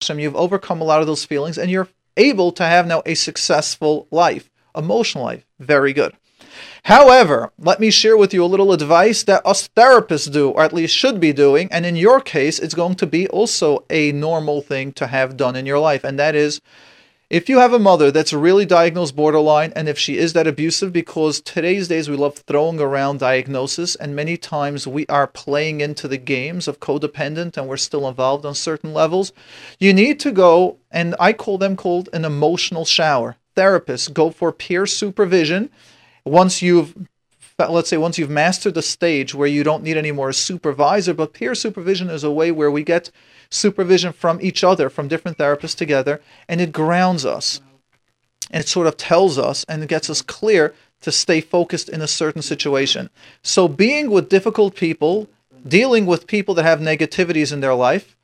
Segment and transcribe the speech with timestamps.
[0.00, 3.14] Hashem, you've overcome a lot of those feelings and you're able to have now a
[3.14, 5.44] successful life, emotional life.
[5.58, 6.14] Very good.
[6.84, 10.72] However, let me share with you a little advice that us therapists do, or at
[10.72, 11.68] least should be doing.
[11.72, 15.56] And in your case, it's going to be also a normal thing to have done
[15.56, 16.04] in your life.
[16.04, 16.60] And that is
[17.30, 20.94] if you have a mother that's really diagnosed borderline, and if she is that abusive,
[20.94, 26.08] because today's days we love throwing around diagnosis, and many times we are playing into
[26.08, 29.32] the games of codependent and we're still involved on certain levels,
[29.78, 33.36] you need to go, and I call them called an emotional shower.
[33.54, 35.68] Therapists go for peer supervision
[36.24, 36.94] once you've
[37.58, 41.32] let's say once you've mastered the stage where you don't need any more supervisor, but
[41.32, 43.10] peer supervision is a way where we get
[43.50, 47.60] supervision from each other, from different therapists together, and it grounds us.
[48.52, 52.00] And it sort of tells us and it gets us clear to stay focused in
[52.00, 53.10] a certain situation.
[53.42, 55.28] So, being with difficult people,
[55.66, 58.16] dealing with people that have negativities in their life,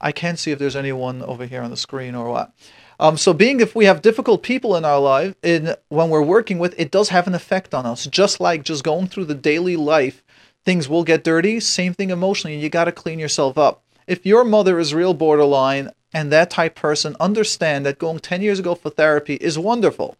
[0.00, 2.52] I can't see if there's anyone over here on the screen or what.
[3.00, 6.58] Um, so, being if we have difficult people in our life, in when we're working
[6.58, 8.06] with, it does have an effect on us.
[8.06, 10.22] Just like just going through the daily life,
[10.66, 11.60] things will get dirty.
[11.60, 15.88] Same thing emotionally, you got to clean yourself up if your mother is real borderline
[16.12, 20.16] and that type person understand that going 10 years ago for therapy is wonderful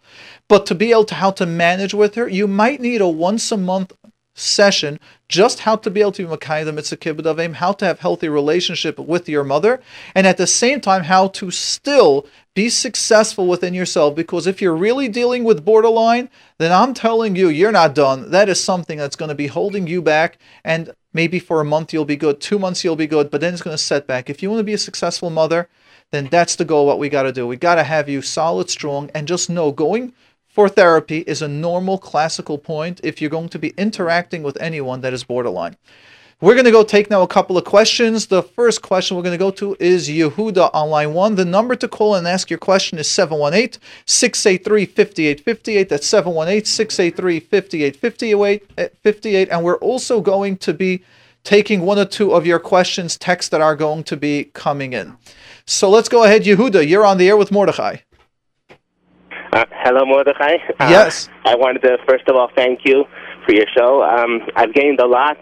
[0.47, 3.51] but to be able to how to manage with her you might need a once
[3.51, 3.93] a month
[4.35, 8.29] session just how to be able to be Makai the mitzvah how to have healthy
[8.29, 9.81] relationship with your mother
[10.15, 14.15] and at the same time how to still be successful within yourself.
[14.15, 16.29] Because if you're really dealing with borderline
[16.59, 18.31] then i'm telling you you're not done.
[18.31, 21.93] That is something that's going to be holding you back and maybe for a month
[21.93, 24.31] you'll be good two months you'll be good but then it's going to set back.
[24.31, 25.69] If you want to be a successful mother
[26.11, 27.47] then that's the goal what we got to do.
[27.47, 30.13] We got to have you solid strong and just know going
[30.61, 35.01] for therapy is a normal classical point if you're going to be interacting with anyone
[35.01, 35.75] that is borderline
[36.43, 38.27] we're going to go take now a couple of questions.
[38.27, 41.35] The first question we're going to go to is Yehuda on line one.
[41.35, 45.89] The number to call and ask your question is 718 683 5858.
[45.89, 49.49] That's 718 683 5858.
[49.51, 51.03] And we're also going to be
[51.45, 55.19] taking one or two of your questions, texts that are going to be coming in.
[55.67, 56.89] So let's go ahead, Yehuda.
[56.89, 57.99] You're on the air with Mordechai.
[59.53, 60.59] Uh, hello, Mordechai.
[60.79, 61.29] Uh, yes.
[61.45, 63.05] I wanted to, first of all, thank you
[63.45, 64.03] for your show.
[64.03, 65.39] Um, I've gained a lot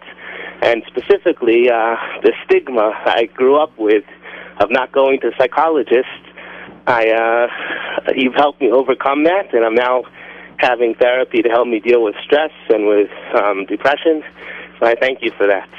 [0.61, 4.03] and specifically uh, the stigma I grew up with
[4.59, 6.09] of not going to psychologists.
[6.87, 10.03] I uh, you've helped me overcome that, and I'm now
[10.57, 14.23] having therapy to help me deal with stress and with um, depression.
[14.79, 15.69] So I thank you for that.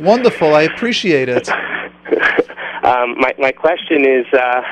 [0.00, 1.48] Wonderful, I appreciate it.
[2.84, 4.62] um, my my question is, uh,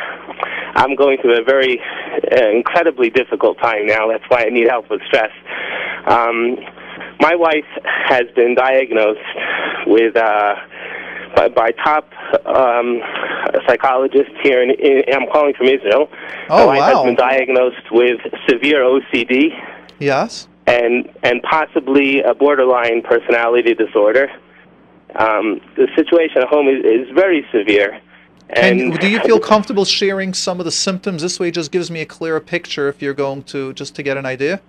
[0.76, 4.08] I'm going through a very uh, incredibly difficult time now.
[4.08, 5.32] That's why I need help with stress.
[6.06, 6.56] Um,
[7.20, 9.20] my wife has been diagnosed
[9.86, 10.54] with uh,
[11.34, 12.10] by, by top
[12.46, 13.00] um,
[13.66, 16.08] psychologists here, in, in, I'm calling from Israel.
[16.48, 16.86] Oh, my wife wow.
[16.86, 19.48] has been diagnosed with severe OCD.
[19.98, 20.48] Yes.
[20.66, 24.28] And and possibly a borderline personality disorder.
[25.14, 28.00] Um, the situation at home is, is very severe.
[28.50, 31.22] And do you feel comfortable sharing some of the symptoms?
[31.22, 34.02] This way, it just gives me a clearer picture if you're going to just to
[34.02, 34.60] get an idea.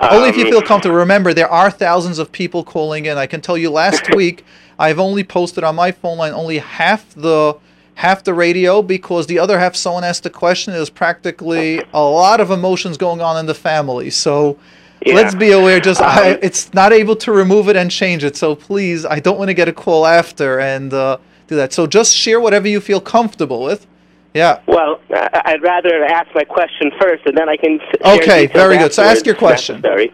[0.00, 0.96] Only if you feel comfortable.
[0.96, 3.16] Remember, there are thousands of people calling in.
[3.18, 4.44] I can tell you last week,
[4.78, 7.56] I've only posted on my phone line only half the
[7.94, 10.74] half the radio because the other half someone asked a question.
[10.74, 14.10] There's practically a lot of emotions going on in the family.
[14.10, 14.58] So
[15.04, 15.14] yeah.
[15.14, 15.80] let's be aware.
[15.80, 18.36] Just um, I, it's not able to remove it and change it.
[18.36, 21.72] So please, I don't want to get a call after and uh, do that.
[21.72, 23.86] So just share whatever you feel comfortable with.
[24.34, 24.60] Yeah.
[24.66, 27.80] Well, I'd rather ask my question first, and then I can.
[28.04, 28.92] Okay, very good.
[28.92, 29.80] So ask your question.
[29.80, 30.12] Necessary.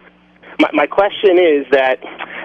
[0.59, 1.99] My, my question is that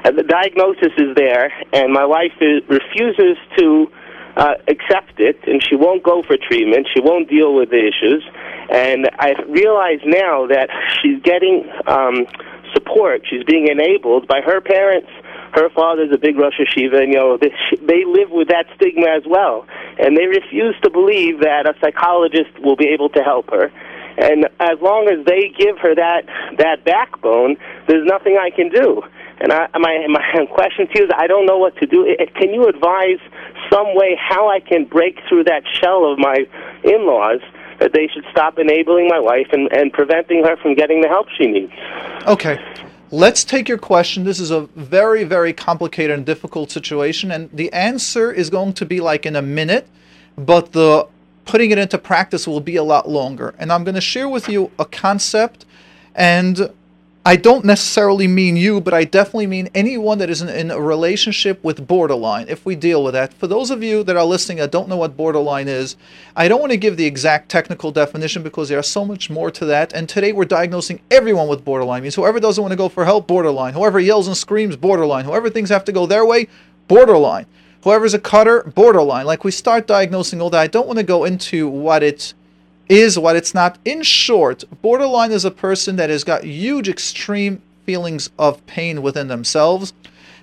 [0.04, 3.93] uh, the diagnosis is there, and my wife is, refuses to
[4.38, 6.88] uh, accept it, and she won't go for treatment.
[6.94, 8.25] She won't deal with the issues,
[8.71, 10.71] and I realize now that
[11.03, 12.26] she's getting um,
[12.72, 13.22] support.
[13.28, 15.10] She's being enabled by her parents
[15.53, 19.09] her father's a big Rosh Yeshiva, and you know they, they live with that stigma
[19.09, 19.66] as well,
[19.98, 23.72] and they refuse to believe that a psychologist will be able to help her.
[24.18, 26.27] And as long as they give her that
[26.59, 29.03] that backbone, there's nothing I can do.
[29.40, 32.14] And I, my my question to you is, I don't know what to do.
[32.34, 33.18] Can you advise
[33.70, 36.46] some way how I can break through that shell of my
[36.84, 37.40] in-laws?
[37.78, 41.28] That they should stop enabling my wife and, and preventing her from getting the help
[41.38, 41.72] she needs.
[42.26, 42.58] Okay.
[43.10, 44.24] Let's take your question.
[44.24, 48.84] This is a very, very complicated and difficult situation, and the answer is going to
[48.84, 49.88] be like in a minute,
[50.36, 51.06] but the
[51.46, 53.54] putting it into practice will be a lot longer.
[53.58, 55.64] And I'm going to share with you a concept,
[56.14, 56.70] and
[57.28, 60.80] I don't necessarily mean you, but I definitely mean anyone that is in, in, a
[60.80, 63.34] relationship with borderline, if we deal with that.
[63.34, 65.97] For those of you that are listening that don't know what borderline is,
[66.34, 69.66] I don't want to give the exact technical definition because there's so much more to
[69.66, 69.92] that.
[69.92, 72.03] And today we're diagnosing everyone with borderline.
[72.03, 73.74] Means whoever doesn't want to go for help, borderline.
[73.74, 75.27] Whoever yells and screams, borderline.
[75.27, 76.48] Whoever things have to go their way,
[76.86, 77.45] borderline.
[77.83, 79.27] Whoever's a cutter, borderline.
[79.27, 80.60] Like we start diagnosing all that.
[80.60, 82.33] I don't want to go into what it
[82.88, 83.78] is, what it's not.
[83.84, 89.28] In short, borderline is a person that has got huge, extreme feelings of pain within
[89.28, 89.92] themselves.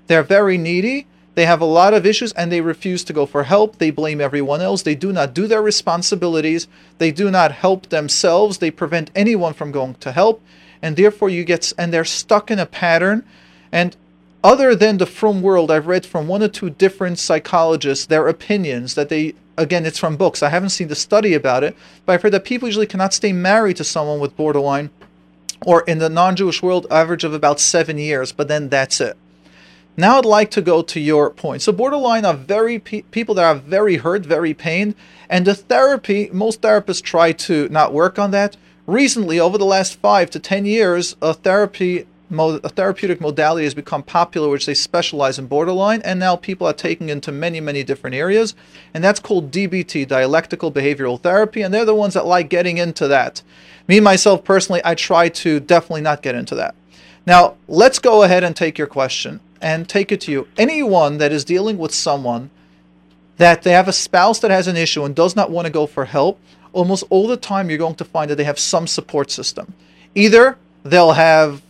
[0.07, 1.07] They're very needy.
[1.35, 3.77] They have a lot of issues and they refuse to go for help.
[3.77, 4.81] They blame everyone else.
[4.81, 6.67] They do not do their responsibilities.
[6.97, 8.59] They do not help themselves.
[8.59, 10.41] They prevent anyone from going to help.
[10.81, 13.25] And therefore, you get, and they're stuck in a pattern.
[13.71, 13.97] And
[14.43, 18.95] other than the from world, I've read from one or two different psychologists their opinions
[18.95, 20.43] that they, again, it's from books.
[20.43, 21.75] I haven't seen the study about it,
[22.05, 24.89] but I've heard that people usually cannot stay married to someone with borderline,
[25.65, 29.17] or in the non Jewish world, average of about seven years, but then that's it.
[29.97, 31.61] Now I'd like to go to your point.
[31.61, 34.95] So borderline are very pe- people that are very hurt, very pained,
[35.29, 36.29] and the therapy.
[36.33, 38.57] Most therapists try to not work on that.
[38.87, 42.05] Recently, over the last five to ten years, a therapy
[42.39, 46.73] a therapeutic modality has become popular, which they specialize in borderline, and now people are
[46.73, 48.55] taking into many, many different areas,
[48.93, 53.07] and that's called DBT, dialectical behavioral therapy, and they're the ones that like getting into
[53.07, 53.41] that.
[53.87, 56.75] Me myself personally, I try to definitely not get into that.
[57.25, 60.47] Now, let's go ahead and take your question and take it to you.
[60.57, 62.49] Anyone that is dealing with someone
[63.37, 65.87] that they have a spouse that has an issue and does not want to go
[65.87, 66.39] for help,
[66.71, 69.73] almost all the time you're going to find that they have some support system.
[70.13, 71.61] Either they'll have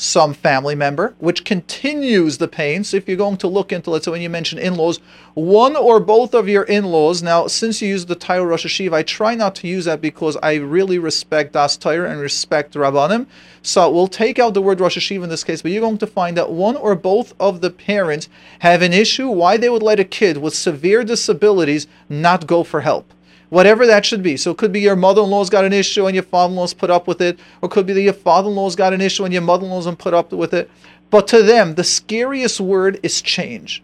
[0.00, 2.82] some family member, which continues the pain.
[2.82, 4.98] So if you're going to look into, let's say when you mention in-laws,
[5.34, 7.22] one or both of your in-laws.
[7.22, 10.38] Now, since you use the title Rosh Yeshiva, I try not to use that because
[10.42, 13.26] I really respect Das Torah and respect Rabbanim.
[13.62, 16.06] So we'll take out the word Rosh Yeshiva in this case, but you're going to
[16.06, 18.30] find that one or both of the parents
[18.60, 22.80] have an issue why they would let a kid with severe disabilities not go for
[22.80, 23.12] help
[23.50, 24.36] whatever that should be.
[24.36, 27.20] So it could be your mother-in-law's got an issue and your father-in-law's put up with
[27.20, 30.14] it, or it could be that your father-in-law's got an issue and your mother-in-law's put
[30.14, 30.70] up with it.
[31.10, 33.82] But to them, the scariest word is change.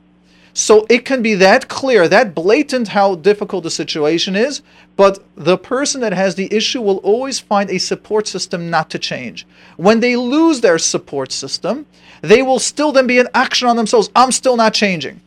[0.54, 4.62] So it can be that clear, that blatant how difficult the situation is,
[4.96, 8.98] but the person that has the issue will always find a support system not to
[8.98, 9.46] change.
[9.76, 11.84] When they lose their support system,
[12.22, 14.08] they will still then be an action on themselves.
[14.16, 15.20] I'm still not changing.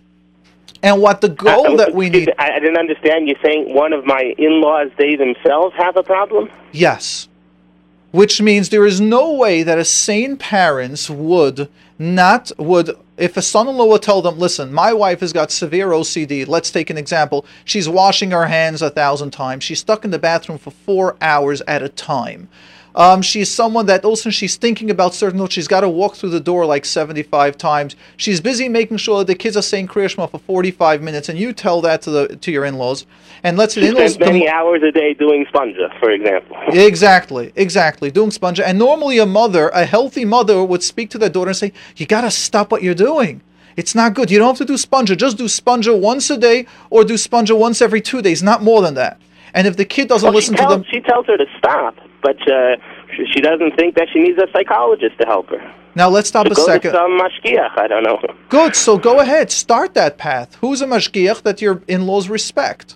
[0.81, 2.33] And what the goal uh, that we need.
[2.37, 3.27] I, I didn't understand.
[3.27, 6.49] You're saying one of my in laws, they themselves have a problem?
[6.71, 7.27] Yes.
[8.11, 13.41] Which means there is no way that a sane parents would not, would, if a
[13.41, 16.47] son in law would tell them, listen, my wife has got severe OCD.
[16.47, 17.45] Let's take an example.
[17.65, 19.63] She's washing her hands a thousand times.
[19.65, 22.47] She's stuck in the bathroom for four hours at a time.
[22.95, 25.53] Um, she's someone that also she's thinking about certain notes.
[25.53, 27.95] She's got to walk through the door like 75 times.
[28.17, 31.37] She's busy making sure that the kids are saying Kriya Shema for 45 minutes, and
[31.37, 33.05] you tell that to the to your in-laws.
[33.43, 36.57] And let's say in-laws many hours a day doing sponja, for example.
[36.89, 38.63] Exactly, exactly doing sponja.
[38.65, 42.05] And normally a mother, a healthy mother, would speak to their daughter and say, "You
[42.05, 43.41] got to stop what you're doing."
[43.77, 44.29] It's not good.
[44.29, 45.15] You don't have to do sponja.
[45.15, 48.81] Just do sponja once a day or do sponja once every two days, not more
[48.81, 49.21] than that.
[49.53, 51.95] And if the kid doesn't well, listen tells, to them, she tells her to stop
[52.21, 52.75] but uh,
[53.33, 55.73] she doesn't think that she needs a psychologist to help her.
[55.95, 56.91] Now let's stop so a go second.
[56.91, 58.19] To some mashgiach, I don't know.
[58.49, 58.75] Good.
[58.75, 60.55] So go ahead, start that path.
[60.55, 62.95] Who's a mashgiach that your in-laws respect?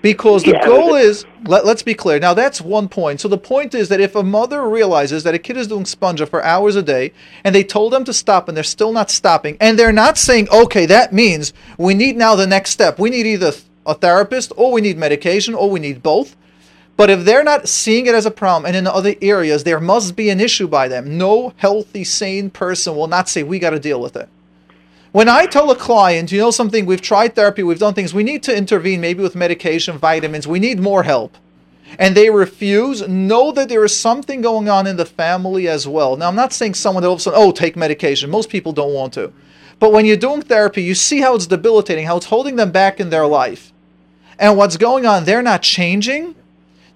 [0.00, 2.20] Because the yeah, goal is let, us be clear.
[2.20, 3.20] Now that's one point.
[3.20, 6.28] So the point is that if a mother realizes that a kid is doing sponja
[6.28, 7.12] for hours a day
[7.42, 10.48] and they told them to stop and they're still not stopping and they're not saying,
[10.50, 13.00] okay, that means we need now the next step.
[13.00, 13.52] We need either
[13.88, 16.36] a therapist or we need medication or we need both.
[16.96, 20.14] But if they're not seeing it as a problem and in other areas, there must
[20.14, 21.16] be an issue by them.
[21.16, 24.28] No healthy, sane person will not say, we got to deal with it.
[25.12, 28.24] When I tell a client, you know something, we've tried therapy, we've done things, we
[28.24, 31.36] need to intervene, maybe with medication, vitamins, we need more help.
[31.98, 36.16] And they refuse, know that there is something going on in the family as well.
[36.16, 38.28] Now, I'm not saying someone that all of a sudden, oh, take medication.
[38.28, 39.32] Most people don't want to.
[39.78, 43.00] But when you're doing therapy, you see how it's debilitating, how it's holding them back
[43.00, 43.72] in their life.
[44.38, 46.34] And what's going on, they're not changing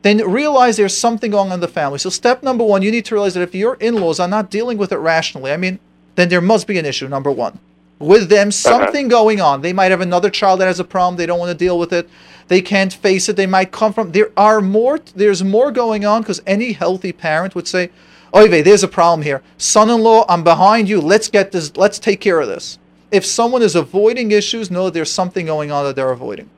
[0.02, 1.98] then realize there's something going on in the family.
[1.98, 4.76] So step number one, you need to realize that if your in-laws are not dealing
[4.76, 5.78] with it rationally, I mean,
[6.16, 7.58] then there must be an issue, number one.
[7.98, 8.50] With them, uh-huh.
[8.50, 9.22] something uh-huh.
[9.22, 9.62] going on.
[9.62, 11.16] They might have another child that has a problem.
[11.16, 12.10] They don't want to deal with it.
[12.48, 13.36] They can't face it.
[13.36, 14.10] They might come from.
[14.10, 14.98] There are more.
[15.14, 17.90] There's more going on because any healthy parent would say,
[18.34, 19.40] "Oive, there's a problem here.
[19.56, 21.00] Son-in-law, I'm behind you.
[21.00, 21.76] Let's get this.
[21.76, 22.78] Let's take care of this."
[23.12, 26.50] If someone is avoiding issues, know there's something going on that they're avoiding.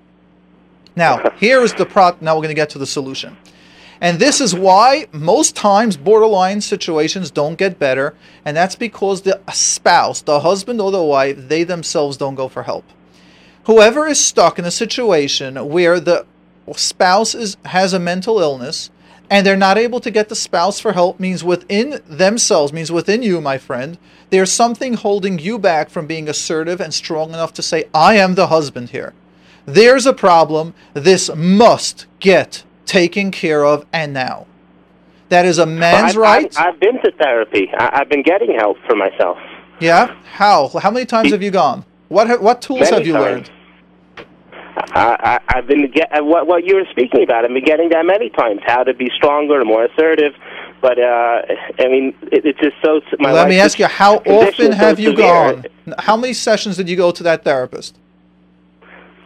[0.96, 2.16] Now, here is the pro.
[2.20, 3.36] Now we're going to get to the solution.
[4.00, 9.40] And this is why most times borderline situations don't get better, and that's because the
[9.52, 12.84] spouse, the husband or the wife, they themselves don't go for help.
[13.64, 16.26] Whoever is stuck in a situation where the
[16.76, 18.90] spouse is has a mental illness
[19.30, 23.22] and they're not able to get the spouse for help means within themselves means within
[23.22, 23.98] you my friend
[24.30, 28.34] there's something holding you back from being assertive and strong enough to say i am
[28.34, 29.12] the husband here
[29.66, 34.46] there's a problem this must get taken care of and now
[35.30, 37.70] that is a man's I've, right I've, I've been to therapy.
[37.76, 39.38] I, I've been getting help for myself.
[39.80, 43.12] yeah how how many times have you gone what ha- what tools Many have you
[43.14, 43.24] times.
[43.24, 43.50] learned
[44.76, 47.44] I, I, I've been get uh, what what you were speaking about.
[47.44, 48.60] I've been getting that many times.
[48.66, 50.34] How to be stronger and more assertive.
[50.80, 51.42] But uh,
[51.78, 53.00] I mean, it, it's just so.
[53.18, 55.26] My let me ask you how often is so have you severe.
[55.26, 55.64] gone
[55.98, 57.98] how many sessions did you go to that therapist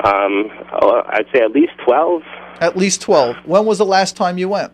[0.04, 0.50] Um,
[0.80, 2.22] oh, I'd say at least twelve
[2.60, 3.36] At least 12.
[3.44, 4.72] When was the last time you went?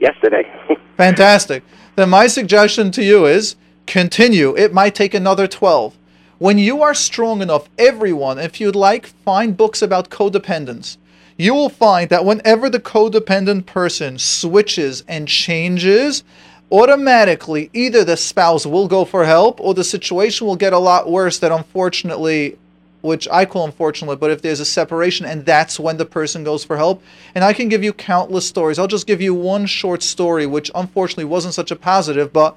[0.00, 0.44] yesterday.
[0.96, 1.64] Fantastic.
[1.96, 4.56] Then my suggestion to you is continue.
[4.56, 5.96] It might take another 12.
[6.38, 10.96] When you are strong enough, everyone, if you'd like, find books about codependence.
[11.36, 16.22] You will find that whenever the codependent person switches and changes,
[16.70, 21.10] automatically either the spouse will go for help or the situation will get a lot
[21.10, 22.56] worse that unfortunately
[23.00, 26.64] which I call unfortunately, but if there's a separation and that's when the person goes
[26.64, 27.02] for help,
[27.34, 28.78] and I can give you countless stories.
[28.78, 32.56] I'll just give you one short story, which unfortunately wasn't such a positive, but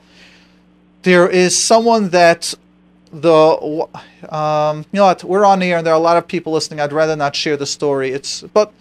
[1.04, 2.54] there is someone that
[3.14, 3.88] the
[4.30, 6.80] um, you know what we're on air and there are a lot of people listening.
[6.80, 8.12] I'd rather not share the story.
[8.12, 8.72] It's but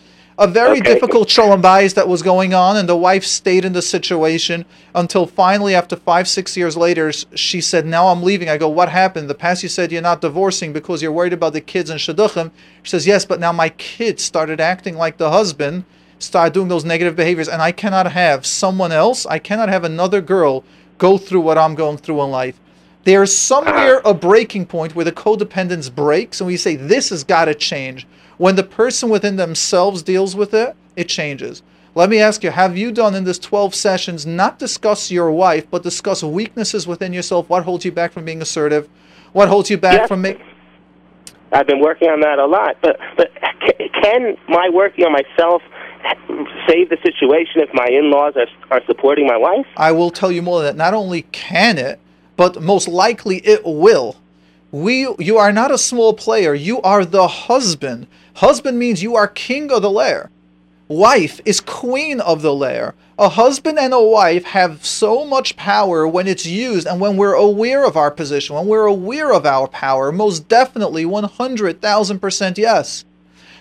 [0.41, 0.95] a very Okay.
[0.95, 5.27] difficult shalom bayis that was going on, and the wife stayed in the situation until
[5.27, 9.29] finally, after five six years later, she said, "Now I'm leaving." I go, "What happened?"
[9.29, 12.53] The past you said you're not divorcing because you're worried about the kids and shidduchim.
[12.83, 15.85] She says, "Yes, but now my kids started acting like the husband."
[16.19, 19.27] Started doing those negative behaviors, and I cannot have someone else.
[19.27, 20.65] I cannot have another girl
[20.97, 22.59] go through what I'm going through in life.
[23.05, 24.11] There's somewhere ah.
[24.11, 28.07] a breaking point where the codependence breaks, and we say this has got to change.
[28.41, 31.63] When the person within themselves deals with it, it changes.
[31.95, 35.71] Let me ask you: Have you done in this 12 sessions not discuss your wife,
[35.71, 37.51] but discuss weaknesses within yourself?
[37.51, 38.89] What holds you back from being assertive?
[39.35, 40.09] What holds you back Yes.
[40.09, 40.47] from making?
[41.53, 42.79] I've been working on that a lot.
[42.81, 43.31] But but
[44.03, 45.61] can my working on myself
[46.67, 49.67] save the situation if my in-laws are are supporting my wife?
[49.77, 50.83] I will tell you more than that.
[50.83, 52.01] Not only can it,
[52.39, 54.17] but most likely it will.
[54.73, 56.55] We, you are not a small player.
[56.55, 58.07] You are the husband.
[58.41, 60.31] Husband means you are king of the lair.
[60.89, 62.95] Wife is queen of the lair.
[63.19, 67.35] A husband and a wife have so much power when it's used and when we're
[67.35, 70.11] aware of our position, when we're aware of our power.
[70.11, 73.05] Most definitely, 100,000% yes.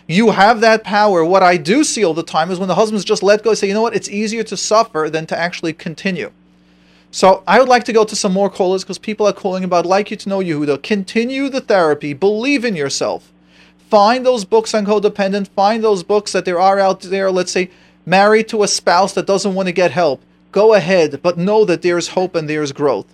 [0.07, 1.25] You have that power.
[1.25, 3.59] What I do see all the time is when the husbands just let go, and
[3.59, 6.31] say, you know what, it's easier to suffer than to actually continue.
[7.11, 9.85] So I would like to go to some more callers because people are calling about
[9.85, 10.83] like you to know Yehuda.
[10.83, 12.13] Continue the therapy.
[12.13, 13.33] Believe in yourself.
[13.89, 15.47] Find those books on codependent.
[15.49, 17.31] Find those books that there are out there.
[17.31, 17.71] Let's say
[18.05, 20.21] married to a spouse that doesn't want to get help.
[20.51, 23.07] Go ahead, but know that there's hope and there's growth.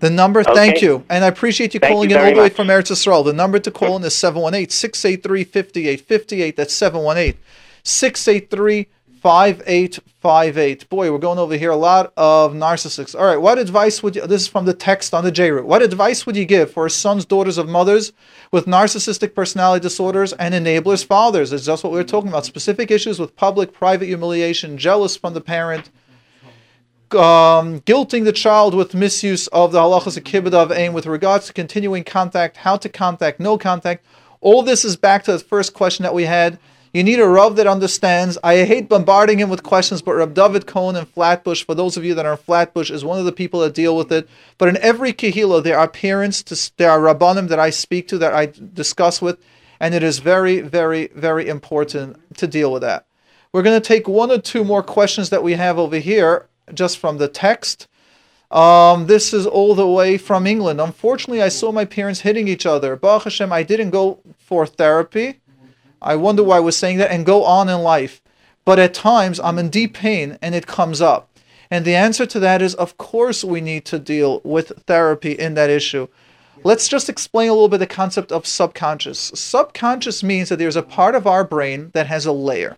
[0.00, 1.04] The number, thank you.
[1.08, 3.24] And I appreciate you Thank calling you in all the way from Eretz Yisrael.
[3.24, 6.56] The number to call in is 718 683 5858.
[6.56, 7.40] That's 718
[7.84, 8.88] 683
[9.20, 10.88] 5858.
[10.88, 13.18] Boy, we're going over here a lot of narcissists.
[13.18, 15.66] All right, what advice would you, this is from the text on the J root.
[15.66, 18.12] What advice would you give for sons, daughters of mothers
[18.50, 21.52] with narcissistic personality disorders and enablers fathers?
[21.52, 22.46] It's just what we were talking about.
[22.46, 25.90] Specific issues with public, private humiliation, jealous from the parent,
[27.12, 31.52] um, guilting the child with misuse of the halachas kibbud av va'em with regards to
[31.52, 34.06] continuing contact, how to contact, no contact.
[34.40, 36.58] All this is back to the first question that we had.
[36.92, 38.36] You need a Rav that understands.
[38.42, 42.04] I hate bombarding him with questions, but Rav David Cohen in Flatbush, for those of
[42.04, 44.28] you that are in Flatbush, is one of the people that deal with it.
[44.58, 48.18] But in every kehillah, there are parents, to, there are rabbanim that I speak to,
[48.18, 49.38] that I discuss with,
[49.78, 53.06] and it is very, very, very important to deal with that.
[53.52, 56.98] We're going to take one or two more questions that we have over here, just
[56.98, 57.86] from the text.
[58.50, 60.80] Um, this is all the way from England.
[60.80, 62.96] Unfortunately, I saw my parents hitting each other.
[62.96, 65.39] Baruch Hashem, I didn't go for therapy.
[66.02, 68.22] I wonder why I was saying that and go on in life.
[68.64, 71.28] But at times, I'm in deep pain and it comes up.
[71.70, 75.54] And the answer to that is, of course, we need to deal with therapy in
[75.54, 76.08] that issue.
[76.62, 79.32] Let's just explain a little bit the concept of subconscious.
[79.34, 82.76] Subconscious means that there's a part of our brain that has a layer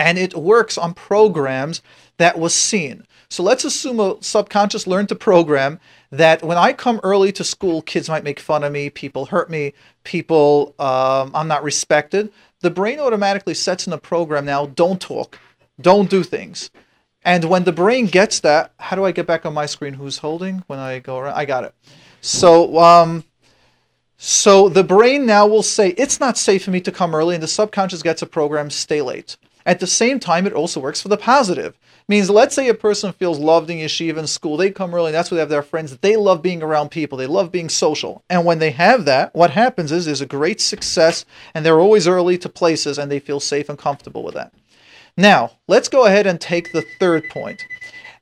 [0.00, 1.82] and it works on programs
[2.16, 3.06] that was seen.
[3.30, 5.78] So let's assume a subconscious learned to program
[6.10, 9.48] that when I come early to school, kids might make fun of me, people hurt
[9.48, 9.72] me,
[10.02, 12.32] people, um, I'm not respected.
[12.58, 15.38] The brain automatically sets in a program now don't talk,
[15.80, 16.70] don't do things.
[17.22, 19.94] And when the brain gets that, how do I get back on my screen?
[19.94, 21.34] Who's holding when I go around?
[21.34, 21.74] I got it.
[22.20, 23.24] So, um,
[24.16, 27.42] so the brain now will say it's not safe for me to come early, and
[27.42, 29.36] the subconscious gets a program stay late.
[29.66, 31.78] At the same time, it also works for the positive.
[32.08, 35.14] Means let's say a person feels loved in yeshiva in school, they come early, and
[35.14, 35.96] that's where they have their friends.
[35.98, 38.24] They love being around people, they love being social.
[38.28, 41.24] And when they have that, what happens is there's a great success,
[41.54, 44.52] and they're always early to places, and they feel safe and comfortable with that.
[45.16, 47.62] Now, let's go ahead and take the third point.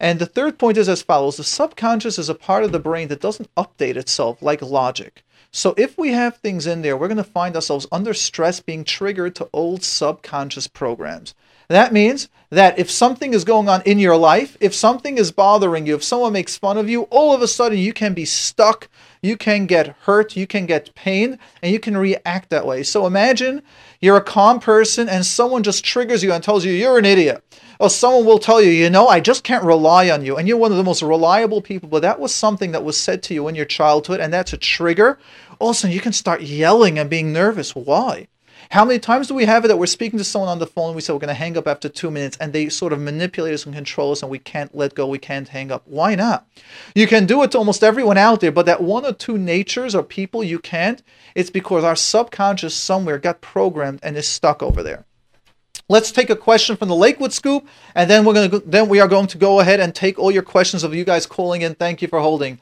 [0.01, 3.09] And the third point is as follows the subconscious is a part of the brain
[3.09, 5.25] that doesn't update itself like logic.
[5.51, 8.85] So if we have things in there, we're going to find ourselves under stress being
[8.85, 11.35] triggered to old subconscious programs.
[11.69, 15.87] That means that if something is going on in your life, if something is bothering
[15.87, 18.89] you, if someone makes fun of you, all of a sudden you can be stuck,
[19.21, 22.83] you can get hurt, you can get pain, and you can react that way.
[22.83, 23.63] So imagine
[24.01, 27.43] you're a calm person and someone just triggers you and tells you you're an idiot.
[27.81, 30.37] Or someone will tell you, you know, I just can't rely on you.
[30.37, 33.23] And you're one of the most reliable people, but that was something that was said
[33.25, 35.19] to you in your childhood, and that's a trigger.
[35.61, 37.77] All of a sudden you can start yelling and being nervous.
[37.77, 38.27] Why?
[38.71, 40.89] How many times do we have it that we're speaking to someone on the phone
[40.89, 43.01] and we say we're going to hang up after two minutes and they sort of
[43.01, 45.83] manipulate us and control us and we can't let go, we can't hang up?
[45.87, 46.47] Why not?
[46.95, 49.95] You can do it to almost everyone out there, but that one or two natures
[49.95, 51.03] or people you can't,
[51.35, 55.07] it's because our subconscious somewhere got programmed and is stuck over there.
[55.91, 59.01] Let's take a question from the Lakewood Scoop, and then we're going to then we
[59.01, 61.75] are going to go ahead and take all your questions of you guys calling in.
[61.75, 62.59] Thank you for holding.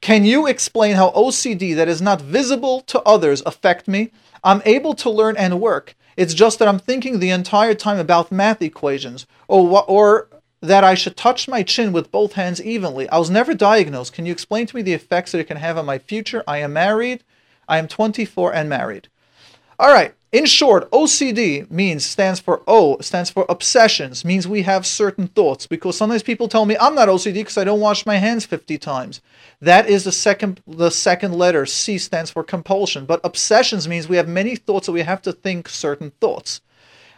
[0.00, 4.10] Can you explain how OCD that is not visible to others affect me?
[4.44, 5.96] I'm able to learn and work.
[6.16, 10.28] It's just that I'm thinking the entire time about math equations or or
[10.60, 13.08] that I should touch my chin with both hands evenly.
[13.08, 14.12] I was never diagnosed.
[14.12, 16.42] Can you explain to me the effects that it can have on my future?
[16.46, 17.22] I am married.
[17.68, 19.08] I am 24 and married.
[19.78, 20.14] All right.
[20.34, 25.68] In short, OCD means stands for O, stands for obsessions, means we have certain thoughts.
[25.68, 28.76] Because sometimes people tell me I'm not OCD because I don't wash my hands 50
[28.78, 29.20] times.
[29.60, 31.66] That is the second the second letter.
[31.66, 33.06] C stands for compulsion.
[33.06, 36.60] But obsessions means we have many thoughts that we have to think certain thoughts.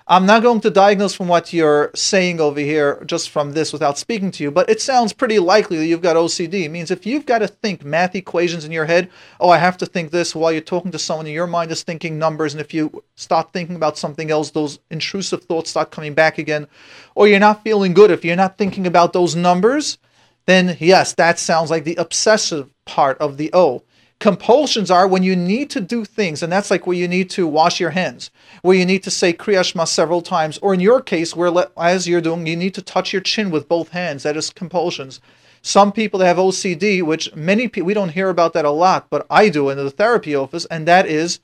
[0.08, 3.98] I'm not going to diagnose from what you're saying over here just from this without
[3.98, 6.62] speaking to you, but it sounds pretty likely that you've got OCD.
[6.62, 9.76] It means if you've got to think math equations in your head, oh, I have
[9.78, 12.60] to think this while you're talking to someone and your mind is thinking numbers, and
[12.60, 16.68] if you start thinking about something else, those intrusive thoughts start coming back again,
[17.16, 19.98] or you're not feeling good if you're not thinking about those numbers,
[20.44, 23.82] then yes, that sounds like the obsessive part of the O.
[24.18, 27.46] Compulsions are when you need to do things, and that's like where you need to
[27.46, 28.30] wash your hands,
[28.62, 32.22] where you need to say Kriyashma several times, or in your case, where as you're
[32.22, 34.22] doing, you need to touch your chin with both hands.
[34.22, 35.20] That is compulsions.
[35.60, 39.08] Some people that have OCD, which many people, we don't hear about that a lot,
[39.10, 41.40] but I do in the therapy office, and that is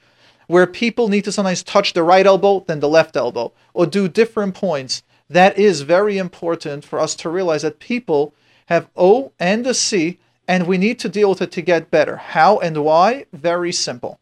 [0.47, 4.09] where people need to sometimes touch the right elbow, then the left elbow, or do
[4.09, 5.03] different points.
[5.29, 8.33] That is very important for us to realize that people
[8.67, 12.17] have O and a C and we need to deal with it to get better.
[12.17, 13.27] How and why?
[13.33, 14.19] Very simple.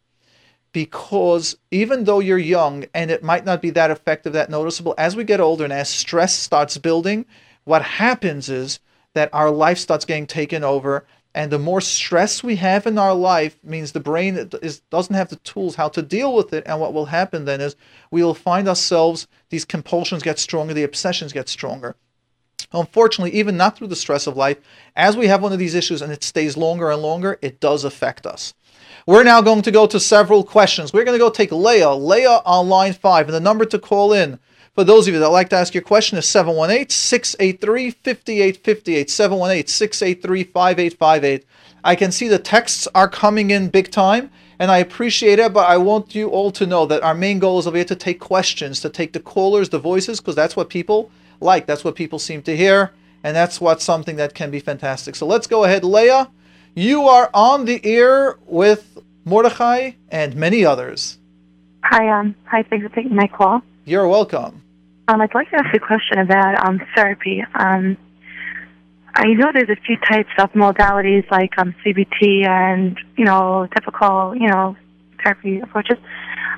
[0.72, 5.16] Because even though you're young and it might not be that effective, that noticeable, as
[5.16, 7.26] we get older and as stress starts building,
[7.64, 8.78] what happens is
[9.14, 11.04] that our life starts getting taken over.
[11.34, 15.28] And the more stress we have in our life means the brain is, doesn't have
[15.28, 16.64] the tools how to deal with it.
[16.66, 17.76] And what will happen then is
[18.10, 21.96] we will find ourselves, these compulsions get stronger, the obsessions get stronger.
[22.72, 24.58] Unfortunately, even not through the stress of life,
[24.96, 27.84] as we have one of these issues and it stays longer and longer, it does
[27.84, 28.54] affect us.
[29.06, 30.92] We're now going to go to several questions.
[30.92, 31.94] We're going to go take Leah.
[31.94, 33.26] Leah on line five.
[33.26, 34.38] And the number to call in
[34.74, 39.10] for those of you that like to ask your question is 718 683 5858.
[39.10, 41.46] 718 683 5858.
[41.82, 45.68] I can see the texts are coming in big time and I appreciate it, but
[45.68, 48.20] I want you all to know that our main goal is over here to take
[48.20, 51.66] questions, to take the callers, the voices, because that's what people like.
[51.66, 52.92] That's what people seem to hear,
[53.24, 55.16] and that's what something that can be fantastic.
[55.16, 56.30] So let's go ahead, Leah.
[56.74, 61.18] You are on the air with Mordechai and many others.
[61.84, 62.62] Hi, um, hi.
[62.62, 63.62] Thanks for taking my call.
[63.84, 64.62] You're welcome.
[65.08, 67.42] Um, I'd like to ask a question about um, therapy.
[67.54, 67.96] Um,
[69.14, 74.36] I know there's a few types of modalities like um, CBT and you know typical
[74.36, 74.76] you know
[75.22, 75.98] therapy approaches.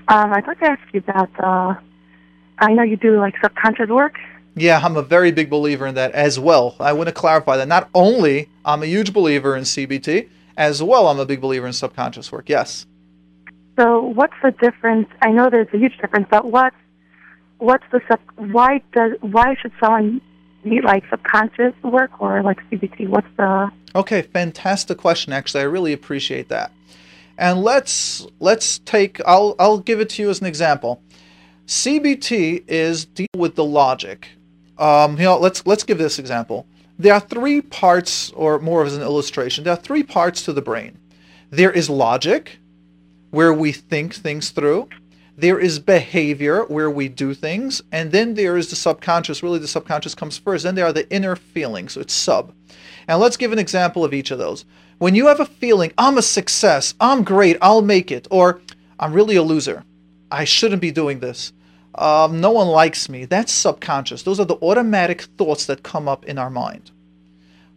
[0.09, 1.79] Um, I'd like to ask you about the.
[2.59, 4.19] I know you do like subconscious work,
[4.55, 6.77] yeah, I'm a very big believer in that as well.
[6.79, 11.09] I want to clarify that not only I'm a huge believer in CBT, as well
[11.09, 12.49] I'm a big believer in subconscious work.
[12.49, 12.87] Yes.
[13.79, 15.09] So what's the difference?
[15.23, 16.75] I know there's a huge difference, but what
[17.59, 18.21] what's the sub?
[18.37, 20.21] Why does why should someone
[20.65, 23.09] need like subconscious work or like CBT?
[23.09, 25.33] What's the Okay, fantastic question.
[25.33, 26.73] Actually, I really appreciate that.
[27.39, 31.03] And let's let's take I'll I'll give it to you as an example.
[31.67, 34.29] CBT is deal with the logic
[34.83, 36.67] Um, you know, let's let's give this example.
[36.99, 39.63] There are three parts, or more as an illustration.
[39.63, 40.99] There are three parts to the brain.
[41.51, 42.59] There is logic,
[43.31, 44.89] where we think things through.
[45.37, 49.41] There is behavior, where we do things, and then there is the subconscious.
[49.41, 50.65] Really, the subconscious comes first.
[50.65, 51.93] Then there are the inner feelings.
[51.93, 52.53] So it's sub.
[53.07, 54.65] And let's give an example of each of those.
[54.99, 58.61] When you have a feeling, I'm a success, I'm great, I'll make it, or
[58.99, 59.85] I'm really a loser,
[60.31, 61.53] I shouldn't be doing this,
[61.95, 64.23] um, no one likes me, that's subconscious.
[64.23, 66.91] Those are the automatic thoughts that come up in our mind.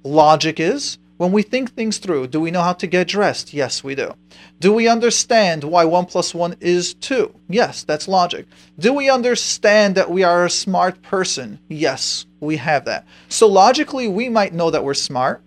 [0.04, 2.28] Logic is when we think things through.
[2.28, 3.54] Do we know how to get dressed?
[3.54, 4.14] Yes, we do.
[4.60, 7.34] Do we understand why 1 plus 1 is 2?
[7.50, 8.46] Yes, that's logic.
[8.80, 11.60] Do we understand that we are a smart person?
[11.68, 13.06] Yes, we have that.
[13.30, 15.42] So logically, we might know that we're smart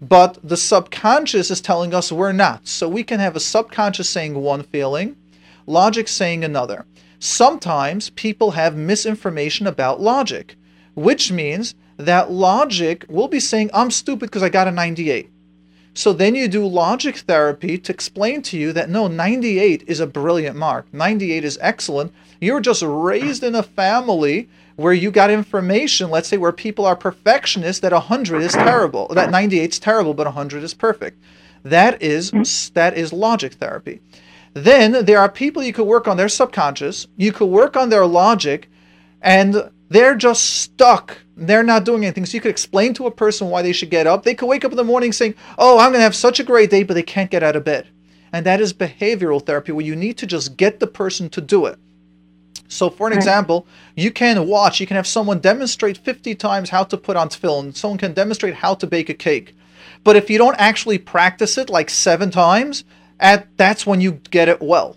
[0.00, 2.66] but the subconscious is telling us we're not.
[2.66, 5.16] So we can have a subconscious saying one feeling,
[5.66, 6.86] logic saying another.
[7.22, 10.56] Sometimes people have misinformation about logic,
[10.94, 15.30] which means that logic will be saying, I'm stupid because I got a 98.
[15.92, 20.06] So then you do logic therapy to explain to you that no, 98 is a
[20.06, 20.86] brilliant mark.
[20.94, 22.14] 98 is excellent.
[22.40, 26.96] You're just raised in a family where you got information, let's say where people are
[26.96, 31.22] perfectionists, that 100 is terrible, that 98 is terrible, but 100 is perfect.
[31.64, 32.72] That is mm-hmm.
[32.72, 34.00] that is logic therapy.
[34.54, 38.06] Then there are people you could work on their subconscious, you could work on their
[38.06, 38.68] logic,
[39.22, 41.18] and they're just stuck.
[41.36, 42.26] They're not doing anything.
[42.26, 44.24] So you could explain to a person why they should get up.
[44.24, 46.44] They could wake up in the morning saying, "Oh, I'm going to have such a
[46.44, 47.88] great day," but they can't get out of bed.
[48.32, 51.66] And that is behavioral therapy where you need to just get the person to do
[51.66, 51.78] it.
[52.68, 56.84] So, for an example, you can watch, you can have someone demonstrate 50 times how
[56.84, 57.76] to put on tefillin.
[57.76, 59.56] Someone can demonstrate how to bake a cake.
[60.04, 62.84] But if you don't actually practice it like seven times,
[63.20, 64.96] at that's when you get it well.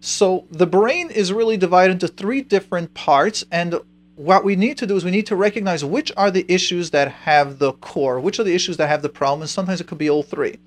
[0.00, 3.80] So the brain is really divided into three different parts, and
[4.14, 7.10] what we need to do is we need to recognize which are the issues that
[7.10, 9.98] have the core, which are the issues that have the problem, and sometimes it could
[9.98, 10.58] be all three.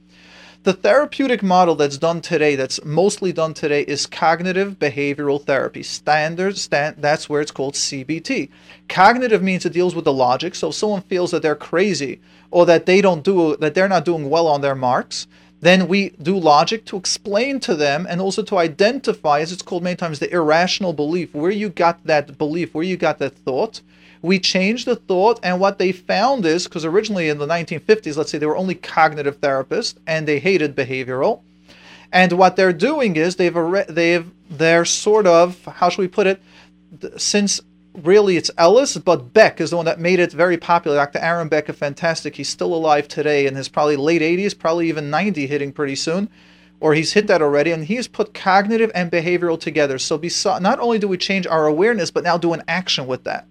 [0.63, 5.81] The therapeutic model that's done today, that's mostly done today, is cognitive behavioral therapy.
[5.81, 8.49] Standard, stand, that's where it's called CBT.
[8.87, 10.53] Cognitive means it deals with the logic.
[10.53, 14.05] So if someone feels that they're crazy or that they don't do that they're not
[14.05, 15.25] doing well on their marks,
[15.61, 19.83] then we do logic to explain to them and also to identify, as it's called
[19.83, 23.81] many times, the irrational belief, where you got that belief, where you got that thought,
[24.23, 28.31] we change the thought, and what they found is because originally in the 1950s, let's
[28.31, 31.41] say they were only cognitive therapists and they hated behavioral.
[32.11, 33.55] And what they're doing is they've
[33.87, 36.41] they've they're sort of how should we put it?
[37.17, 37.61] Since
[37.93, 40.97] really it's Ellis, but Beck is the one that made it very popular.
[40.97, 41.19] Dr.
[41.19, 42.35] Aaron Beck, a fantastic.
[42.35, 46.29] He's still alive today in his probably late 80s, probably even 90 hitting pretty soon,
[46.79, 47.71] or he's hit that already.
[47.71, 49.97] And he's put cognitive and behavioral together.
[49.97, 50.17] So
[50.59, 53.45] not only do we change our awareness, but now do an action with that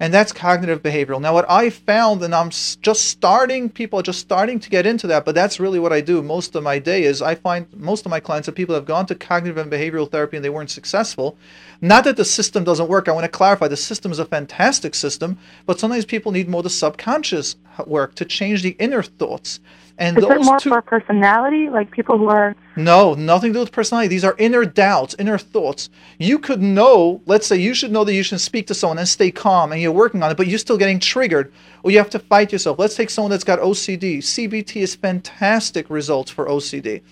[0.00, 1.20] and that's cognitive behavioral.
[1.20, 5.06] Now, what I found, and I'm just starting, people are just starting to get into
[5.08, 8.06] that, but that's really what I do most of my day is I find most
[8.06, 10.70] of my clients are people have gone to cognitive and behavioral therapy and they weren't
[10.70, 11.36] successful.
[11.82, 13.08] Not that the system doesn't work.
[13.08, 15.36] I want to clarify the system is a fantastic system,
[15.66, 19.60] but sometimes people need more the subconscious work to change the inner thoughts.
[20.00, 22.56] And is those it more two, for personality, like people who are?
[22.74, 24.08] No, nothing to do with personality.
[24.08, 25.90] These are inner doubts, inner thoughts.
[26.18, 29.06] You could know, let's say, you should know that you should speak to someone and
[29.06, 32.08] stay calm, and you're working on it, but you're still getting triggered, or you have
[32.10, 32.78] to fight yourself.
[32.78, 34.18] Let's take someone that's got OCD.
[34.18, 37.02] CBT is fantastic results for OCD.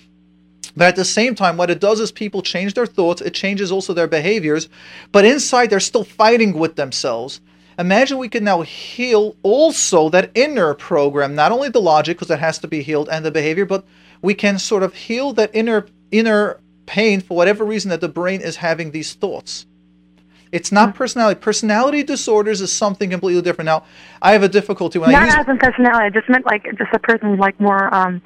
[0.74, 3.70] But at the same time, what it does is people change their thoughts, it changes
[3.70, 4.70] also their behaviors,
[5.12, 7.42] but inside they're still fighting with themselves.
[7.78, 12.40] Imagine we could now heal also that inner program, not only the logic, because that
[12.40, 13.84] has to be healed, and the behavior, but
[14.20, 18.40] we can sort of heal that inner inner pain for whatever reason that the brain
[18.40, 19.66] is having these thoughts.
[20.50, 21.38] It's not personality.
[21.40, 23.66] Personality disorders is something completely different.
[23.66, 23.84] Now,
[24.22, 26.06] I have a difficulty when Not I use as in personality.
[26.06, 28.22] I just meant like just a person like more um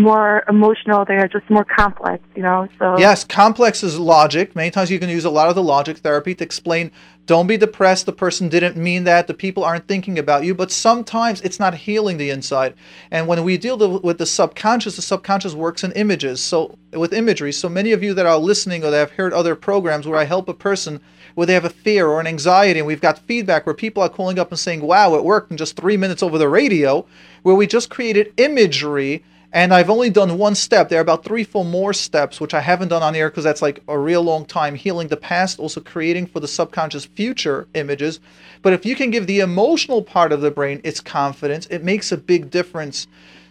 [0.00, 1.04] more emotional.
[1.04, 2.68] They're just more complex, you know.
[2.78, 4.54] So Yes, complex is logic.
[4.56, 6.90] Many times you can use a lot of the logic therapy to explain
[7.28, 8.06] don't be depressed.
[8.06, 9.26] The person didn't mean that.
[9.26, 10.54] The people aren't thinking about you.
[10.54, 12.72] But sometimes it's not healing the inside.
[13.10, 16.42] And when we deal with the subconscious, the subconscious works in images.
[16.42, 17.52] So, with imagery.
[17.52, 20.24] So, many of you that are listening or that have heard other programs where I
[20.24, 21.02] help a person
[21.34, 24.08] where they have a fear or an anxiety, and we've got feedback where people are
[24.08, 27.06] calling up and saying, Wow, it worked in just three minutes over the radio,
[27.42, 30.88] where we just created imagery and I've only done one step.
[30.88, 33.62] There are about three, four more steps, which I haven't done on air because that's
[33.62, 38.20] like a real long time healing the past, also creating for the subconscious future images.
[38.60, 42.12] But if you can give the emotional part of the brain its confidence, it makes
[42.12, 43.06] a big difference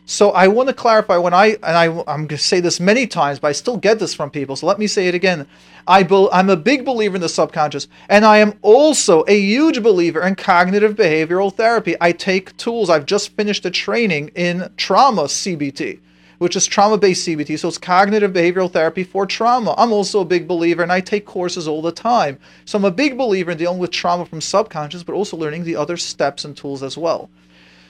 [0.09, 3.07] So I want to clarify when I and I I'm going to say this many
[3.07, 4.55] times, but I still get this from people.
[4.55, 5.45] So let me say it again.
[5.85, 9.83] I be, I'm a big believer in the subconscious, and I am also a huge
[9.83, 11.97] believer in cognitive behavioral therapy.
[11.99, 12.89] I take tools.
[12.89, 15.99] I've just finished a training in trauma CBT,
[16.37, 17.59] which is trauma-based CBT.
[17.59, 19.75] So it's cognitive behavioral therapy for trauma.
[19.77, 22.39] I'm also a big believer, and I take courses all the time.
[22.63, 25.75] So I'm a big believer in dealing with trauma from subconscious, but also learning the
[25.75, 27.29] other steps and tools as well.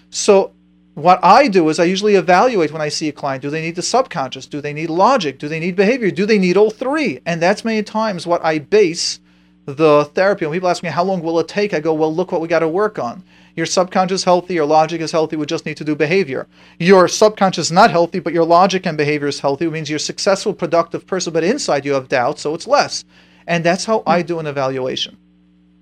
[0.10, 0.54] So
[0.98, 3.76] what I do is I usually evaluate when I see a client do they need
[3.76, 4.48] the subconscious?
[4.48, 5.38] Do they need logic?
[5.38, 6.10] Do they need behavior?
[6.10, 7.20] Do they need all three?
[7.24, 9.20] And that's many times what I base
[9.66, 10.48] the therapy.
[10.48, 11.76] When people ask me, how long will it take?
[11.76, 13.24] I go, well, look what we got to work on.
[13.56, 16.48] Your subconscious healthy, your logic is healthy, we just need to do behavior.
[16.80, 20.00] Your subconscious not healthy, but your logic and behavior is healthy, It means you're a
[20.00, 23.06] successful, productive person, but inside you have doubt, so it's less.
[23.46, 25.16] And that's how I do an evaluation.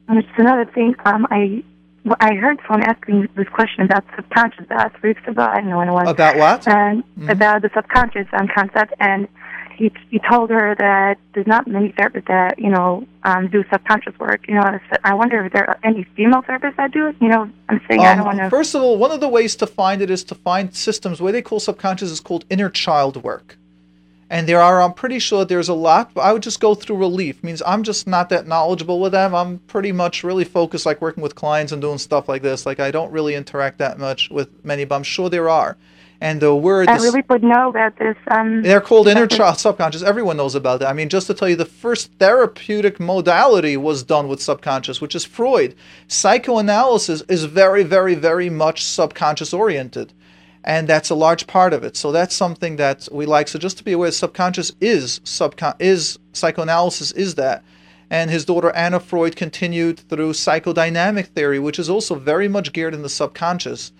[0.09, 0.93] And it's another thing.
[1.05, 1.63] Um, I
[2.05, 5.41] well, I heard someone asking this question about subconscious about weeks ago.
[5.41, 6.07] I don't know when it was.
[6.07, 6.67] About what?
[6.67, 7.29] And mm-hmm.
[7.29, 8.93] about the subconscious um, concept.
[8.99, 9.27] And
[9.75, 14.17] he, he told her that there's not many therapists that, you know, um, do subconscious
[14.19, 14.47] work.
[14.47, 17.15] You know, I wonder if there are any female therapists that do it.
[17.19, 18.49] You know, I'm saying um, I don't want to.
[18.51, 21.19] First of all, one of the ways to find it is to find systems.
[21.19, 23.57] What they call subconscious is called inner child work
[24.29, 26.95] and there are i'm pretty sure there's a lot but i would just go through
[26.95, 31.01] relief means i'm just not that knowledgeable with them i'm pretty much really focused like
[31.01, 34.29] working with clients and doing stuff like this like i don't really interact that much
[34.29, 35.77] with many but i'm sure there are
[36.21, 38.15] and the word I really would know about this.
[38.27, 40.01] Um, they're called inner child subconscious.
[40.01, 40.89] Everyone knows about that.
[40.89, 45.13] I mean, just to tell you, the first therapeutic modality was done with subconscious, which
[45.13, 45.75] is Freud.
[46.07, 50.13] Psychoanalysis is very, very, very much subconscious oriented
[50.65, 51.95] and that's a large part of it.
[51.95, 53.47] So that's something that we like.
[53.47, 57.63] So just to be aware, subconscious is subcon is psychoanalysis is that.
[58.09, 62.95] And his daughter Anna Freud continued through psychodynamic theory, which is also very much geared
[62.95, 63.91] in the subconscious.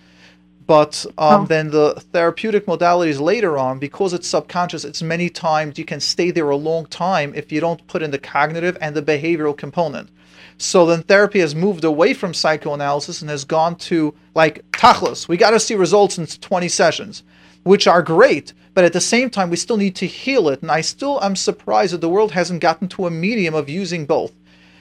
[0.66, 1.46] But um, oh.
[1.46, 6.32] then the therapeutic modalities later on, because it's subconscious, it's many times you can stay
[6.32, 10.08] there a long time if you don't put in the cognitive and the behavioral component.
[10.58, 15.28] So then therapy has moved away from psychoanalysis and has gone to like tachlis.
[15.28, 17.22] We got to see results in 20 sessions,
[17.62, 20.62] which are great, but at the same time we still need to heal it.
[20.62, 24.06] And I still am surprised that the world hasn't gotten to a medium of using
[24.06, 24.32] both.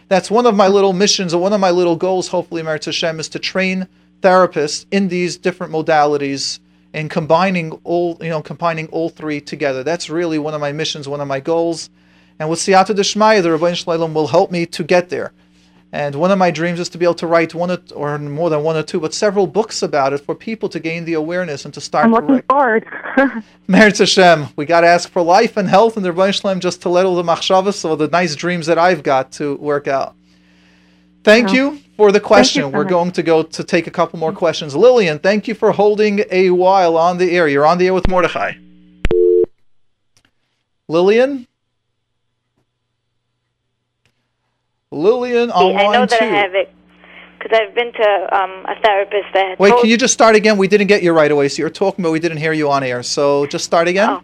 [0.08, 3.20] That's one of my little missions or one of my little goals, hopefully, Meretz Hashem,
[3.20, 3.88] is to train
[4.22, 6.60] therapists in these different modalities
[6.94, 9.84] and combining all you know combining all three together.
[9.84, 11.90] That's really one of my missions, one of my goals.
[12.40, 15.34] And with Siyata Deshmaya, the Ribbono Shel Olam will help me to get there.
[15.92, 18.64] And one of my dreams is to be able to write one or more than
[18.64, 21.74] one or two, but several books about it for people to gain the awareness and
[21.74, 22.06] to start.
[22.06, 22.86] I'm looking forward.
[23.70, 26.60] Meretz Hashem, we got to ask for life and health and the Ribbono Shel Olam
[26.60, 29.88] just to let all the machshavas or the nice dreams that I've got to work
[29.88, 30.16] out.
[31.24, 32.64] Thank you for the question.
[32.64, 32.90] So We're much.
[32.90, 34.76] going to go to take a couple more questions.
[34.76, 37.48] Lillian, thank you for holding a while on the air.
[37.48, 38.54] You're on the air with Mordechai.
[40.88, 41.48] Lillian?
[44.96, 46.26] Lillian on I know that two.
[46.26, 46.74] I have it
[47.38, 49.60] because I've been to um, a therapist that.
[49.60, 50.58] Wait, can you just start again?
[50.58, 51.48] We didn't get you right away.
[51.50, 53.04] So you're talking, but we didn't hear you on air.
[53.04, 54.10] So just start again.
[54.10, 54.22] Oh.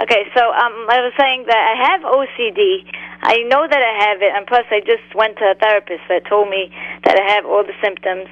[0.00, 2.82] Okay, so um, I was saying that I have OCD.
[3.22, 6.26] I know that I have it, and plus I just went to a therapist that
[6.26, 6.72] told me
[7.04, 8.26] that I have all the symptoms.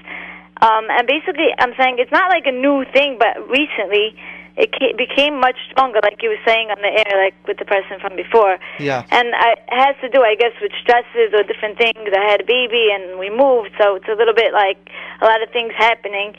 [0.62, 4.16] Um, and basically, I'm saying it's not like a new thing, but recently
[4.60, 7.96] it became much stronger, like you were saying on the air, like with the person
[8.00, 8.58] from before.
[8.78, 9.04] Yeah.
[9.10, 11.96] And I, it has to do, I guess, with stresses or different things.
[11.96, 14.78] I had a baby and we moved, so it's a little bit like
[15.20, 16.36] a lot of things happening.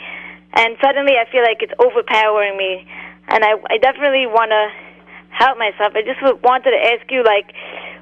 [0.54, 2.86] And suddenly I feel like it's overpowering me.
[3.28, 4.70] And I, I definitely want to
[5.32, 5.94] help myself.
[5.96, 7.56] I just wanted to ask you, like,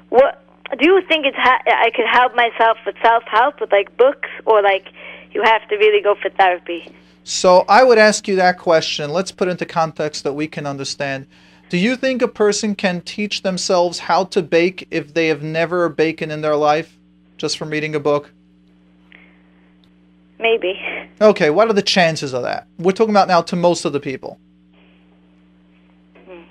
[0.08, 0.42] what
[0.78, 4.28] do you think it's ha- I could help myself with self help with like books,
[4.46, 4.86] or like
[5.32, 6.92] you have to really go for therapy?
[7.30, 9.10] So I would ask you that question.
[9.10, 11.28] Let's put into context that we can understand.
[11.68, 15.88] Do you think a person can teach themselves how to bake if they have never
[15.88, 16.98] baked in their life
[17.36, 18.32] just from reading a book?
[20.40, 20.74] Maybe.
[21.20, 22.66] Okay, what are the chances of that?
[22.78, 24.40] We're talking about now to most of the people.
[26.26, 26.42] Hmm.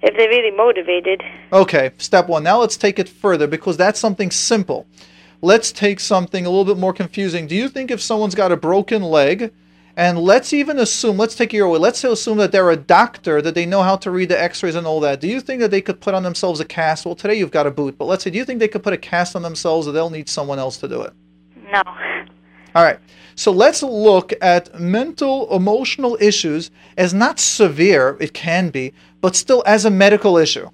[0.00, 1.22] If they're really motivated.
[1.52, 2.44] Okay, step one.
[2.44, 4.86] Now let's take it further because that's something simple
[5.40, 7.46] let's take something a little bit more confusing.
[7.46, 9.52] Do you think if someone's got a broken leg,
[9.96, 13.42] and let's even assume, let's take your way, let's say assume that they're a doctor,
[13.42, 15.20] that they know how to read the x rays and all that.
[15.20, 17.04] Do you think that they could put on themselves a cast?
[17.04, 18.92] Well, today you've got a boot, but let's say, do you think they could put
[18.92, 21.12] a cast on themselves or they'll need someone else to do it?
[21.72, 21.82] No.
[22.76, 23.00] All right.
[23.34, 29.64] So let's look at mental, emotional issues as not severe, it can be, but still
[29.66, 30.68] as a medical issue.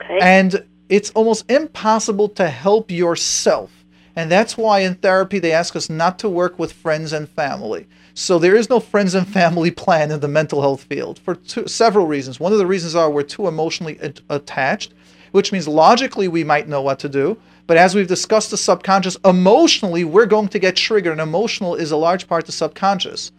[0.00, 0.18] Okay.
[0.22, 3.70] And it's almost impossible to help yourself
[4.14, 7.86] And that's why in therapy they ask us not to work with friends and family.
[8.12, 11.66] So there is no friends and family plan in the mental health field for two,
[11.66, 12.38] several reasons.
[12.38, 14.92] One of the reasons are we're too emotionally attached,
[15.30, 19.16] which means logically we might know what to do, but as we've discussed the subconscious,
[19.24, 23.32] emotionally we're going to get triggered, and emotional is a large part of the subconscious.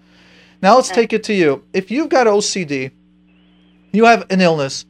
[0.63, 1.63] Now let's take it to you.
[1.72, 2.89] If you've got OCD,
[3.92, 4.86] you have an illness.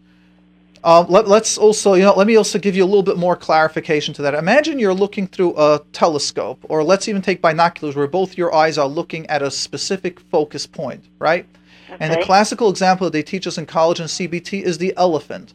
[0.83, 3.37] Um, let, us also, you know, let me also give you a little bit more
[3.37, 4.33] clarification to that.
[4.33, 8.77] Imagine you're looking through a telescope, or let's even take binoculars, where both your eyes
[8.77, 11.45] are looking at a specific focus point, right?
[11.89, 11.97] Okay.
[12.01, 15.53] And the classical example that they teach us in college and CBT is the elephant.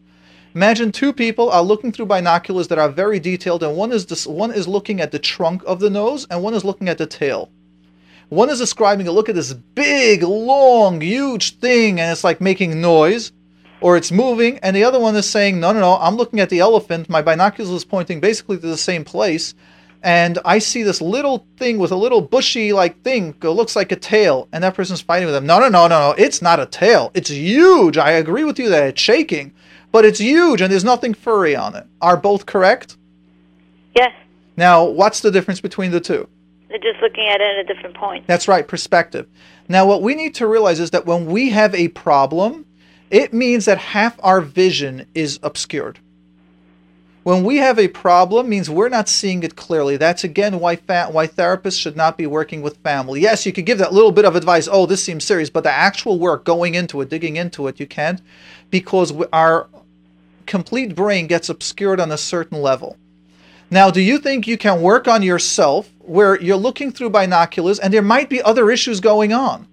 [0.55, 4.27] Imagine two people are looking through binoculars that are very detailed, and one is this,
[4.27, 7.07] one is looking at the trunk of the nose, and one is looking at the
[7.07, 7.51] tail.
[8.31, 12.81] One is describing a look at this big, long, huge thing, and it's like making
[12.81, 13.33] noise
[13.81, 16.51] or it's moving, and the other one is saying, no, no, no, I'm looking at
[16.51, 17.09] the elephant.
[17.09, 19.55] My binoculars is pointing basically to the same place,
[20.03, 23.35] and I see this little thing with a little bushy like thing.
[23.43, 25.47] It looks like a tail, and that person's fighting with them.
[25.47, 27.11] No, no, no, no, no, it's not a tail.
[27.15, 27.99] It's huge.
[27.99, 29.53] I agree with you that it's shaking,
[29.93, 31.87] but it's huge, and there's nothing furry on it.
[32.01, 32.97] Are both correct?
[33.95, 34.13] Yes.
[34.57, 36.29] Now, what's the difference between the two?
[36.69, 38.27] They're just looking at it at a different point.
[38.27, 39.27] That's right, perspective.
[39.69, 42.67] Now, what we need to realize is that when we have a problem,
[43.11, 45.99] it means that half our vision is obscured.
[47.25, 49.99] When we have a problem, means we're not seeing it clearly.
[49.99, 53.21] That's again why fa- why therapists should not be working with family.
[53.21, 54.67] Yes, you could give that little bit of advice.
[54.71, 57.87] Oh, this seems serious, but the actual work, going into it, digging into it, you
[57.87, 58.23] can't,
[58.71, 59.69] because our
[60.47, 62.97] complete brain gets obscured on a certain level.
[63.71, 67.93] Now, do you think you can work on yourself where you're looking through binoculars and
[67.93, 69.69] there might be other issues going on?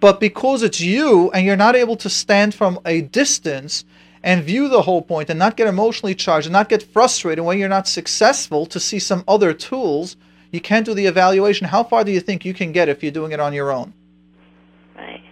[0.00, 3.84] But because it's you and you're not able to stand from a distance
[4.22, 7.58] and view the whole point and not get emotionally charged and not get frustrated when
[7.58, 10.16] you're not successful to see some other tools,
[10.50, 11.66] you can't do the evaluation.
[11.66, 13.92] How far do you think you can get if you're doing it on your own?
[14.96, 15.22] Right.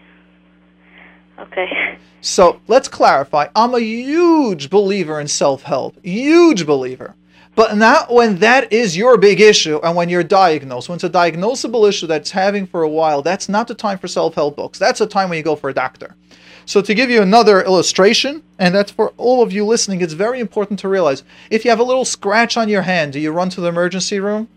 [1.39, 1.99] Okay.
[2.21, 3.49] So let's clarify.
[3.55, 7.15] I'm a huge believer in self help, huge believer.
[7.55, 10.89] But not when that is your big issue and when you're diagnosed.
[10.89, 14.09] When it's a diagnosable issue that's having for a while, that's not the time for
[14.09, 14.79] self help books.
[14.79, 16.17] That's the time when you go for a doctor.
[16.67, 20.41] So, to give you another illustration, and that's for all of you listening, it's very
[20.41, 23.51] important to realize if you have a little scratch on your hand, do you run
[23.51, 24.49] to the emergency room?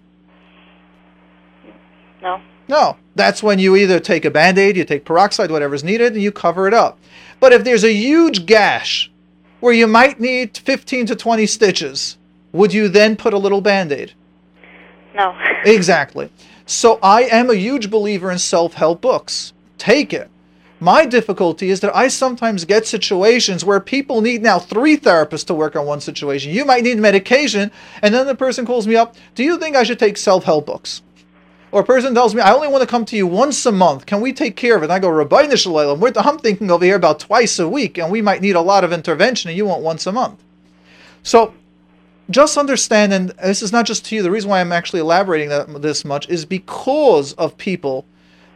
[2.22, 2.42] No.
[2.68, 2.98] No.
[3.16, 6.32] That's when you either take a band aid, you take peroxide, whatever's needed, and you
[6.32, 6.98] cover it up.
[7.40, 9.12] But if there's a huge gash
[9.60, 12.18] where you might need 15 to 20 stitches,
[12.52, 14.14] would you then put a little band aid?
[15.16, 15.38] No.
[15.66, 16.30] exactly.
[16.66, 19.54] So I am a huge believer in self help books.
[19.78, 20.30] Take it.
[20.80, 25.56] My difficulty is that I sometimes get situations where people need now three therapists to
[25.56, 26.52] work on one situation.
[26.52, 27.72] You might need medication,
[28.04, 30.68] and then the person calls me up, Do you think I should take self help
[30.68, 31.02] books?
[31.72, 34.06] Or a person tells me, I only want to come to you once a month.
[34.06, 34.86] Can we take care of it?
[34.86, 38.12] And I go, Ribbono Shel Olam, I'm thinking over here about twice a week, and
[38.12, 40.42] we might need a lot of intervention, and you want once a month.
[41.24, 41.54] So
[42.30, 45.50] just understand, and this is not just to you, the reason why I'm actually elaborating
[45.50, 48.06] that, this much is because of people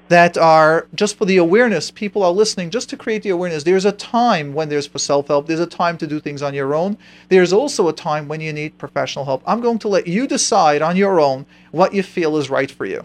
[0.10, 1.89] that are just for the awareness.
[1.89, 3.63] People are listening just to create the awareness.
[3.63, 6.53] There's a time when there's for self help, there's a time to do things on
[6.53, 6.97] your own.
[7.29, 9.41] There's also a time when you need professional help.
[9.47, 12.86] I'm going to let you decide on your own what you feel is right for
[12.86, 13.03] you.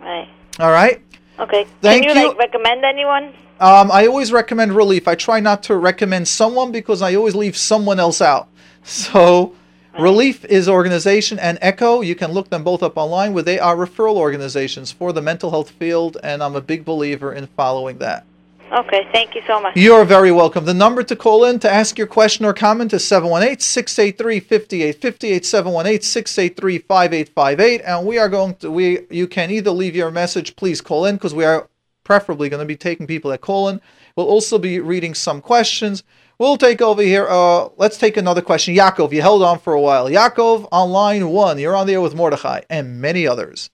[0.00, 0.26] Right.
[0.58, 1.02] All right?
[1.38, 1.66] Okay.
[1.82, 2.28] Thank Can you, you.
[2.28, 3.34] like recommend anyone?
[3.60, 5.06] Um, I always recommend relief.
[5.06, 8.48] I try not to recommend someone because I always leave someone else out.
[8.84, 9.54] So
[9.98, 13.76] Relief is organization, and Echo, you can look them both up online, where they are
[13.76, 18.24] referral organizations for the mental health field, and I'm a big believer in following that.
[18.72, 19.76] Okay, thank you so much.
[19.76, 20.64] You're very welcome.
[20.64, 25.44] The number to call in to ask your question or comment is 718 683 5858
[25.44, 27.82] 718 683 5858.
[27.84, 31.16] And we are going to, we you can either leave your message, please call in,
[31.16, 31.68] because we are
[32.02, 33.78] preferably going to be taking people that call in.
[34.16, 36.02] We'll also be reading some questions.
[36.42, 37.28] We'll take over here.
[37.28, 38.74] Uh, let's take another question.
[38.74, 40.10] Yaakov, you held on for a while.
[40.10, 41.56] Yaakov on line one.
[41.60, 43.70] You're on there with Mordechai and many others.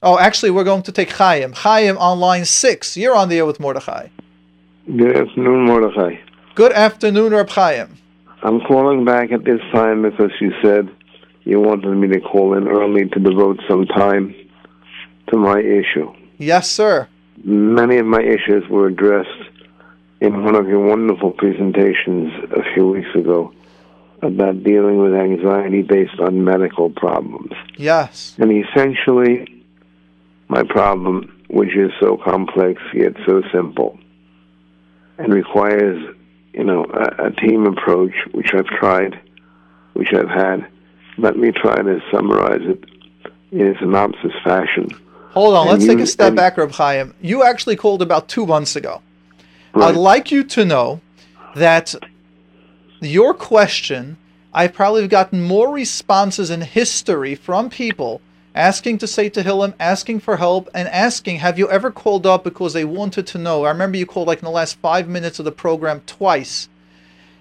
[0.00, 1.54] Oh, actually, we're going to take Chaim.
[1.54, 2.96] Chaim on line six.
[2.96, 4.10] You're on there with Mordechai.
[4.86, 6.20] Good afternoon, Mordechai.
[6.54, 7.96] Good afternoon, Reb Chaim.
[8.44, 10.88] I'm calling back at this time because you said
[11.42, 14.36] you wanted me to call in early to devote some time
[15.30, 16.12] to my issue.
[16.36, 17.08] Yes, sir.
[17.42, 19.57] Many of my issues were addressed
[20.20, 23.52] in one of your wonderful presentations a few weeks ago
[24.22, 27.52] about dealing with anxiety based on medical problems.
[27.76, 28.34] Yes.
[28.38, 29.64] And essentially,
[30.48, 33.96] my problem, which is so complex yet so simple,
[35.18, 36.14] and requires,
[36.52, 39.20] you know, a, a team approach, which I've tried,
[39.92, 40.66] which I've had,
[41.16, 42.84] let me try to summarize it
[43.52, 44.88] in a synopsis fashion.
[45.30, 47.14] Hold on, And let's take a step and- back, Reb Chaim.
[47.20, 49.00] You actually called about two months ago.
[49.74, 49.88] Right.
[49.88, 51.00] I'd like you to know
[51.54, 51.94] that
[53.00, 54.16] your question,
[54.52, 58.20] I've probably gotten more responses in history from people
[58.54, 62.72] asking to say Tehillim, asking for help, and asking, have you ever called up because
[62.72, 63.64] they wanted to know?
[63.64, 66.68] I remember you called like in the last five minutes of the program twice.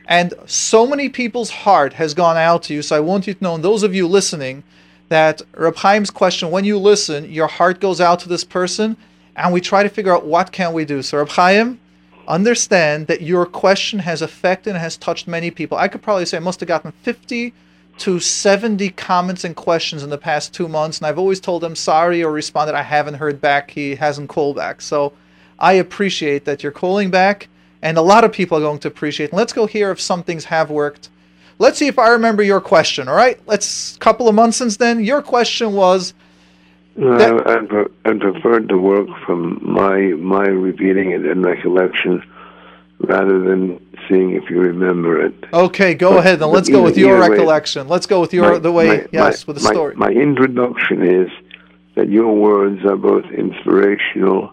[0.08, 2.82] And so many people's heart has gone out to you.
[2.82, 4.64] So I want you to know, and those of you listening,
[5.10, 8.96] that Reb Chaim's question, when you listen, your heart goes out to this person,
[9.36, 11.02] and we try to figure out what can we do.
[11.02, 11.80] So Reb Chaim,
[12.28, 15.78] understand that your question has affected and has touched many people.
[15.78, 17.54] I could probably say I must have gotten 50
[18.00, 21.76] to 70 comments and questions in the past two months, and I've always told them
[21.76, 24.82] sorry or responded, I haven't heard back, he hasn't called back.
[24.82, 25.14] So
[25.58, 27.50] I appreciate that you're calling back,
[27.82, 29.34] and a lot of people are going to appreciate.
[29.34, 31.10] Let's go here if some things have worked.
[31.60, 33.40] Let's see if I remember your question, all right?
[33.48, 36.14] Let's, couple of months since then, your question was,
[36.98, 41.46] Uh, no, I, I, pre- I preferred to work from my my repeating it and
[41.46, 42.24] recollection
[43.00, 43.80] rather than
[44.10, 45.34] seeing if you remember it.
[45.54, 47.88] okay, go But- ahead, then let's go with your either way- recollection.
[47.88, 49.96] Let's go with your, My- the way, my- yes, my- with the story.
[49.96, 51.30] My introduction is
[51.96, 54.52] that your words are both inspirational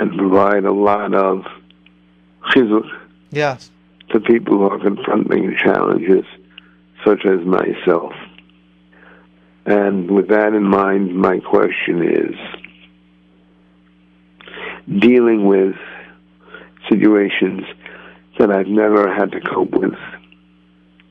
[0.00, 1.44] and provide a lot of
[2.50, 2.88] chizuk
[3.30, 3.70] yes.
[4.10, 6.24] to people who are confronting challenges
[7.04, 8.12] such as myself.
[9.64, 12.34] And with that in mind, my question is
[15.00, 15.76] dealing with
[16.90, 17.62] situations
[18.38, 19.94] that I've never had to cope with.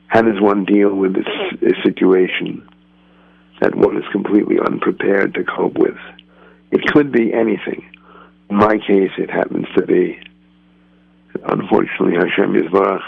[0.08, 2.68] How does one deal with a situation
[3.62, 5.96] that one is completely unprepared to cope with?
[6.70, 7.88] It could be anything.
[8.50, 10.20] In my case, it happens to be,
[11.42, 13.02] unfortunately, Hashem Yisbarach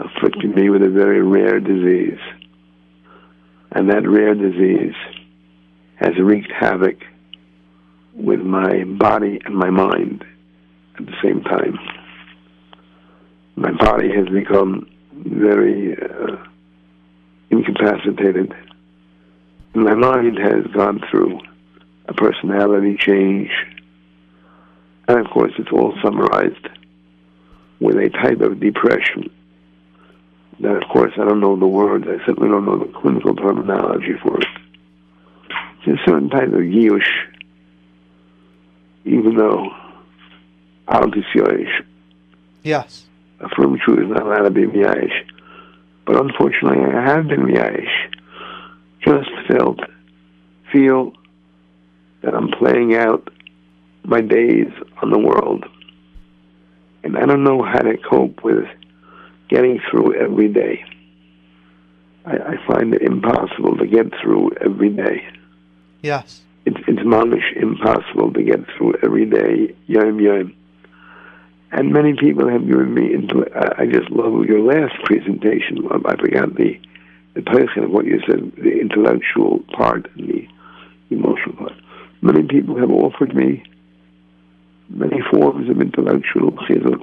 [0.00, 2.18] afflicted me with a very rare disease.
[3.72, 4.94] And that rare disease
[5.96, 6.96] has wreaked havoc
[8.14, 10.24] with my body and my mind
[10.98, 11.78] at the same time.
[13.56, 16.36] My body has become very uh,
[17.50, 18.54] incapacitated.
[19.74, 21.40] My mind has gone through
[22.06, 23.50] a personality change.
[25.06, 26.68] And of course, it's all summarized
[27.78, 29.30] with a type of depression
[30.60, 32.06] that, of course, I don't know the words.
[32.06, 34.46] I certainly don't know the clinical terminology for it.
[35.86, 37.08] It's a certain type of yush,
[39.04, 39.70] even though
[40.88, 41.82] out is yosh.
[42.62, 43.06] Yes.
[43.40, 45.24] A firm Jew is not allowed to be miyash.
[46.04, 47.88] But unfortunately, I have been miyash.
[49.00, 49.80] Just felt,
[50.70, 51.14] feel
[52.22, 53.32] that I'm playing out
[54.04, 54.70] my days
[55.02, 55.64] on the world.
[57.02, 58.66] And I don't know how to cope with
[59.50, 60.84] getting through every day.
[62.24, 65.28] I, I find it impossible to get through every day.
[66.02, 66.42] Yes.
[66.64, 70.54] It's, it's mamish impossible to get through every day, yom yom.
[71.72, 73.46] And many people have given me into.
[73.54, 75.86] I I just love your last presentation.
[75.88, 76.80] I forgot the
[77.34, 80.48] the person of what you said, the intellectual part and the
[81.10, 81.72] emotional part.
[82.22, 83.62] Many people have offered me
[84.88, 87.02] many forms of intellectual chizuk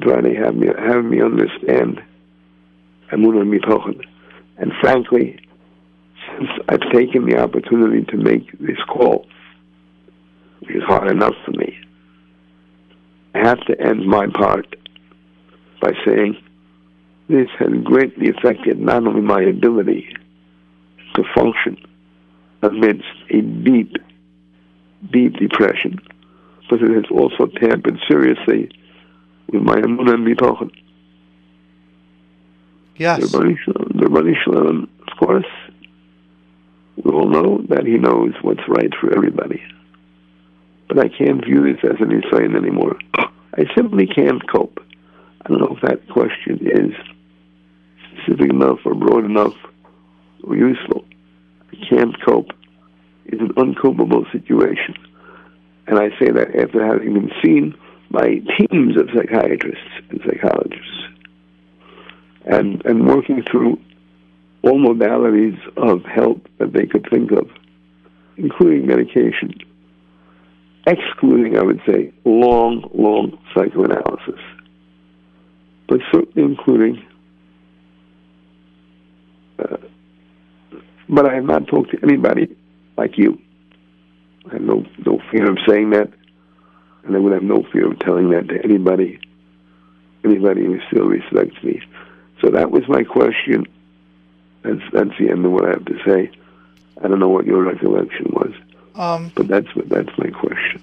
[0.00, 2.02] try to have me have me understand
[3.10, 4.00] Mitochen.
[4.58, 5.38] And frankly,
[6.28, 9.26] since I've taken the opportunity to make this call,
[10.60, 11.78] which is hard enough for me,
[13.34, 14.66] I have to end my part
[15.80, 16.36] by saying
[17.28, 20.14] this has greatly affected not only my ability
[21.14, 21.76] to function
[22.62, 23.96] amidst a deep,
[25.12, 25.98] deep depression,
[26.70, 28.70] but it has also tampered seriously
[29.52, 30.70] with my emunah and bitochen.
[32.96, 33.20] Yes.
[33.20, 35.46] The Ribbono Shel Olam- the Ribbono Shel Olam, of course,
[36.96, 39.62] we all know that he knows what's right for everybody.
[40.88, 42.96] But I can't view this as an insight anymore.
[43.18, 44.80] I simply can't cope.
[45.44, 46.92] I don't know if that question is
[48.12, 49.54] specific enough or broad enough
[50.44, 51.04] or useful.
[51.72, 52.50] I can't cope.
[53.26, 54.94] It's an uncopable situation.
[55.86, 57.74] And I say that after having been seen
[58.10, 61.06] by teams of psychiatrists and psychologists
[62.46, 63.78] and, and working through
[64.62, 67.48] all modalities of help that they could think of,
[68.36, 69.54] including medication,
[70.86, 74.40] excluding, I would say, long, long psychoanalysis,
[75.88, 77.04] but certainly including.
[79.58, 79.76] Uh,
[81.08, 82.56] but I have not talked to anybody
[82.96, 83.40] like you.
[84.48, 86.10] I have no no fear of saying that,
[87.06, 89.18] and I would have no fear of telling that to anybody,
[90.24, 91.80] anybody who still respects me.
[92.40, 93.66] So that was my question.
[94.62, 96.30] That's that's the end of what I have to say.
[97.02, 98.52] I don't know what your recollection was,
[98.94, 100.82] Um, but that's what that's my question.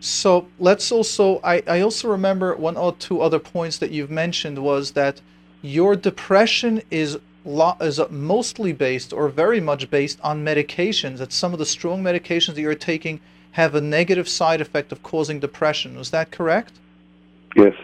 [0.00, 4.58] So let's also, I, I also remember one or two other points that you've mentioned
[4.58, 5.20] was that
[5.62, 11.18] your depression is lo- is mostly based or very much based on medications.
[11.18, 13.20] That some of the strong medications that you're taking
[13.52, 15.96] have a negative side effect of causing depression.
[15.96, 16.72] Is that correct?
[17.56, 17.74] Yes.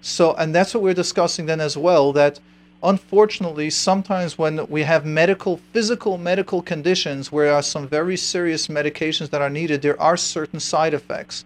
[0.00, 2.12] So, and that's what we're discussing then as well.
[2.12, 2.38] That
[2.82, 8.68] unfortunately, sometimes when we have medical, physical medical conditions where there are some very serious
[8.68, 11.44] medications that are needed, there are certain side effects.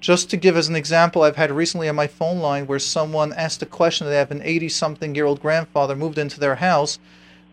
[0.00, 3.32] Just to give as an example, I've had recently on my phone line where someone
[3.32, 4.06] asked a question.
[4.06, 6.98] They have an 80 something year old grandfather moved into their house,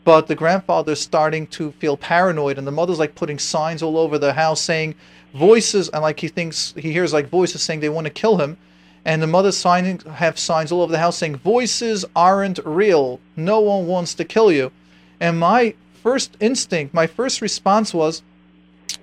[0.04, 4.18] but the grandfather's starting to feel paranoid, and the mother's like putting signs all over
[4.18, 4.96] the house saying
[5.34, 8.58] voices, and like he thinks he hears like voices saying they want to kill him.
[9.04, 13.20] And the mother's signing have signs all over the house saying voices aren't real.
[13.36, 14.72] No one wants to kill you.
[15.20, 18.24] And my first instinct my first response was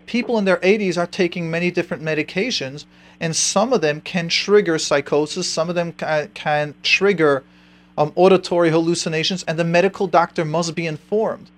[0.06, 2.86] people in their 80s are taking many different medications
[3.20, 7.44] and some of them can trigger psychosis some of them can, can trigger
[7.98, 11.50] um, auditory hallucinations and the medical doctor must be informed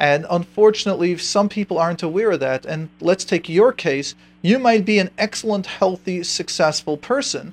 [0.00, 2.64] and unfortunately, some people aren't aware of that.
[2.64, 4.14] And let's take your case.
[4.40, 7.52] You might be an excellent, healthy, successful person,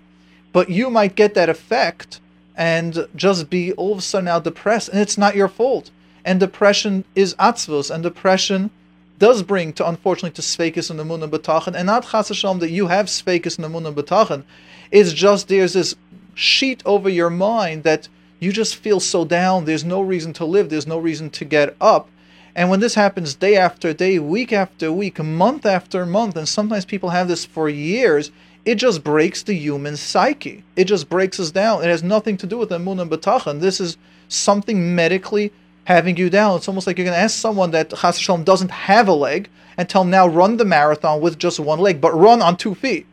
[0.54, 2.22] but you might get that effect
[2.56, 5.92] and just be all of a sudden now depressed, and it's not your fault.
[6.24, 8.72] And depression is atzvos, and depression
[9.20, 13.08] does bring to unfortunately to svekis and emunah b'tachan, and not chas that you have
[13.08, 14.44] svekis and emunah b'tachan.
[14.90, 15.96] It's just there's this
[16.34, 18.08] sheet over your mind that
[18.40, 19.66] you just feel so down.
[19.66, 20.70] There's no reason to live.
[20.70, 22.10] There's no reason to get up.
[22.56, 26.86] And when this happens day after day, week after week, month after month, and sometimes
[26.86, 28.32] people have this for years,
[28.66, 30.64] it just breaks the human psyche.
[30.76, 31.84] It just breaks us down.
[31.84, 33.60] It has nothing to do with emun and betachan.
[33.60, 35.54] This is something medically
[35.86, 36.58] having you down.
[36.58, 39.50] It's almost like you're going to ask someone that Chas Shalom doesn't have a leg
[39.78, 42.76] and tell them now run the marathon with just one leg, but run on two
[42.76, 43.06] feet.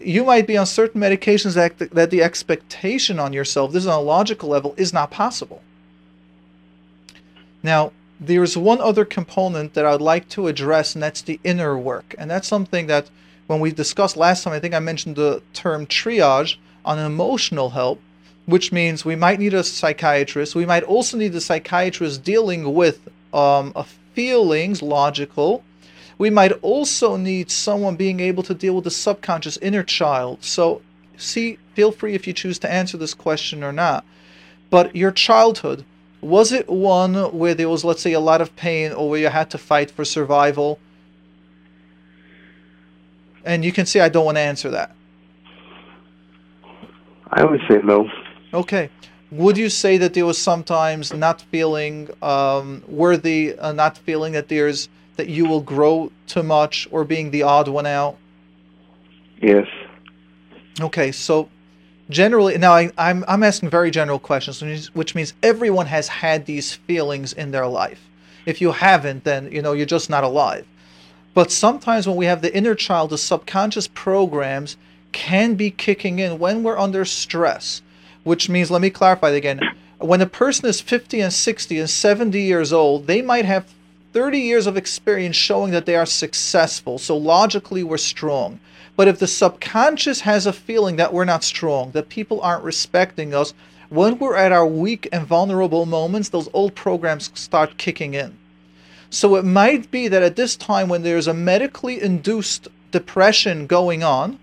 [0.00, 3.98] You might be on certain medications that, that the expectation on yourself, this is on
[3.98, 5.62] a logical level, is not possible.
[7.62, 12.14] Now, there's one other component that I'd like to address, and that's the inner work.
[12.18, 13.10] And that's something that
[13.46, 18.00] when we discussed last time, I think I mentioned the term triage on emotional help,
[18.46, 20.54] which means we might need a psychiatrist.
[20.54, 23.74] We might also need a psychiatrist dealing with um,
[24.14, 25.64] feelings, logical.
[26.20, 30.44] We might also need someone being able to deal with the subconscious inner child.
[30.44, 30.82] So,
[31.16, 34.04] see, feel free if you choose to answer this question or not.
[34.68, 35.86] But your childhood,
[36.20, 39.28] was it one where there was, let's say, a lot of pain or where you
[39.28, 40.78] had to fight for survival?
[43.42, 44.94] And you can say, I don't want to answer that.
[47.28, 48.10] I would say no.
[48.52, 48.90] Okay.
[49.30, 54.48] Would you say that there was sometimes not feeling um, worthy, uh, not feeling that
[54.48, 58.16] there's that you will grow too much, or being the odd one out?
[59.40, 59.66] Yes.
[60.80, 61.48] Okay, so
[62.10, 66.08] generally now I, I'm, I'm asking very general questions which means- which means everyone has
[66.08, 68.00] had these feelings in their life
[68.46, 70.66] if you haven't then you know you're just not alive
[71.34, 74.76] but sometimes when we have the inner child the subconscious programs
[75.12, 77.80] can be kicking in when we're under stress
[78.24, 79.60] which means let me clarify again
[79.98, 83.72] when a person is 50 and 60 and 70 years old they might have
[84.12, 88.60] 30 years of experience showing that they are successful so logically we're strong
[89.00, 93.32] but if the subconscious has a feeling that we're not strong, that people aren't respecting
[93.32, 93.54] us,
[93.88, 98.36] when we're at our weak and vulnerable moments, those old programs start kicking in.
[99.08, 104.02] So it might be that at this time, when there's a medically induced depression going
[104.02, 104.38] on,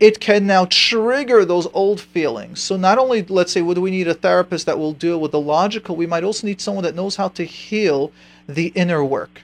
[0.00, 2.62] it can now trigger those old feelings.
[2.62, 5.40] So not only, let's say, would we need a therapist that will deal with the
[5.40, 8.12] logical, we might also need someone that knows how to heal
[8.48, 9.42] the inner work.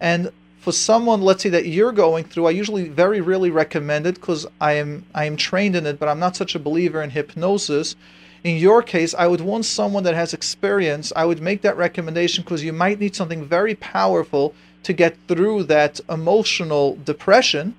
[0.00, 0.30] And
[0.60, 4.46] for someone, let's say that you're going through, I usually very rarely recommend it because
[4.60, 7.96] I am I am trained in it, but I'm not such a believer in hypnosis.
[8.42, 11.12] In your case, I would want someone that has experience.
[11.16, 14.54] I would make that recommendation because you might need something very powerful
[14.84, 17.74] to get through that emotional depression.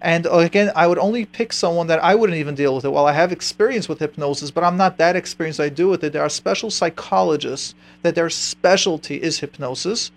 [0.00, 2.90] And uh, again, I would only pick someone that I wouldn't even deal with it.
[2.90, 5.58] Well, I have experience with hypnosis, but I'm not that experienced.
[5.58, 6.12] I do with it.
[6.12, 10.10] There are special psychologists that their specialty is hypnosis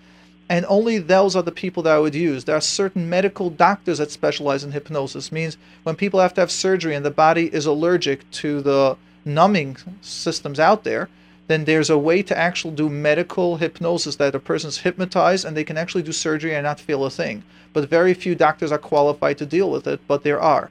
[0.49, 2.43] and only those are the people that I would use.
[2.43, 5.31] There are certain medical doctors that specialize in hypnosis.
[5.31, 9.77] Means when people have to have surgery and the body is allergic to the numbing
[10.01, 11.07] systems out there,
[11.49, 15.63] then there's a way to actually do medical hypnosis that a person's hypnotized and they
[15.63, 17.43] can actually do surgery and not feel a thing.
[17.73, 20.69] But very few doctors are qualified to deal with it, but there are.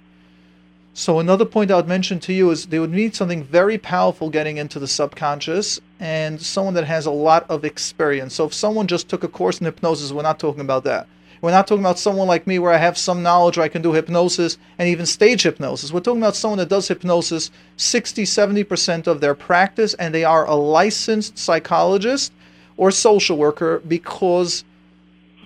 [0.95, 4.31] So another point I would mention to you is they would need something very powerful
[4.31, 8.35] getting into the subconscious and someone that has a lot of experience.
[8.35, 11.09] So if someone just took a course in hypnosis, we're not talking about that.
[11.41, 13.82] We're not talking about someone like me where I have some knowledge where I can
[13.82, 15.93] do hypnosis and even stage hypnosis.
[15.93, 20.47] We're talking about someone that does hypnosis 60, 70% of their practice and they are
[20.47, 22.32] a licensed psychologist
[22.76, 24.64] or social worker because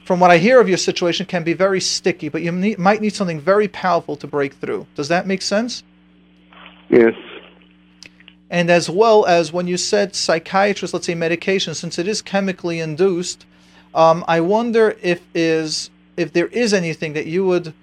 [0.04, 3.00] from what I hear of your situation, can be very sticky, but you need, might
[3.00, 4.86] need something very powerful to break through.
[4.94, 5.84] Does that make sense?
[6.88, 7.14] Yes.
[8.50, 12.80] And as well as when you said psychiatrist, let's say medication, since it is chemically
[12.80, 13.46] induced,
[13.94, 17.74] um, I wonder if is if there is anything that you would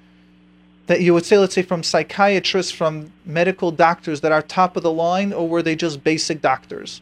[0.87, 4.83] that you would say, let's say, from psychiatrists, from medical doctors that are top of
[4.83, 7.01] the line, or were they just basic doctors?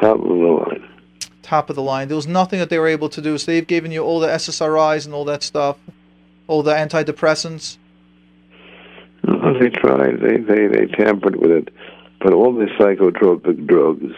[0.00, 0.88] Top of the line
[1.48, 2.08] top of the line.
[2.08, 3.38] There was nothing that they were able to do.
[3.38, 5.78] So they've given you all the SSRIs and all that stuff,
[6.46, 7.78] all the antidepressants.
[9.24, 10.20] No, they tried.
[10.20, 11.68] They they they tampered with it,
[12.20, 14.14] but all the psychotropic drugs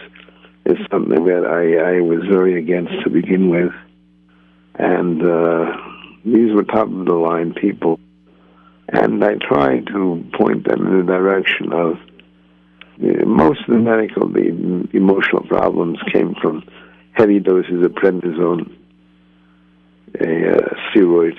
[0.66, 3.72] is something that I I was very against to begin with,
[4.80, 5.76] and uh,
[6.24, 8.00] these were top of the line people,
[8.88, 11.98] and I tried to point them in the direction of.
[13.26, 16.64] most of the medical, the emotional problems came from
[17.12, 18.74] heavy doses of prednisone,
[20.18, 21.38] a uh, steroid.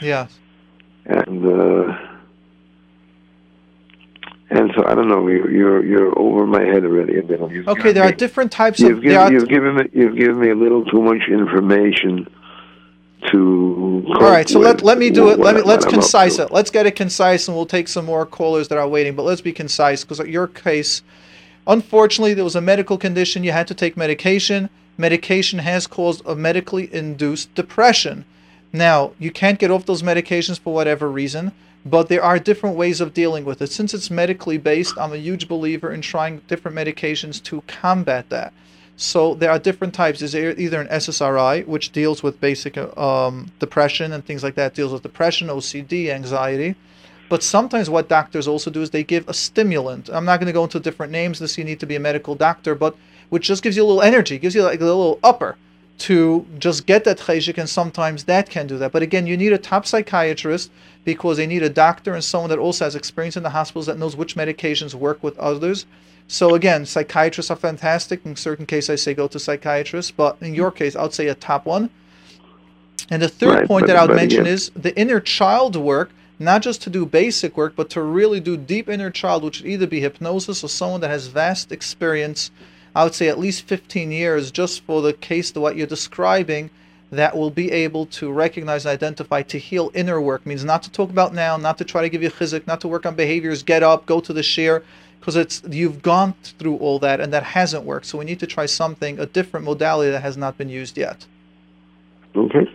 [0.00, 0.38] Yes.
[1.06, 1.98] And uh,
[4.50, 5.26] and so I don't know.
[5.26, 7.14] You're you're, you're over my head already.
[7.14, 9.02] You've okay, there me, are different types you've of.
[9.02, 12.28] Given, you've given me you've given me a little too much information
[13.32, 14.04] to.
[14.08, 15.38] All right, so let let me do it.
[15.38, 16.50] Let me let's concise it.
[16.50, 19.14] Let's get it concise, and we'll take some more callers that are waiting.
[19.14, 21.02] But let's be concise because your case,
[21.66, 23.44] unfortunately, there was a medical condition.
[23.44, 28.24] You had to take medication medication has caused a medically induced depression.
[28.72, 31.52] Now, you can't get off those medications for whatever reason,
[31.84, 33.70] but there are different ways of dealing with it.
[33.70, 38.52] Since it's medically based, I'm a huge believer in trying different medications to combat that.
[38.96, 40.20] So there are different types.
[40.20, 44.92] There's either an SSRI, which deals with basic um, depression and things like that, deals
[44.92, 46.76] with depression, OCD, anxiety.
[47.28, 50.08] But sometimes what doctors also do is they give a stimulant.
[50.10, 51.38] I'm not going to go into different names.
[51.38, 52.96] This you need to be a medical doctor, but
[53.28, 55.56] which just gives you a little energy, gives you like a little upper
[55.98, 58.92] to just get that cheshik, and sometimes that can do that.
[58.92, 60.70] But again, you need a top psychiatrist
[61.04, 63.98] because they need a doctor and someone that also has experience in the hospitals that
[63.98, 65.86] knows which medications work with others.
[66.28, 68.24] So again, psychiatrists are fantastic.
[68.24, 71.28] In certain cases, I say go to psychiatrists, but in your case, I would say
[71.28, 71.90] a top one.
[73.10, 74.52] And the third right, point but, that I would mention again.
[74.52, 78.56] is the inner child work, not just to do basic work, but to really do
[78.56, 82.50] deep inner child, which would either be hypnosis or someone that has vast experience
[82.96, 86.70] I would say at least 15 years just for the case to what you're describing
[87.10, 90.90] that will be able to recognize and identify to heal inner work means not to
[90.90, 93.62] talk about now, not to try to give you chizik, not to work on behaviors,
[93.62, 94.82] get up, go to the shir,
[95.20, 98.06] because it's you've gone through all that and that hasn't worked.
[98.06, 101.26] So we need to try something, a different modality that has not been used yet.
[102.34, 102.66] Okay.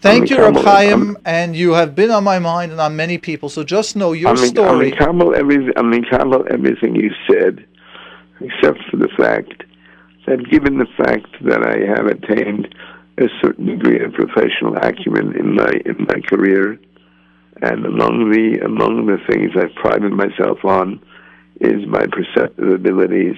[0.00, 3.48] Thank you, Reb Chaim, and you have been on my mind and on many people.
[3.48, 4.92] So just know your I'm story.
[4.98, 7.64] I'm everything, I'm everything you said
[8.40, 9.62] except for the fact
[10.26, 12.74] that given the fact that I have attained
[13.18, 16.78] a certain degree of professional acumen in my in my career,
[17.60, 21.00] and among the among the things I've prided myself on
[21.62, 23.36] is my perceptive abilities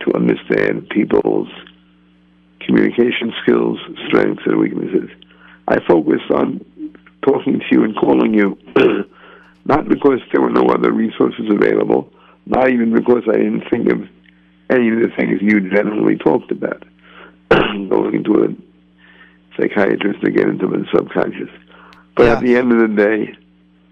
[0.00, 1.48] to understand people's
[2.60, 5.08] communication skills, strengths, and weaknesses.
[5.68, 6.64] I focus on
[7.22, 8.58] talking to you and calling you,
[9.64, 12.12] not because there were no other resources available,
[12.46, 14.08] not even because I didn't think of
[14.70, 16.84] any of the things you generally talked about.
[17.50, 18.48] Going into a
[19.56, 21.50] psychiatrist to get into the subconscious.
[22.16, 22.32] But yeah.
[22.32, 23.36] at the end of the day,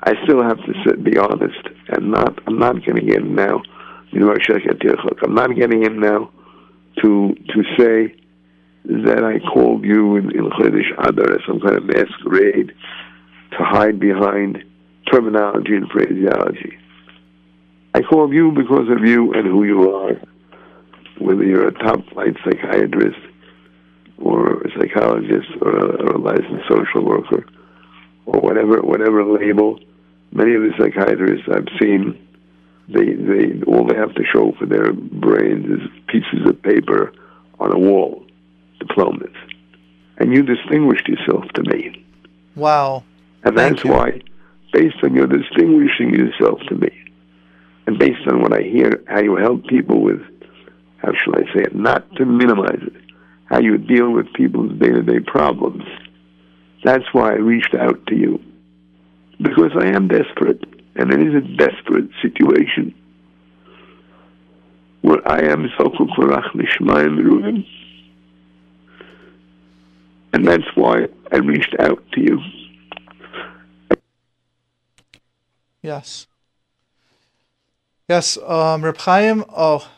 [0.00, 2.38] I still have to sit, be honest, and not.
[2.46, 3.62] I'm not getting in now.
[4.10, 6.30] You know, I'm not getting in now
[7.02, 8.14] to to say
[8.84, 12.72] that I called you in, in Chodesh Adar as some kind of masquerade
[13.52, 14.64] to hide behind
[15.10, 16.78] terminology and phraseology.
[17.94, 20.20] I called you because of you and who you are.
[21.18, 23.18] Whether you're a top flight psychiatrist
[24.18, 27.46] or a psychologist or a, or a licensed social worker
[28.26, 29.78] or whatever whatever label,
[30.32, 32.18] many of the psychiatrists I've seen,
[32.88, 37.12] they they all they have to show for their brains is pieces of paper
[37.58, 38.24] on a wall,
[38.78, 39.34] diplomas,
[40.18, 42.04] and you distinguished yourself to me.
[42.54, 43.04] Wow!
[43.44, 44.20] And that's why,
[44.72, 46.90] based on your distinguishing yourself to me,
[47.86, 50.20] and based on what I hear, how you help people with,
[50.98, 53.02] how shall I say it, not to minimize it,
[53.46, 55.84] how you deal with people's day to day problems.
[56.84, 58.40] That's why I reached out to you.
[59.40, 60.62] Because I am desperate.
[60.98, 62.94] and it is a desperate situation
[65.02, 67.64] where I am so kukurach nishmayim
[70.32, 72.40] and that's why I reached out to you.
[75.82, 76.26] Yes.
[78.08, 79.88] Yes, um, Reb Chaim, oh,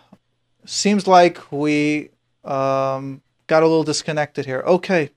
[0.64, 2.10] seems like we
[2.44, 4.62] um, got a little disconnected here.
[4.66, 5.10] Okay,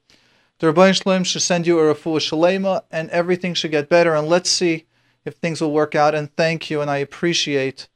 [0.61, 4.13] the Ribbono Shel Olam should send you a refuah shalema, and everything should get better.
[4.13, 4.85] And let's see
[5.25, 6.13] if things will work out.
[6.13, 7.87] And thank you, and I appreciate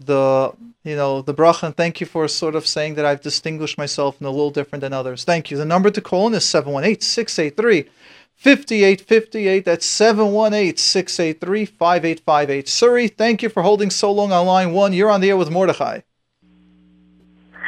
[0.00, 3.78] the you know the bracha, and thank you for sort of saying that I've distinguished
[3.78, 5.22] myself in a little different than others.
[5.22, 5.56] Thank you.
[5.56, 7.88] The number to call in is 718-683.
[8.34, 12.66] 5858, that's 718 683 5858.
[12.66, 14.92] Suri, thank you for holding so long on line one.
[14.92, 16.00] You're on the air with Mordechai.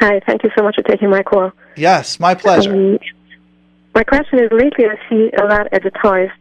[0.01, 1.53] Hi, thank you so much for taking my call.
[1.77, 2.75] Yes, my pleasure.
[2.75, 2.99] Um,
[3.95, 6.33] my question is lately I see a lot advertised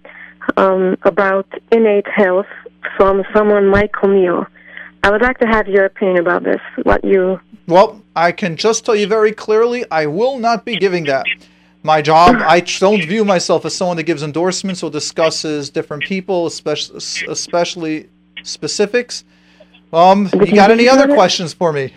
[0.58, 2.48] um, about innate health
[2.98, 4.48] from someone, Michael Neill.
[5.04, 6.62] I would like to have your opinion about this.
[6.84, 7.40] What you.
[7.68, 11.26] Well, I can just tell you very clearly I will not be giving that.
[11.84, 16.46] My job, I don't view myself as someone that gives endorsements or discusses different people,
[16.48, 16.98] especially,
[17.28, 18.10] especially
[18.44, 19.26] specifics.
[19.92, 21.94] Um, you got any other questions for me?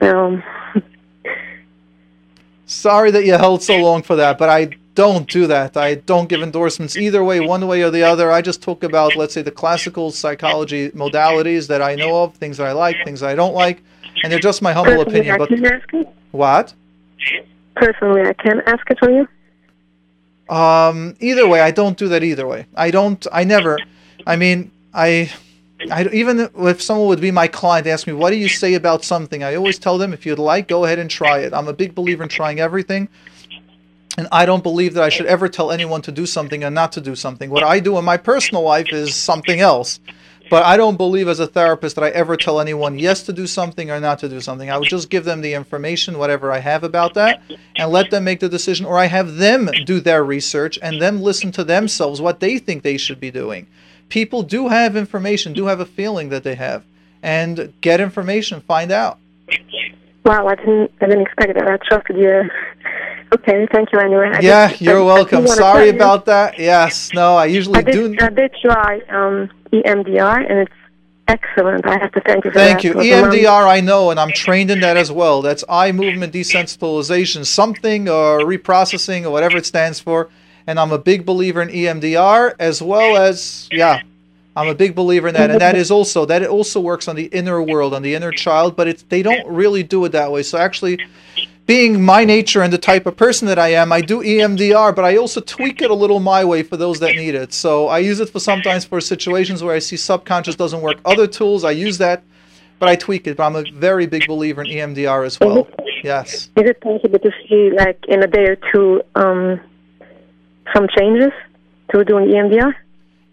[0.00, 0.42] Um,
[2.72, 5.76] Sorry that you held so long for that, but I don't do that.
[5.76, 8.32] I don't give endorsements either way, one way or the other.
[8.32, 12.56] I just talk about, let's say, the classical psychology modalities that I know of, things
[12.56, 13.82] that I like, things that I don't like,
[14.22, 15.34] and they're just my humble Personally, opinion.
[15.34, 16.08] I But can ask it.
[16.30, 16.74] what?
[17.76, 19.28] Personally, I can ask it for you.
[20.54, 22.66] Um, either way, I don't do that either way.
[22.74, 23.26] I don't.
[23.32, 23.78] I never.
[24.26, 25.30] I mean, I.
[25.90, 29.04] I even if someone would be my client, ask me, "What do you say about
[29.04, 31.72] something?" I always tell them, "If you'd like, go ahead and try it." I'm a
[31.72, 33.08] big believer in trying everything,
[34.18, 36.92] and I don't believe that I should ever tell anyone to do something and not
[36.92, 37.50] to do something.
[37.50, 40.00] What I do in my personal life is something else,
[40.50, 43.46] but I don't believe as a therapist that I ever tell anyone yes to do
[43.46, 44.70] something or not to do something.
[44.70, 47.40] I would just give them the information, whatever I have about that,
[47.76, 51.22] and let them make the decision, or I have them do their research and them
[51.22, 53.66] listen to themselves what they think they should be doing
[54.12, 56.84] people do have information, do have a feeling that they have,
[57.22, 59.18] and get information, find out.
[60.26, 61.66] Wow, I didn't, I didn't expect that.
[61.66, 62.50] I trusted you.
[63.34, 64.30] Okay, thank you anyway.
[64.34, 65.46] I yeah, did- you're I- welcome.
[65.46, 66.58] Sorry about that.
[66.58, 68.14] Yes, no, I usually I do.
[68.20, 70.72] I did try um, EMDR, and it's
[71.26, 71.86] excellent.
[71.86, 72.84] I have to thank you for Thank that.
[72.84, 72.92] you.
[72.92, 75.40] A long- EMDR, I know, and I'm trained in that as well.
[75.40, 80.28] That's eye movement desensitization, something or reprocessing or whatever it stands for.
[80.66, 84.02] And I'm a big believer in EMDR as well as, yeah,
[84.54, 85.50] I'm a big believer in that.
[85.50, 88.30] And that is also, that it also works on the inner world, on the inner
[88.30, 90.42] child, but it's, they don't really do it that way.
[90.42, 90.98] So actually,
[91.66, 95.04] being my nature and the type of person that I am, I do EMDR, but
[95.04, 97.52] I also tweak it a little my way for those that need it.
[97.52, 100.98] So I use it for sometimes for situations where I see subconscious doesn't work.
[101.04, 102.22] Other tools, I use that,
[102.78, 103.36] but I tweak it.
[103.36, 105.68] But I'm a very big believer in EMDR as well.
[106.02, 106.50] Yes.
[106.56, 109.60] Is it possible to see, like, in a day or two, um,
[110.74, 111.32] some changes
[111.90, 112.74] to doing EMDR?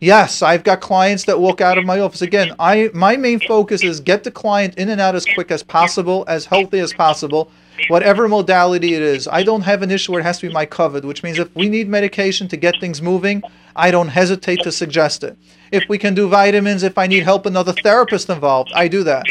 [0.02, 2.22] Yes, I've got clients that walk out of my office.
[2.22, 5.62] Again, I my main focus is get the client in and out as quick as
[5.62, 7.52] possible, as healthy as possible,
[7.90, 9.28] whatever modality it is.
[9.28, 11.54] I don't have an issue where it has to be my covered, which means if
[11.54, 13.44] we need medication to get things moving,
[13.76, 15.38] I don't hesitate to suggest it.
[15.70, 19.26] If we can do vitamins, if I need help, another therapist involved, I do that.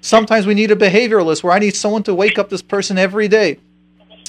[0.00, 3.28] Sometimes we need a behavioralist where I need someone to wake up this person every
[3.28, 3.58] day.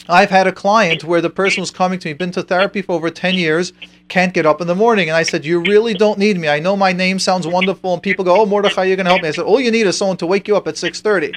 [0.08, 2.94] I've had a client where the person was coming to me, been to therapy for
[2.94, 3.74] over 10 years,
[4.08, 5.10] can't get up in the morning.
[5.10, 6.48] And I said, You really don't need me.
[6.48, 9.24] I know my name sounds wonderful, and people go, Oh, Mordechai, you're going to help
[9.24, 9.30] me.
[9.30, 11.34] I said, All you need is someone to wake you up at 6.30.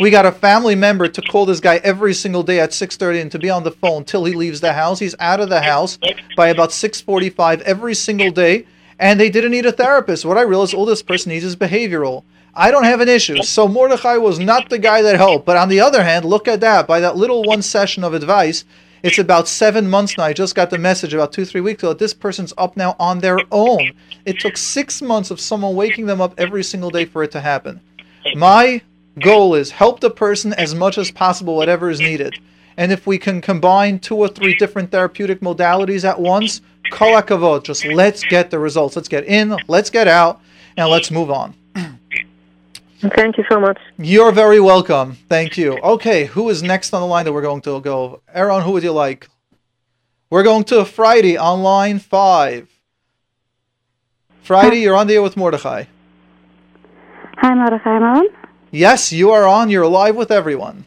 [0.00, 3.32] We got a family member to call this guy every single day at 6.30 and
[3.32, 4.98] to be on the phone till he leaves the house.
[4.98, 5.98] He's out of the house
[6.36, 8.66] by about 6.45 every single day,
[8.98, 10.24] and they didn't need a therapist.
[10.24, 12.24] What I realized, all this person needs is behavioral.
[12.54, 13.42] I don't have an issue.
[13.42, 15.46] So Mordechai was not the guy that helped.
[15.46, 16.86] But on the other hand, look at that.
[16.86, 18.64] By that little one session of advice,
[19.02, 20.24] it's about seven months now.
[20.24, 22.94] I just got the message about two, three weeks ago that this person's up now
[23.00, 23.92] on their own.
[24.26, 27.40] It took six months of someone waking them up every single day for it to
[27.40, 27.80] happen.
[28.34, 28.82] My
[29.18, 32.34] goal is help the person as much as possible, whatever is needed.
[32.76, 37.64] And if we can combine two or three different therapeutic modalities at once, kol hakavod,
[37.64, 38.94] just let's get the results.
[38.94, 40.40] Let's get in, let's get out,
[40.76, 41.54] and let's move on.
[43.16, 43.78] Thank you so much.
[43.98, 45.16] You're very welcome.
[45.28, 45.78] Thank you.
[45.78, 48.22] Okay, who is next on the line that we're going to go?
[48.32, 49.28] Aaron, who would you like?
[50.30, 52.68] We're going to Fraidy on line five.
[54.44, 55.84] Fraidy, you're on the air with Mordechai.
[57.38, 58.28] Hi, Mordechai Maron.
[58.70, 59.68] Yes, you are on.
[59.68, 60.84] You're live with everyone.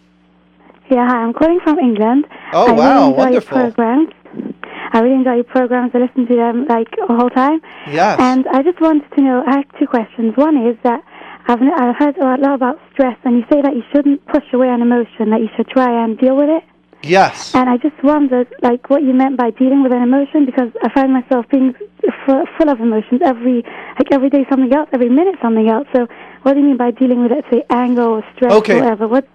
[0.90, 2.26] Yeah, hi, I'm calling from England.
[2.54, 3.58] Oh, I wow, really enjoy wonderful.
[3.58, 4.12] Your program.
[4.94, 5.92] I really enjoy your programs.
[5.94, 7.62] I listen to them like the whole time.
[7.88, 8.18] Yes.
[8.20, 9.44] And I just wanted to know.
[9.46, 10.38] I have two questions.
[10.38, 11.04] One is that
[11.48, 14.70] I've I've heard a lot about stress, and you say that you shouldn't push away
[14.70, 16.64] an emotion; that you should try and deal with it.
[17.04, 17.54] yes.
[17.54, 20.90] And I just wondered, like, what you meant by dealing with an emotion, because I
[20.94, 21.76] find myself being
[22.26, 23.64] full, full of emotions every,
[24.00, 25.88] like, every day something else, every minute something else.
[25.96, 26.08] So,
[26.44, 27.46] what do you mean by dealing with it?
[27.52, 28.78] Say anger or stress Okay.
[28.78, 29.08] or whatever.
[29.08, 29.28] What?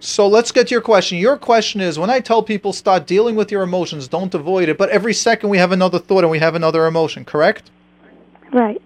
[0.00, 1.18] So let's get to your question.
[1.18, 4.76] Your question is when I tell people start dealing with your emotions, don't avoid it,
[4.76, 7.70] but every second we have another thought and we have another emotion, correct?
[8.52, 8.82] Right.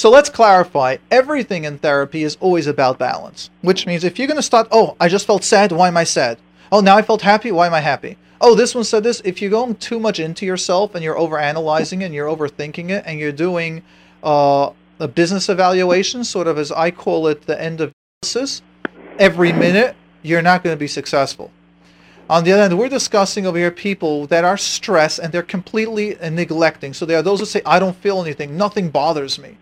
[0.00, 0.96] So let's clarify.
[1.10, 4.96] Everything in therapy is always about balance, which means if you're going to start, oh,
[4.98, 6.38] I just felt sad, why am I sad?
[6.72, 8.16] Oh, now I felt happy, why am I happy?
[8.40, 9.20] Oh, this one said this.
[9.26, 13.04] If you're going too much into yourself and you're overanalyzing it and you're overthinking it
[13.04, 13.82] and you're doing
[14.24, 14.70] uh,
[15.00, 17.92] a business evaluation, sort of as I call it, the end of
[18.22, 18.62] analysis,
[19.18, 21.50] every minute, you're not going to be successful.
[22.30, 26.16] On the other hand, we're discussing over here people that are stressed and they're completely
[26.22, 26.94] neglecting.
[26.94, 29.58] So there are those who say, I don't feel anything, nothing bothers me.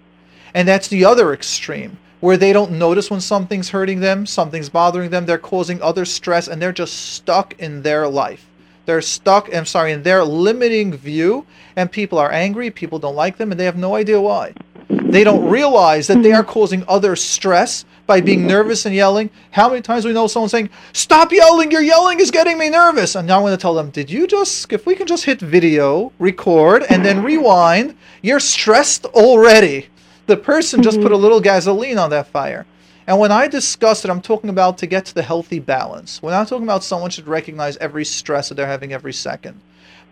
[0.55, 5.11] And that's the other extreme, where they don't notice when something's hurting them, something's bothering
[5.11, 8.47] them, they're causing other stress, and they're just stuck in their life.
[8.87, 11.45] They're stuck, I'm sorry, in their limiting view,
[11.77, 14.55] and people are angry, people don't like them, and they have no idea why.
[14.89, 19.29] They don't realize that they are causing other stress by being nervous and yelling.
[19.51, 23.15] How many times we know someone saying, Stop yelling, your yelling is getting me nervous.
[23.15, 25.41] And now I'm going to tell them, Did you just, if we can just hit
[25.41, 29.89] video, record, and then rewind, you're stressed already.
[30.29, 31.23] The person just put a mm-hmm.
[31.23, 32.67] little gasoline on that fire.
[33.07, 36.23] And when I discuss it, I'm talking about to get to the healthy balance.
[36.23, 39.59] We're not talking about someone should recognize every stress that they're having every second.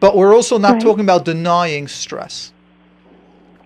[0.00, 0.80] But we're also not Right.
[0.80, 2.52] talking about denying stress.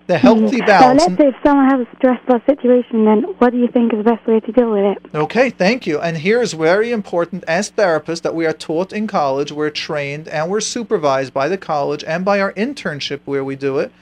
[0.07, 0.57] The healthy mm-hmm.
[0.57, 1.07] So balance.
[1.07, 4.11] let's say if someone has a stressful situation, then what do you think is the
[4.11, 5.15] best way to deal with it?
[5.15, 6.01] Okay, thank you.
[6.01, 10.51] And here's very important as therapists that we are taught in college, we're trained and
[10.51, 13.93] we're supervised by the college and by our internship where we do it,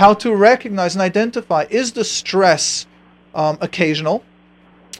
[0.00, 2.86] how to recognize and identify is the stress
[3.34, 4.24] um, occasional?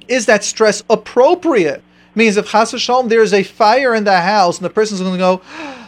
[0.08, 1.82] Is that stress appropriate?
[2.14, 5.18] Means if Chas v'shalom, there's a fire in the house and the person's going to
[5.18, 5.40] go,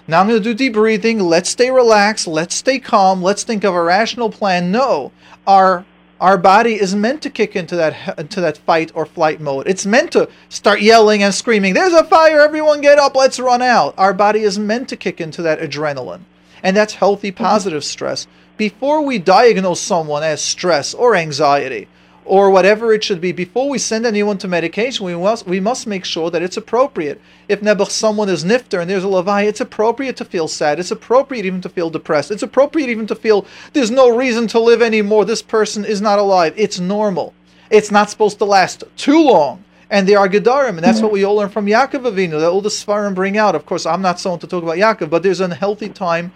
[0.08, 1.20] now I'm going to do deep breathing.
[1.20, 2.26] Let's stay relaxed.
[2.26, 3.22] Let's stay calm.
[3.22, 4.72] Let's think of a rational plan.
[4.72, 5.12] No,
[5.46, 5.84] our
[6.18, 9.68] our body is meant to kick into that into that fight or flight mode.
[9.68, 11.74] It's meant to start yelling and screaming.
[11.74, 12.40] There's a fire!
[12.40, 13.14] Everyone get up!
[13.14, 13.92] Let's run out.
[13.98, 16.22] Our body is meant to kick into that adrenaline,
[16.62, 17.44] and that's healthy, mm-hmm.
[17.44, 18.26] positive stress.
[18.56, 21.88] Before we diagnose someone as stress or anxiety
[22.24, 25.86] or whatever it should be, before we send anyone to medication, we must we must
[25.86, 27.20] make sure that it's appropriate.
[27.48, 30.78] If nebuch someone is nifter and there's a lavai, it's appropriate to feel sad.
[30.78, 32.30] It's appropriate even to feel depressed.
[32.30, 35.24] It's appropriate even to feel there's no reason to live anymore.
[35.24, 36.54] This person is not alive.
[36.56, 37.34] It's normal.
[37.70, 39.64] It's not supposed to last too long.
[39.90, 41.04] And there are gedarim, and that's mm-hmm.
[41.04, 42.38] what we all learn from Yaakov Avinu.
[42.40, 43.54] That all the svarim bring out.
[43.54, 46.32] Of course, I'm not someone to talk about Yaakov, but there's an healthy time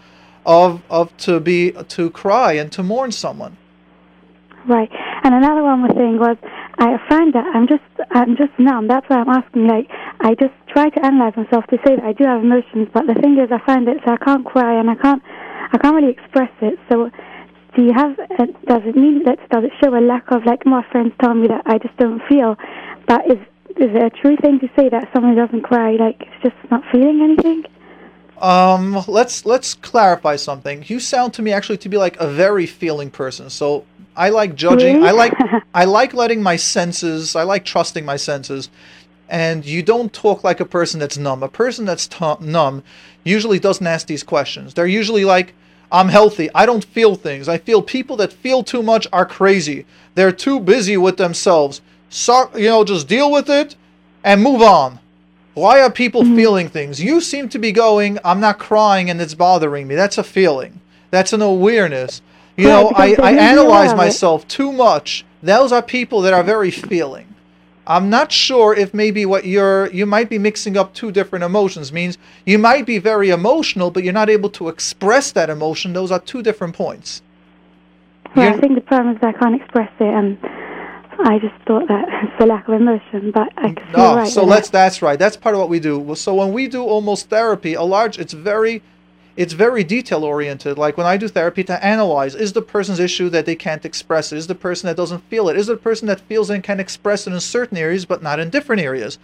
[0.46, 3.56] of of to be to cry and to mourn someone.
[4.66, 4.90] Right.
[5.22, 6.36] And another one was saying was,
[6.78, 8.88] I find that I'm just I'm just numb.
[8.88, 9.66] That's why I'm asking.
[9.66, 9.90] Like,
[10.20, 13.14] I just try to analyze myself to say that I do have emotions, but the
[13.14, 15.22] thing is, I find it so I can't cry and I can't
[15.72, 16.78] I can't really express it.
[16.90, 17.10] So,
[17.74, 18.18] do you have?
[18.18, 21.34] Uh, does it mean that does it show a lack of like my friends tell
[21.34, 22.56] me that I just don't feel?
[23.06, 23.38] But is
[23.78, 26.82] is it a true thing to say that someone doesn't cry like is just not
[26.90, 27.64] feeling anything?
[28.40, 30.84] Um, let's let's clarify something.
[30.86, 33.48] You sound to me actually to be like a very feeling person.
[33.48, 33.84] So
[34.14, 35.04] I like judging.
[35.04, 35.34] I like
[35.74, 37.34] I like letting my senses.
[37.34, 38.68] I like trusting my senses.
[39.28, 41.42] And you don't talk like a person that's numb.
[41.42, 42.84] A person that's t- numb
[43.24, 44.74] usually doesn't ask these questions.
[44.74, 45.54] They're usually like,
[45.90, 46.48] "I'm healthy.
[46.54, 47.48] I don't feel things.
[47.48, 49.84] I feel people that feel too much are crazy.
[50.14, 51.80] They're too busy with themselves.
[52.08, 53.76] So you know, just deal with it
[54.22, 55.00] and move on."
[55.56, 56.36] Why are people mm-hmm.
[56.36, 57.02] feeling things?
[57.02, 59.94] You seem to be going, I'm not crying and it's bothering me.
[59.94, 60.82] That's a feeling.
[61.10, 62.20] That's an awareness.
[62.58, 65.24] You know, I, I they're really aware analyze myself too much.
[65.42, 67.34] Those are people that are very feeling.
[67.86, 71.90] I'm not sure if maybe what you're you might be mixing up two different emotions
[71.90, 75.94] means you might be very emotional but you're not able to express that emotion.
[75.94, 77.22] Those are two different points.
[78.34, 80.36] Well, You're- I think the problem is I can't express it, and
[81.18, 83.30] I just thought that it's a lack of emotion.
[83.30, 84.28] But I you're Oh, right.
[84.28, 84.78] so let's that.
[84.78, 85.18] that's right.
[85.18, 85.98] That's part of what we do.
[85.98, 88.82] Well, So when we do almost therapy, a large it's very
[89.36, 90.78] it's very detail oriented.
[90.78, 94.32] Like when I do therapy to analyze is the person's issue that they can't express
[94.32, 94.38] it?
[94.38, 95.56] Is the person that doesn't feel it?
[95.58, 98.48] Is the person that feels and can express it in certain areas but not in
[98.50, 99.18] different areas?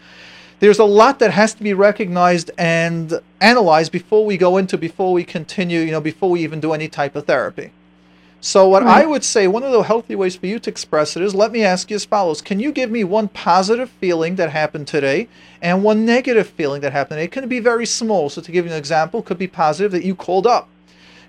[0.61, 5.13] There's a lot that has to be recognized and analyzed before we go into before
[5.13, 7.73] we continue, you know, before we even do any type of therapy.
[8.45, 11.23] So what I would say, one of the healthy ways for you to express it
[11.23, 14.51] is, let me ask you as follows: Can you give me one positive feeling that
[14.51, 15.29] happened today
[15.63, 17.21] and one negative feeling that happened?
[17.21, 18.29] It can be very small.
[18.29, 20.69] So to give you an example, it could be positive that you called up.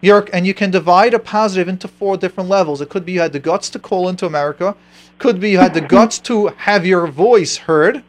[0.01, 2.82] You're, and you can divide a positive into four different levels.
[2.82, 4.76] It could be you had the guts to call into America,
[5.20, 8.03] could be you had the guts to have your voice heard.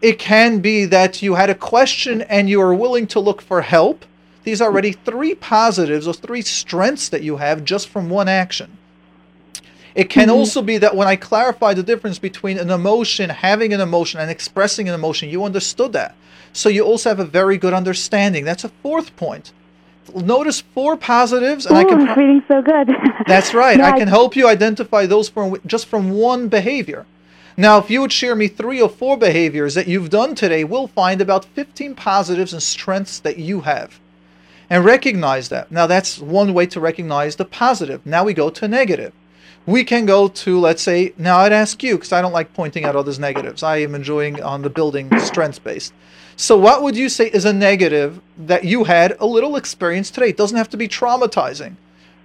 [0.00, 3.60] It can be that you had a question and you are willing to look for
[3.60, 4.06] help.
[4.48, 8.78] These are already three positives or three strengths that you have just from one action.
[9.94, 10.38] It can Mm-hmm.
[10.38, 14.30] also be that when I clarify the difference between an emotion, having an emotion, and
[14.30, 16.16] expressing an emotion, you understood that.
[16.54, 18.46] So you also have a very good understanding.
[18.46, 19.52] That's a fourth point.
[20.14, 22.08] Notice four positives, and I oh, can.
[22.08, 22.88] I'm feeling so good.
[23.26, 23.76] that's right.
[23.76, 27.04] No, I can help you identify those from just from one behavior.
[27.58, 30.86] Now, if you would share me three or four behaviors that you've done today, we'll
[30.86, 34.00] find about 15 positives and strengths that you have.
[34.70, 35.72] And recognize that.
[35.72, 38.04] Now, that's one way to recognize the positive.
[38.04, 39.12] Now we go to negative.
[39.66, 42.84] We can go to, let's say, now I'd ask you, because I don't like pointing
[42.84, 43.62] out others' negatives.
[43.62, 45.92] I am enjoying on the building strengths based.
[46.36, 50.28] So, what would you say is a negative that you had a little experience today?
[50.28, 51.76] It doesn't have to be traumatizing.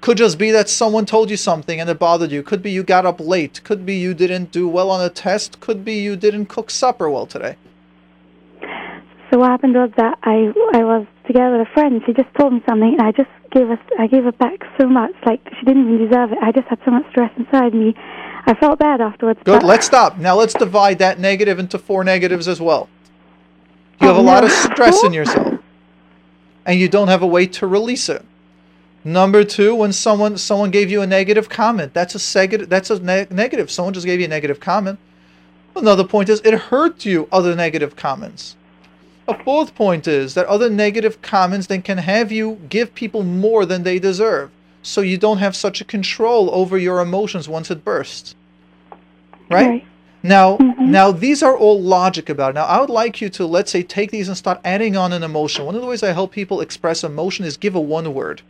[0.02, 2.44] Could just be that someone told you something and it bothered you.
[2.44, 3.64] Could be you got up late.
[3.64, 5.62] Could be you didn't do well on a test.
[5.62, 7.56] Could be you didn't cook supper well today.
[9.32, 12.02] So what happened was that I I was together with a friend.
[12.06, 14.88] She just told me something, and I just gave her I gave her back so
[14.88, 15.14] much.
[15.26, 16.38] Like she didn't even deserve it.
[16.42, 17.94] I just had so much stress inside me.
[18.46, 19.40] I felt bad afterwards.
[19.44, 19.64] Good.
[19.64, 20.18] Let's stop.
[20.18, 22.90] Now let's divide that negative into four negatives as well.
[24.02, 25.60] You have Oh, a lot of stress in yourself,
[26.66, 28.26] and you don't have a way to release it.
[29.06, 33.00] Number two, when someone someone gave you a negative comment, that's a seg- that's a
[33.00, 33.70] ne- negative.
[33.70, 34.98] Someone just gave you a negative comment.
[35.76, 37.28] Another point is it hurt you.
[37.32, 38.56] Other negative comments.
[39.28, 43.66] A fourth point is that other negative comments then can have you give people more
[43.66, 44.50] than they deserve,
[44.82, 48.36] so you don't have such a control over your emotions once it bursts.
[49.50, 49.68] Right?
[49.68, 49.86] Right.
[50.26, 50.88] Now, Mhm.
[50.88, 52.56] now these are all logic about it.
[52.56, 55.24] Now, I would like you to let's say take these and start adding on an
[55.24, 55.66] emotion.
[55.66, 58.42] One of the ways I help people express emotion is give a one word.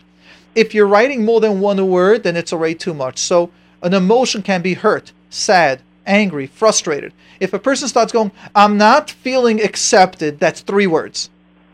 [0.55, 3.17] If you're writing more than one word, then it's already too much.
[3.17, 3.49] So,
[3.81, 7.13] an emotion can be hurt, sad, angry, frustrated.
[7.39, 11.29] If a person starts going, "I'm not feeling accepted," that's three words.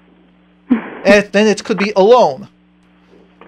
[0.69, 2.47] and then it could be alone.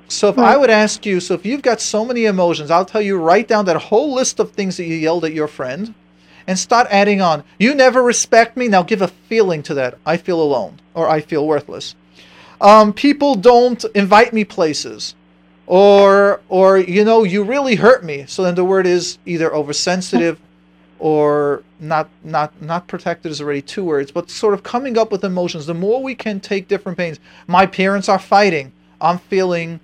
[0.07, 3.01] So if I would ask you, so if you've got so many emotions, I'll tell
[3.01, 5.93] you write down that whole list of things that you yelled at your friend
[6.47, 7.43] and start adding on.
[7.57, 8.67] You never respect me.
[8.67, 9.97] Now give a feeling to that.
[10.05, 11.95] I feel alone or I feel worthless.
[12.59, 15.15] Um, people don't invite me places
[15.65, 18.25] or or you know you really hurt me.
[18.27, 20.39] So then the word is either oversensitive
[21.01, 25.23] or not not not protected is already two words, but sort of coming up with
[25.23, 25.65] emotions.
[25.65, 27.19] The more we can take different pains.
[27.47, 28.71] My parents are fighting.
[29.01, 29.79] I'm feeling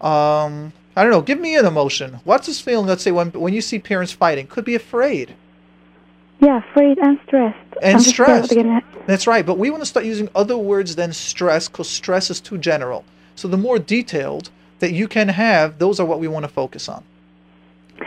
[0.00, 2.18] um I don't know, give me an emotion.
[2.24, 4.46] What's this feeling, let's say when when you see parents fighting?
[4.46, 5.34] Could be afraid.
[6.40, 7.58] Yeah, afraid and stressed.
[7.82, 8.52] And I'm stressed.
[8.52, 8.84] it.
[9.06, 12.40] That's right, but we want to start using other words than stress because stress is
[12.40, 13.04] too general.
[13.36, 14.48] So the more detailed
[14.78, 17.04] that you can have, those are what we want to focus on.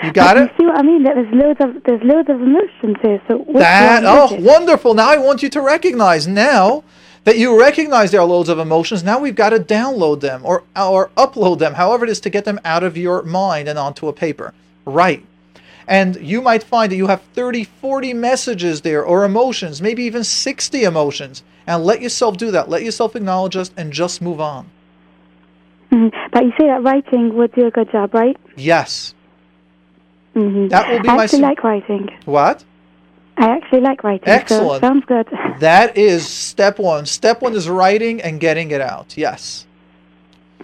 [0.04, 0.52] You got You it?
[0.60, 1.04] see what I mean?
[1.04, 3.22] There's loads of there's loads of emotions here.
[3.28, 4.93] So That oh wonderful.
[4.93, 6.84] Now I want you to recognize now
[7.24, 9.04] that you recognize there are loads of emotions.
[9.04, 12.45] Now we've got to download them or or upload them, however it is to get
[12.45, 14.54] them out of your mind and onto a paper.
[14.86, 15.26] Right.
[15.89, 20.24] And you might find that you have 30, 40 messages there or emotions, maybe even
[20.26, 21.43] 60 emotions.
[21.66, 22.68] And let yourself do that.
[22.70, 24.68] Let yourself acknowledge us and just move on.
[25.91, 26.12] Mhm.
[26.32, 28.36] But you say that writing would do a good job, right?
[28.58, 29.14] Yes.
[30.38, 30.67] Mm-hmm.
[30.67, 32.09] That will be I my actually su- like writing.
[32.25, 32.63] What?
[33.38, 34.27] I actually like writing.
[34.29, 34.81] Excellent.
[34.81, 35.27] So sounds good.
[35.59, 37.07] That is step one.
[37.07, 39.17] Step one is writing and getting it out.
[39.17, 39.65] Yes.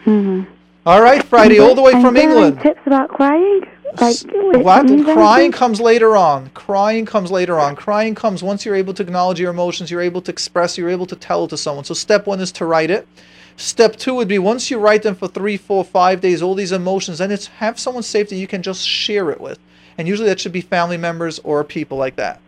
[0.06, 0.52] Mm-hmm.
[0.86, 2.62] All right, Fraidy, all the way from do you have England.
[2.62, 3.62] Tips about crying?
[4.00, 4.18] Like
[4.64, 4.88] What?
[4.88, 6.50] Crying comes later on.
[6.50, 7.76] Crying comes later on.
[7.76, 11.06] Crying comes once you're able to acknowledge your emotions, you're able to express, you're able
[11.06, 11.86] to tell it to someone.
[11.86, 13.08] So step one is to write it.
[13.56, 16.72] Step two would be once you write them for three, four, five days, all these
[16.72, 19.60] emotions, then it's have someone safe that you can just share it with.
[19.98, 22.40] And usually that should be family members or people like that.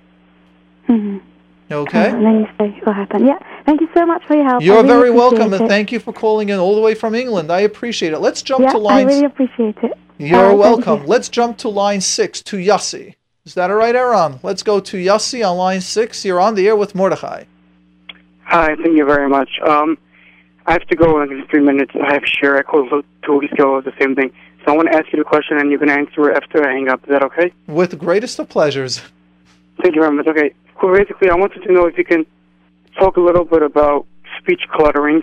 [0.90, 1.22] Mhm.
[1.72, 2.10] Okay?
[2.10, 3.26] And then you say what happened.
[3.28, 3.40] Yeah.
[3.66, 4.62] Thank you so much for your help.
[4.64, 7.16] You're really very welcome, appreciate and thank you for calling in all the way from
[7.16, 7.52] England.
[7.52, 8.20] I appreciate it.
[8.20, 9.08] Let's jump yeah, to I line.
[9.08, 9.94] really appreciate it.
[10.18, 11.02] You're All right, thank welcome.
[11.02, 11.08] you.
[11.08, 13.16] Let's jump to line six to Yossi.
[13.46, 14.40] Is that all right, Aaron?
[14.44, 16.24] Let's go to Yossi on line six.
[16.24, 17.44] You're on the air with Mordechai.
[18.46, 19.50] Hi, thank you very much.
[19.68, 19.98] Um,
[20.68, 21.92] I have to go in three minutes.
[21.96, 22.58] I have share.
[22.58, 24.32] I called two weeks ago, the same thing.
[24.66, 26.74] So I want to ask you the question, and you can answer it after I
[26.74, 27.04] hang up.
[27.04, 27.54] Is that okay?
[27.68, 29.02] With the greatest of pleasures.
[29.82, 30.26] Thank you very much.
[30.28, 30.54] Okay.
[30.82, 32.26] Well, basically, I wanted to know if you can
[32.98, 34.08] talk a little bit about
[34.40, 35.22] speech cluttering,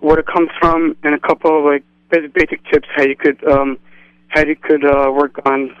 [0.00, 3.42] where it comes from, and a couple of like basic, basic tips how you could
[3.48, 3.78] um,
[4.28, 5.74] how you could uh, work on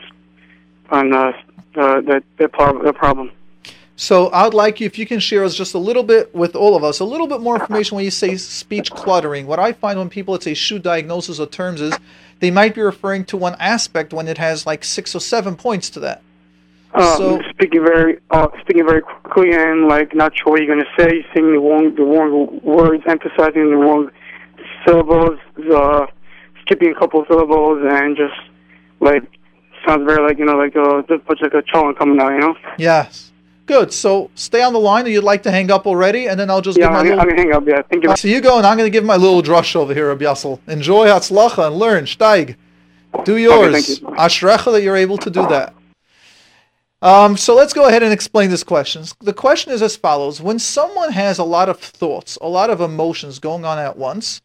[0.90, 1.32] on uh,
[1.74, 3.32] uh, the the problem.
[4.02, 6.74] So I'd like you, if you can share us just a little bit with all
[6.74, 9.46] of us, a little bit more information when you say speech cluttering.
[9.46, 11.96] What I find when people let's say shoot diagnosis or terms is
[12.40, 15.88] they might be referring to one aspect when it has like six or seven points
[15.90, 16.20] to that.
[16.94, 20.90] Um, So- speaking very, uh, speaking very quickly and like not sure what you're gonna
[20.98, 24.10] say, saying the wrong, the wrong words, emphasizing the wrong
[24.84, 25.38] syllables,
[25.72, 26.06] uh,
[26.62, 28.34] skipping a couple of syllables, and just
[28.98, 29.22] like
[29.86, 32.56] sounds very like you know like uh, just like a cholent coming out, you know.
[32.78, 33.31] Yes.
[33.66, 33.92] Good.
[33.92, 36.60] So stay on the line, or you'd like to hang up already, and then I'll
[36.60, 37.20] just Yeah, give my I'm, little.
[37.20, 37.66] I'm gonna hang up.
[37.66, 38.16] Yeah, thank you.
[38.16, 40.58] So you go, and I'm going to give my little drush over here, Rabbi Yassel.
[40.68, 42.04] Enjoy Hatzlacha and learn.
[42.04, 42.56] Steig.
[43.24, 43.72] Do yours.
[43.72, 44.06] thank you.
[44.16, 45.74] Ashrecha that you're able to do that.
[47.02, 49.04] Um, so let's go ahead and explain this question.
[49.20, 50.40] The question is as follows.
[50.40, 54.40] When someone has a lot of thoughts, a lot of emotions going on at once,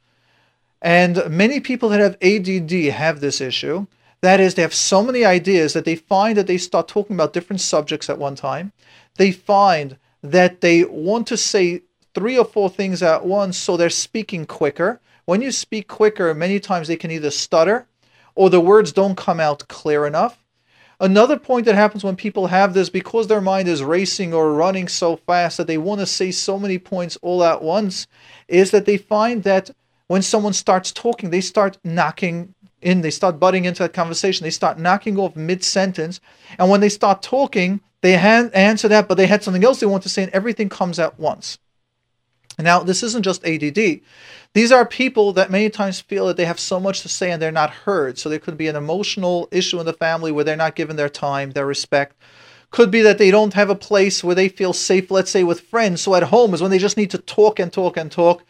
[0.82, 3.86] and many people that have ADD have this issue,
[4.22, 7.34] that is, they have so many ideas that they find that they start talking about
[7.34, 8.72] different subjects at one time.
[9.18, 11.82] They find that they want to say
[12.16, 15.00] three or four things at once, so they're speaking quicker.
[15.26, 17.86] When you speak quicker, many times they can either stutter
[18.34, 20.44] or the words don't come out clear enough.
[21.00, 24.88] Another point that happens when people have this, because their mind is racing or running
[24.88, 28.08] so fast that they want to say so many points all at once,
[28.48, 29.70] is that they find that
[30.08, 34.52] when someone starts talking, they start knocking in, they start butting into that conversation, they
[34.52, 36.20] start knocking off mid sentence.
[36.60, 39.86] And when they start talking, they han- answer that, but they had something else they
[39.86, 41.58] want to say, and everything comes at once.
[42.60, 44.02] Now, this isn't just ADD.
[44.54, 47.40] These are people that many times feel that they have so much to say and
[47.40, 48.18] they're not heard.
[48.18, 51.10] So there could be an emotional issue in the family where they're not given their
[51.10, 52.16] time, their respect.
[52.72, 55.62] Could be that they don't have a place where they feel safe, let's say with
[55.62, 56.02] friends.
[56.02, 58.44] So at home is when they just need to talk and talk and talk.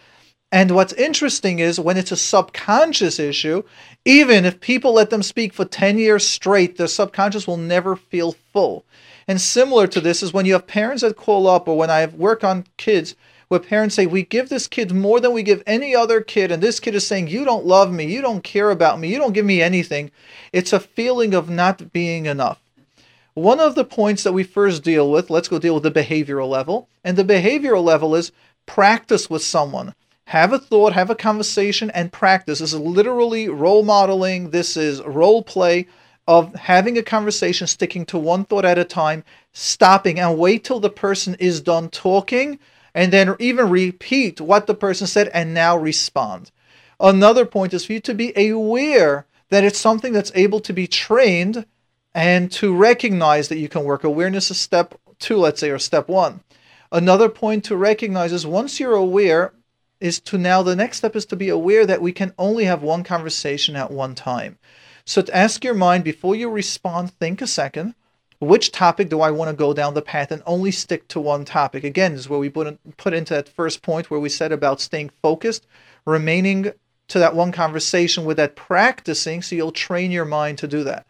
[0.51, 3.63] And what's interesting is when it's a subconscious issue,
[4.05, 8.35] even if people let them speak for 10 years straight, the subconscious will never feel
[8.53, 8.85] full.
[9.27, 12.05] And similar to this is when you have parents that call up, or when I
[12.05, 13.15] work on kids,
[13.49, 16.63] where parents say, We give this kid more than we give any other kid, and
[16.63, 19.33] this kid is saying, You don't love me, you don't care about me, you don't
[19.33, 20.11] give me anything.
[20.53, 22.61] It's a feeling of not being enough.
[23.33, 26.49] One of the points that we first deal with, let's go deal with the behavioral
[26.49, 26.87] level.
[27.03, 28.31] And the behavioral level is
[28.65, 29.93] practice with someone.
[30.31, 32.59] Have a thought, have a conversation, and practice.
[32.59, 35.87] This is literally role modeling, this is role play
[36.27, 39.23] of having a conversation, sticking to one thought at a time,
[39.53, 42.59] stopping and wait till the person is done talking,
[42.93, 46.51] and then even repeat what the person said and now respond.
[46.99, 50.87] Another point is for you to be aware that it's something that's able to be
[50.87, 51.65] trained
[52.13, 54.03] and to recognize that you can work.
[54.03, 56.41] Awareness is step two, let's say, or step one.
[56.91, 59.53] Another point to recognize is once you're aware,
[59.99, 62.81] is to now the next step is to be aware that we can only have
[62.81, 64.57] one conversation at one time.
[65.05, 67.95] So to ask your mind before you respond, think a second.
[68.39, 71.43] Which topic do I want to go down the path and only stick to one
[71.43, 71.83] topic?
[71.83, 74.51] Again, this is where we put, in, put into that first point where we said
[74.51, 75.65] about staying focused,
[76.05, 76.71] remaining
[77.07, 81.07] to that one conversation with that practicing so you'll train your mind to do that.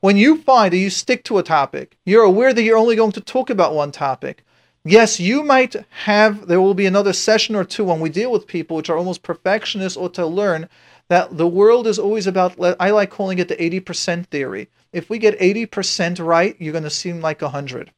[0.00, 3.12] When you find that you stick to a topic, you're aware that you're only going
[3.12, 4.44] to talk about one topic.
[4.84, 8.46] Yes, you might have, there will be another session or two when we deal with
[8.46, 10.70] people which are almost perfectionists or to learn
[11.08, 14.68] that the world is always about, I like calling it the 80% theory.
[14.92, 17.90] If we get 80% right, you're going to seem like 100.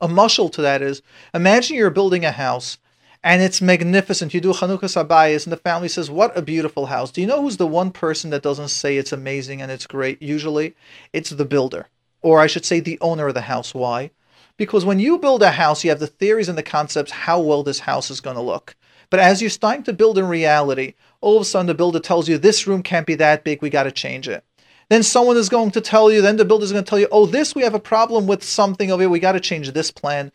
[0.00, 1.02] A muscle to that is
[1.34, 2.78] imagine you're building a house
[3.24, 4.32] and it's magnificent.
[4.32, 7.10] You do Chanukas Habayis, and the family says, What a beautiful house.
[7.10, 10.22] Do you know who's the one person that doesn't say it's amazing and it's great?
[10.22, 10.76] Usually,
[11.12, 11.88] it's the builder,
[12.22, 13.74] or I should say, the owner of the house.
[13.74, 14.12] Why?
[14.58, 17.62] Because when you build a house, you have the theories and the concepts how well
[17.62, 18.76] this house is going to look.
[19.08, 22.28] But as you're starting to build in reality, all of a sudden the builder tells
[22.28, 24.44] you, This room can't be that big, we got to change it.
[24.90, 27.08] Then someone is going to tell you, then the builder is going to tell you,
[27.10, 29.90] Oh, this, we have a problem with something over here, we got to change this
[29.90, 30.32] plan.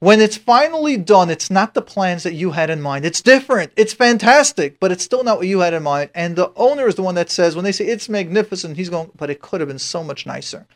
[0.00, 3.04] When it's finally done, it's not the plans that you had in mind.
[3.04, 3.70] It's different.
[3.76, 6.08] It's fantastic, but it's still not what you had in mind.
[6.14, 9.10] And the owner is the one that says, when they say it's magnificent, he's going,
[9.14, 10.66] but it could have been so much nicer.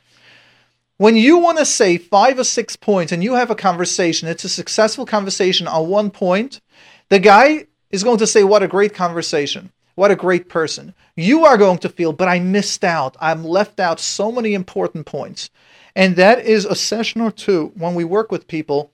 [0.97, 4.45] When you want to say five or six points and you have a conversation, it's
[4.45, 6.61] a successful conversation on one point,
[7.09, 9.73] the guy is going to say, What a great conversation.
[9.97, 10.95] What a great person.
[11.16, 13.16] You are going to feel, but I missed out.
[13.21, 15.51] I'm left out so many important points.
[15.97, 18.93] And that is a session or two when we work with people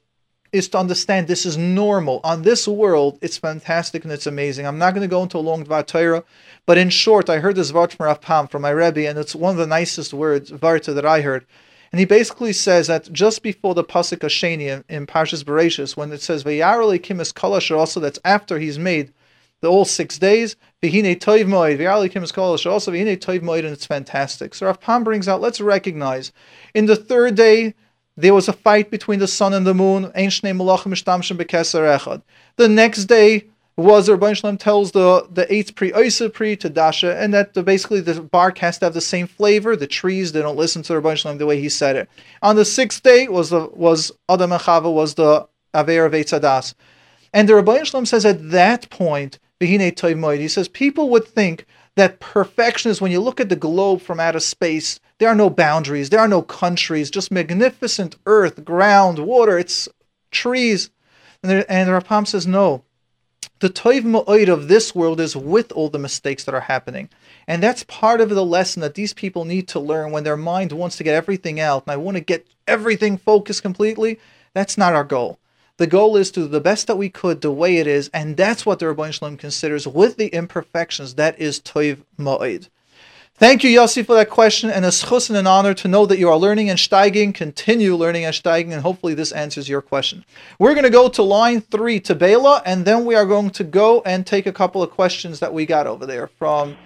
[0.52, 2.20] is to understand this is normal.
[2.24, 4.66] On this world, it's fantastic and it's amazing.
[4.66, 6.24] I'm not going to go into a long Dvar
[6.66, 9.34] but in short, I heard this Vart from Rav Pam, from my Rebbe, and it's
[9.34, 11.46] one of the nicest words, Varta, that I heard.
[11.92, 16.12] And he basically says that just before the Pasuk Hasheni in, in Parshas Bereshis, when
[16.12, 19.12] it says, Vayarale Kimis Kalash, also that's after he's made
[19.60, 23.68] the all six days, Vihine Toiv Moed, Vayarale Kimis Kalash, also Vihine Toiv Moed, and
[23.68, 24.54] it's fantastic.
[24.54, 26.32] So Rav Pam brings out, let's recognize,
[26.74, 27.74] in the third day,
[28.16, 30.10] there was a fight between the sun and the moon.
[32.56, 33.44] The next day
[33.80, 37.32] was the Ribbono Shel Olam tells the the eighth pre Oisa pri to Dasha, and
[37.34, 39.76] that the, basically the bark has to have the same flavor.
[39.76, 42.08] The trees they don't listen to the Ribbono Shel Olam the way he said it.
[42.42, 46.74] On the sixth day was the was Adam and Chava was the Aver of Eitzadas.
[47.32, 51.66] And the Ribbono Shel Olam says at that point, Behine he says people would think
[51.96, 55.50] that perfection is when you look at the globe from outer space, there are no
[55.50, 59.88] boundaries, there are no countries, just magnificent earth, ground, water, it's
[60.30, 60.90] trees.
[61.42, 62.84] And, there, and Rav Pam says, no.
[63.60, 67.10] The Toiv Ma'oid of this world is with all the mistakes that are happening.
[67.46, 70.72] And that's part of the lesson that these people need to learn when their mind
[70.72, 74.18] wants to get everything out and I want to get everything focused completely.
[74.54, 75.38] That's not our goal.
[75.76, 78.36] The goal is to do the best that we could the way it is, and
[78.36, 81.16] that's what the Ribbono Shel Olam considers with the imperfections.
[81.16, 82.68] That is Toiv Ma'id.
[83.40, 86.18] Thank you, Yossi, for that question, and a schus and an honor to know that
[86.18, 87.34] you are learning and steiging.
[87.34, 90.26] Continue learning and steiging, and hopefully this answers your question.
[90.58, 93.64] We're going to go to line three to Bela, and then we are going to
[93.64, 96.76] go and take a couple of questions that we got over there from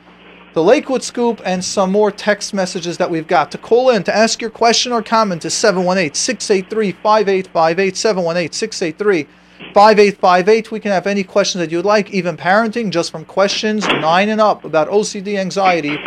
[0.52, 3.50] the Lakewood Scoop, and some more text messages that we've got.
[3.50, 7.96] To call in to ask your question or comment to 718 683 5858.
[7.96, 9.26] 718 683
[9.72, 10.70] 5858.
[10.70, 14.40] We can have any questions that you'd like, even parenting, just from questions nine and
[14.40, 15.98] up about OCD, anxiety,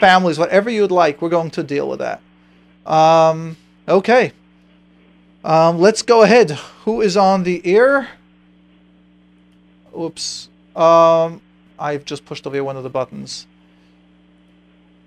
[0.00, 1.22] families, whatever you'd like.
[1.22, 2.20] We're going to deal with that.
[2.84, 3.56] Um,
[3.88, 4.32] okay.
[5.44, 6.50] Um, let's go ahead.
[6.84, 8.08] Who is on the air?
[9.98, 10.48] Oops.
[10.74, 11.40] Um,
[11.78, 13.46] I've just pushed over one of the buttons.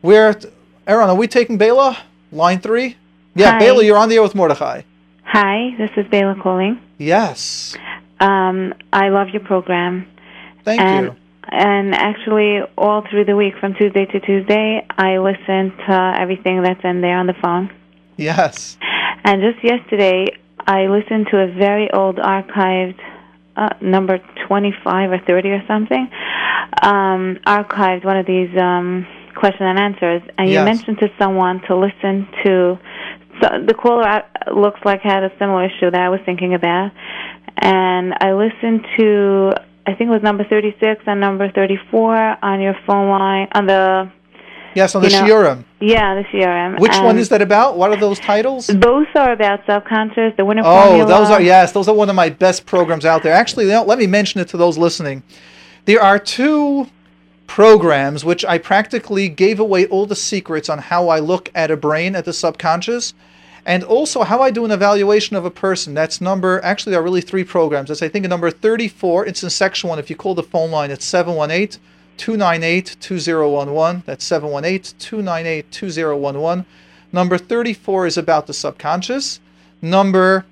[0.02, 0.40] We're
[0.88, 1.10] Aaron.
[1.10, 1.98] Are we taking Bela?
[2.32, 2.96] Line three.
[3.36, 3.60] Yeah, Hi.
[3.60, 4.82] Bela, you're on the air with Mordechai.
[5.24, 6.82] Hi, this is Bela calling.
[6.98, 7.76] Yes.
[8.20, 10.08] Um, I love your program.
[10.66, 11.16] Thank and, you.
[11.52, 16.84] And actually, all through the week, from Tuesday to Tuesday, I listen to everything that's
[16.84, 17.72] in there on the phone.
[18.18, 18.78] Yes.
[19.24, 20.38] And just yesterday,
[20.68, 23.00] I listened to a very old archived
[23.56, 26.10] uh, number 25 or 30 or something,
[26.82, 29.06] um, archived one of these um,
[29.36, 32.80] question and answers, and you mentioned to someone to listen to.
[33.42, 36.92] So the caller looks like had a similar issue that I was thinking about,
[37.58, 39.54] and I listened to
[39.88, 44.12] I think it was number 36 and number 34 on your phone line on the
[44.76, 45.64] Yes, on the you know, Shiurim.
[45.80, 46.80] Yeah, the CRM.
[46.80, 47.76] Which one is that about?
[47.76, 48.68] What are those titles?
[48.68, 50.34] Both are about subconscious.
[50.38, 51.08] The winner Oh, formula.
[51.08, 53.34] those are yes, those are one of my best programs out there.
[53.34, 55.24] Actually, you know, let me mention it to those listening.
[55.86, 56.88] There are two
[57.48, 61.78] programs which I practically gave away all the secrets on how I look at a
[61.78, 63.16] brain at the subconscious
[63.70, 65.94] and also how I do an evaluation of a person.
[65.94, 67.90] That's number actually there are really three programs.
[67.90, 69.28] That's I think number 34.
[69.28, 70.00] It's in section 1.
[70.00, 71.80] If you call the phone line it's 718
[72.18, 74.04] 298 2011.
[74.08, 76.66] That's 718 298 2011.
[77.12, 79.40] Number 34 is about the subconscious.
[79.84, 80.46] Number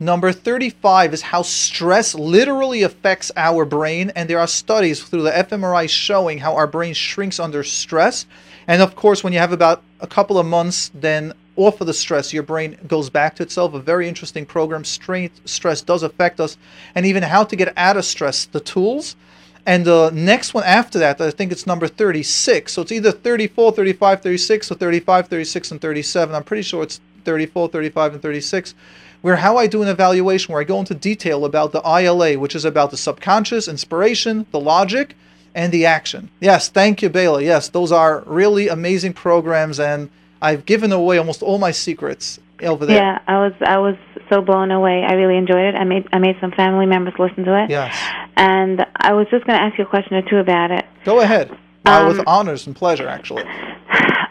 [0.00, 5.30] Number 35 is how stress literally affects our brain, and there are studies through the
[5.30, 8.26] fMRI showing how our brain shrinks under stress.
[8.66, 11.94] And of course, when you have about a couple of months, then off of the
[11.94, 13.74] stress, your brain goes back to itself.
[13.74, 14.84] A very interesting program.
[14.84, 16.56] Strength, stress does affect us,
[16.94, 19.16] and even how to get out of stress, the tools.
[19.64, 22.72] And the next one after that, I think it's number 36.
[22.72, 26.34] So it's either 34, 35, 36, or 35, 36, and 37.
[26.34, 28.74] I'm pretty sure it's 34, 35, and 36
[29.22, 32.54] where how I do an evaluation, where I go into detail about the ILA, which
[32.54, 35.14] is about the subconscious, inspiration, the logic,
[35.54, 36.28] and the action.
[36.40, 37.40] Yes, thank you, Bela.
[37.42, 40.10] Yes, those are really amazing programs, and
[40.42, 42.96] I've given away almost all my secrets over there.
[42.96, 43.96] Yeah, I was I was
[44.28, 45.04] so blown away.
[45.08, 45.74] I really enjoyed it.
[45.76, 47.70] I made I made some family members listen to it.
[47.70, 47.96] Yes.
[48.36, 50.84] And I was just going to ask you a question or two about it.
[51.04, 51.50] Go ahead.
[51.86, 53.44] Uh, Um, with honors and pleasure, actually.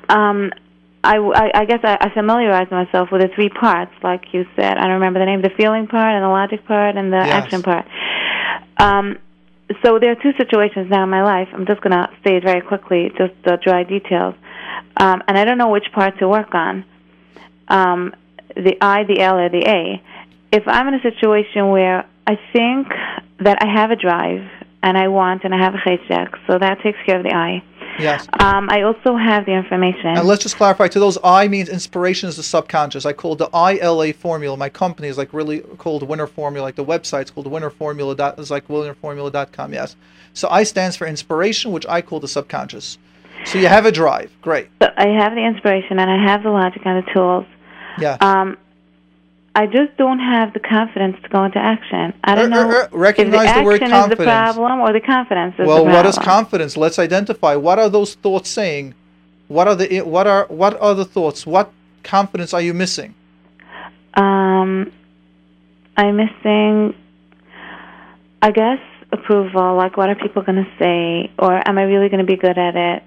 [0.10, 0.52] Um,
[1.06, 4.78] I, I, I guess I, I familiarized myself with the three parts, like you said.
[4.78, 5.42] I don't remember the name.
[5.42, 7.44] The feeling part and the logic part and the Yes.
[7.46, 7.86] action part.
[8.78, 9.18] Um,
[9.86, 11.48] so there are two situations now in my life.
[11.54, 14.36] I'm just going to say it very quickly, just the dry details.
[14.98, 16.86] Um, and I don't know which part to work on.
[17.68, 18.14] Um,
[18.56, 20.02] the I, the L, or the A.
[20.52, 22.88] If I'm in a situation where I think
[23.40, 24.48] that I have a drive
[24.84, 27.64] and I want and I have a cheshek, so that takes care of the I.
[28.00, 28.28] Yes.
[28.40, 30.08] Um, I also have the information.
[30.08, 33.06] And let's just clarify to those I means inspiration is the subconscious.
[33.06, 34.58] I call it the ILA formula.
[34.58, 36.64] My company is like really called Winner Formula.
[36.64, 38.16] Like the website's called Winner Formula.
[38.16, 39.74] Dot, is like winnerformula.com.
[39.74, 39.96] Yes.
[40.34, 42.98] So I stands for inspiration, which I call the subconscious.
[43.46, 44.32] So you have a drive.
[44.42, 44.70] Great.
[44.82, 47.46] So I have the inspiration and I have the logic and the tools.
[48.00, 48.18] Yeah.
[48.22, 48.58] Um,
[49.54, 52.14] I just don't have the confidence to go into action.
[52.24, 54.26] I don't Er, know er, er, recognize if the the word action is the confidence.
[54.26, 56.78] problem or the confidence is well, what is confidence?
[56.78, 57.56] Let's identify.
[57.56, 58.94] What are those thoughts saying?
[59.50, 61.46] What are the what are what are the thoughts?
[61.46, 61.72] What
[62.04, 63.14] confidence are you missing?
[64.14, 64.92] Um,
[65.98, 66.96] I'm missing,
[68.42, 68.80] I guess,
[69.12, 69.76] approval.
[69.76, 71.32] Like, what are people going to say?
[71.38, 73.04] Or am I really going to be good at it?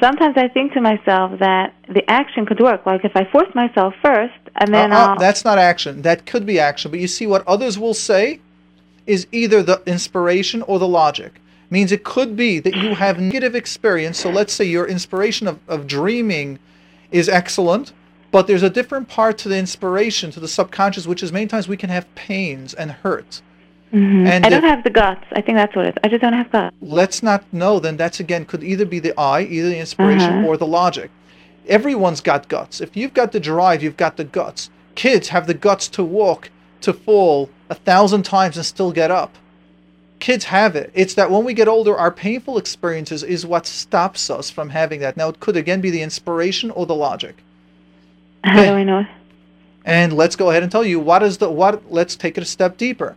[0.00, 2.84] Sometimes I think to myself that the action could work.
[2.84, 5.18] Like, if I force myself first, and then Uh, uh, I'll.
[5.18, 6.02] that's not action.
[6.02, 6.90] That could be action.
[6.90, 8.40] But you see, what others will say
[9.06, 11.40] is either the inspiration or the logic.
[11.68, 14.18] Means it could be that you have negative experience.
[14.20, 16.60] So let's say your inspiration of, of dreaming
[17.10, 17.92] is excellent,
[18.30, 21.66] but there's a different part to the inspiration, to the subconscious, which is many times
[21.66, 23.42] we can have pains and hurt.
[23.92, 24.26] Mhm.
[24.26, 25.24] and I don't have the guts.
[25.32, 25.94] I think that's what it is.
[26.02, 26.74] I just don't have guts.
[26.80, 30.48] let's not know, then that's again could either be the I, either the inspiration Uh-huh.
[30.48, 31.10] or the logic.
[31.68, 32.80] Everyone's got guts.
[32.80, 34.70] If you've got the drive, you've got the guts.
[34.94, 36.50] Kids have the guts to walk,
[36.80, 39.34] to fall a thousand times and still get up.
[40.18, 40.90] Kids have it.
[40.94, 45.00] It's that when we get older, our painful experiences is what stops us from having
[45.00, 45.16] that.
[45.16, 47.36] Now, it could again be the inspiration or the logic.
[48.42, 49.04] How do I know?
[49.84, 51.92] And let's go ahead and tell you what is the what.
[51.92, 53.14] Let's take it a step deeper.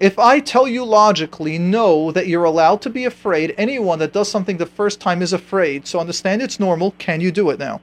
[0.00, 3.54] If I tell you logically, know that you're allowed to be afraid.
[3.58, 5.86] Anyone that does something the first time is afraid.
[5.86, 6.92] So understand it's normal.
[6.98, 7.80] Can you do it now?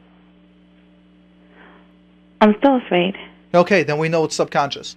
[2.42, 3.18] I'm still afraid.
[3.54, 4.96] Okay, then we know it's subconscious.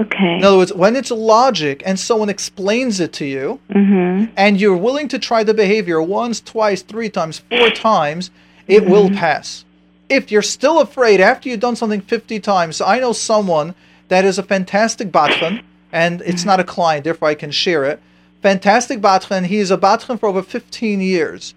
[0.00, 0.36] Okay.
[0.38, 4.32] In other words, when it's logic and someone explains it to you, Mm-hmm.
[4.36, 8.30] and you're willing to try the behavior once, twice, three times, four times,
[8.66, 9.64] it will pass.
[10.08, 13.74] If you're still afraid after you've done something 50 times, I know someone
[14.08, 15.62] that is a fantastic batran,
[15.92, 18.00] and it's not a client, therefore I can share it.
[18.40, 19.46] Fantastic batran.
[19.46, 21.54] He is a batran for over 15 years.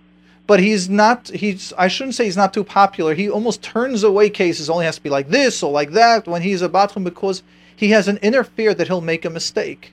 [0.47, 3.15] But he's not, he's, I shouldn't say he's not too popular.
[3.15, 6.43] He almost turns away cases, only has to be like this or like that when
[6.43, 7.41] he's a batran because
[7.75, 9.91] he has an inner fear that he'll make a mistake.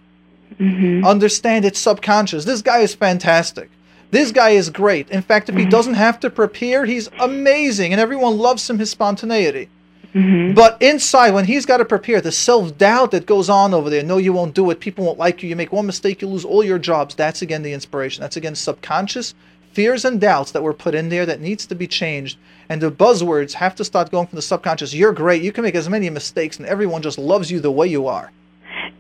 [0.58, 1.06] Mm-hmm.
[1.06, 2.44] Understand it's subconscious.
[2.44, 3.70] This guy is fantastic.
[4.10, 5.08] This guy is great.
[5.08, 8.90] In fact, if he doesn't have to prepare, he's amazing, and everyone loves him, his
[8.90, 9.70] spontaneity.
[10.14, 10.54] Mm-hmm.
[10.54, 14.02] But inside, when he's got to prepare, the self doubt that goes on over there
[14.02, 16.44] no, you won't do it, people won't like you, you make one mistake, you lose
[16.44, 17.14] all your jobs.
[17.14, 18.20] That's again the inspiration.
[18.20, 19.34] That's again subconscious
[19.72, 22.38] fears and doubts that were put in there that needs to be changed.
[22.68, 24.94] And the buzzwords have to start going from the subconscious.
[24.94, 27.86] You're great, you can make as many mistakes, and everyone just loves you the way
[27.86, 28.30] you are.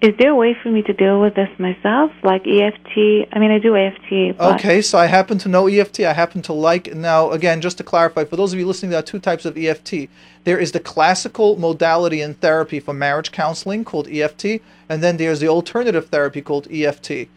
[0.02, 3.28] Is there a way for me to deal with this myself, like EFT?
[3.32, 4.36] I mean, I do EFT.
[4.40, 6.00] Okay, so I happen to know EFT.
[6.00, 6.92] I happen to like.
[6.92, 9.56] Now, again, just to clarify, for those of you listening, there are two types of
[9.56, 10.08] EFT.
[10.42, 15.38] There is the classical modality in therapy for marriage counseling called EFT, and then there's
[15.38, 17.28] the alternative therapy called EFT.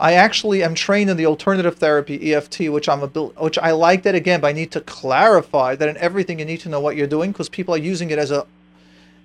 [0.00, 4.02] I actually am trained in the alternative therapy EFT, which I'm a which I like
[4.04, 6.96] that again, but I need to clarify that in everything you need to know what
[6.96, 8.46] you're doing because people are using it as a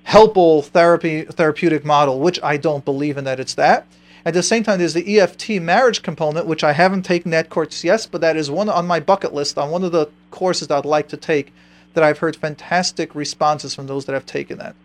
[0.04, 3.88] helpful therapy therapeutic model, which I don't believe in that it's that.
[4.26, 7.84] At the same time, there's the EFT marriage component, which I haven't taken that course
[7.84, 10.78] yet, but that is one on my bucket list on one of the courses that
[10.78, 11.54] I'd like to take.
[11.94, 14.76] That I've heard fantastic responses from those that have taken that.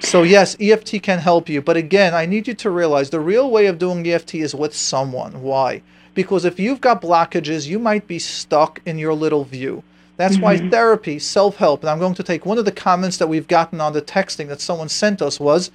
[0.00, 3.50] So yes, EFT can help you, but again, I need you to realize the real
[3.50, 5.42] way of doing EFT is with someone.
[5.42, 5.82] Why?
[6.14, 9.84] Because if you've got blockages, you might be stuck in your little view.
[10.20, 10.68] That's why mm-hmm.
[10.68, 13.94] therapy, self-help, and I'm going to take one of the comments that we've gotten on
[13.94, 15.70] the texting that someone sent us was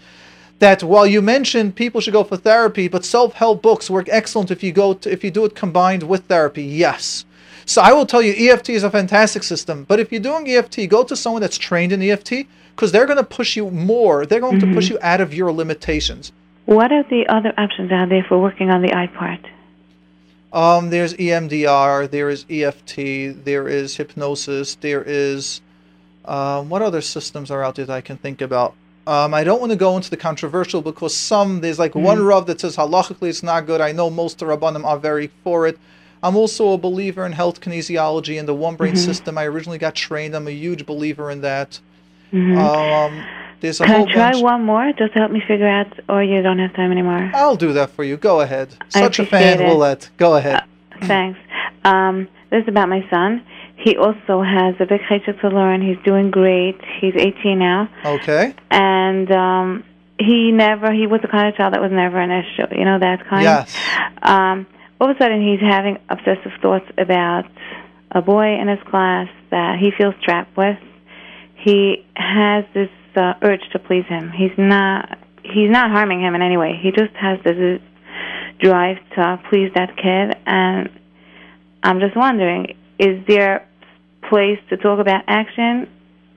[0.59, 4.61] that while you mentioned people should go for therapy, but self-help books work excellent if
[4.61, 6.61] you go to, if you do it combined with therapy.
[6.61, 7.25] Yes.
[7.65, 9.83] So I will tell you, EFT is a fantastic system.
[9.83, 12.45] But if you're doing EFT, go to someone that's trained in EFT
[12.75, 14.27] because they're going to push you more.
[14.27, 14.93] They're going to push mm-hmm.
[14.93, 16.31] you out of your limitations.
[16.65, 19.39] what are the other options out there for working on the I part?
[20.55, 25.59] Um, there's EMDR, there is EFT, there is hypnosis, there is
[26.23, 28.73] um, what other systems are out there that I can think about.
[29.05, 32.47] Um, I don't want to go into the controversial because some there's like one Rav
[32.47, 33.81] that says halachically it's not good.
[33.81, 35.77] I know most of Rabbanim are very for it.
[36.23, 39.37] I'm also a believer in health kinesiology and the one brain system.
[39.37, 40.35] I originally got trained.
[40.35, 41.79] I'm a huge believer in that.
[42.57, 43.23] Um,
[43.61, 44.43] there's a Can whole I try bunch.
[44.43, 47.31] one more just to help me figure out, or you don't have time anymore?
[47.33, 48.17] I'll do that for you.
[48.17, 48.75] Go ahead.
[48.93, 49.69] I Such a appreciate fan, it.
[49.69, 50.09] Uh, let.
[50.17, 50.63] Go ahead.
[51.03, 51.39] Thanks.
[51.83, 53.43] Um, this is about my son.
[53.77, 55.81] He also has a big cheshek to learn.
[55.81, 56.79] He's doing great.
[57.01, 58.53] He's 18 now, Okay.
[58.71, 59.83] and um,
[60.19, 60.91] he never.
[60.93, 62.63] He was the kind of child that was never an issue.
[62.77, 63.43] You know that kind.
[63.43, 63.75] Yes.
[64.21, 64.65] Um,
[64.99, 67.45] all of a sudden, he's having obsessive thoughts about
[68.11, 70.77] a boy in his class that he feels trapped with.
[71.55, 74.31] He has this uh, urge to please him.
[74.31, 75.17] He's not.
[75.43, 76.79] He's not harming him in any way.
[76.81, 77.79] He just has this
[78.59, 80.89] drive to please that kid, and
[81.83, 83.67] I'm just wondering: is there
[84.29, 85.89] place to talk about action?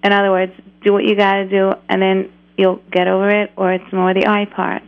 [0.05, 0.53] In other words,
[0.85, 4.15] do what you got to do, and then you'll get over it, or it's more
[4.15, 4.83] the I part.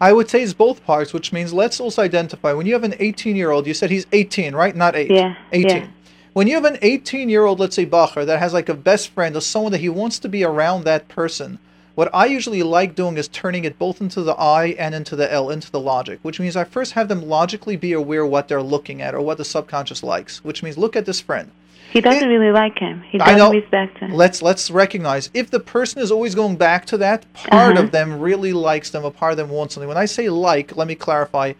[0.00, 2.94] I would say it's both parts, which means let's also identify when you have an
[2.98, 4.74] 18 year old, you said he's 18, right?
[4.76, 5.10] Not 8.
[5.10, 5.68] Yeah, 18.
[5.68, 5.88] yeah.
[6.32, 9.08] When you have an 18 year old, let's say, Bacher, that has like a best
[9.10, 11.58] friend or someone that he wants to be around that person,
[11.94, 15.30] what I usually like doing is turning it both into the I and into the
[15.32, 18.62] L, into the logic, which means I first have them logically be aware what they're
[18.62, 21.50] looking at or what the subconscious likes, which means look at this friend.
[21.90, 23.02] He doesn't really like him.
[23.08, 23.50] He doesn't know.
[23.50, 24.12] respect him.
[24.12, 27.82] Let's let's recognize if the person is always going back to that, part Uh-huh.
[27.84, 29.88] of them really likes them, a part of them wants something.
[29.88, 31.54] When I say like, let me clarify.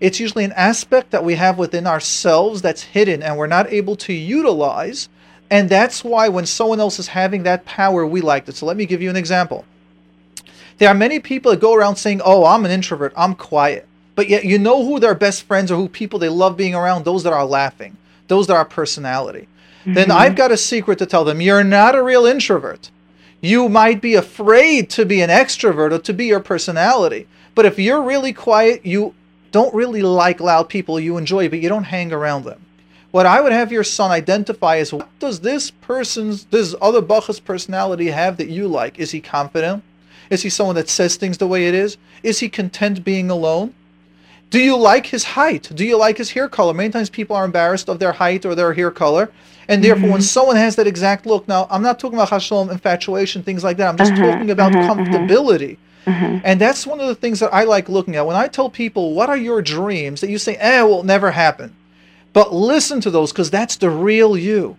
[0.00, 3.96] It's usually an aspect that we have within ourselves that's hidden and we're not able
[3.96, 5.08] to utilize.
[5.50, 8.56] And that's why when someone else is having that power, we like it.
[8.56, 9.64] So let me give you an example.
[10.78, 13.88] There are many people that go around saying, Oh, I'm an introvert, I'm quiet.
[14.14, 17.04] But yet you know who their best friends or who people they love being around,
[17.04, 17.96] those that are laughing,
[18.28, 19.48] those that are personality.
[19.84, 20.18] Then mm-hmm.
[20.18, 21.40] I've got a secret to tell them.
[21.40, 22.90] You're not a real introvert.
[23.40, 27.28] You might be afraid to be an extrovert or to be your personality.
[27.54, 29.14] But if you're really quiet, you
[29.52, 30.98] don't really like loud people.
[31.00, 32.60] You enjoy, but you don't hang around them.
[33.10, 37.40] What I would have your son identify is what does this person's, this other Bach's
[37.40, 38.98] personality have that you like?
[38.98, 39.82] Is he confident?
[40.28, 41.96] Is he someone that says things the way it is?
[42.22, 43.72] Is he content being alone?
[44.50, 45.70] Do you like his height?
[45.74, 46.74] Do you like his hair color?
[46.74, 49.30] Many times people are embarrassed of their height or their hair color.
[49.68, 53.42] And therefore, when someone has that exact look, now I'm not talking about hashalom, infatuation,
[53.42, 53.88] things like that.
[53.88, 55.26] I'm just Uh-huh, talking about uh-huh, uh-huh.
[56.06, 56.40] Mhm.
[56.44, 58.26] And that's one of the things that I like looking at.
[58.26, 60.20] When I tell people, what are your dreams?
[60.20, 61.72] That you say, eh, will never happen.
[62.32, 64.76] But listen to those because that's the real you.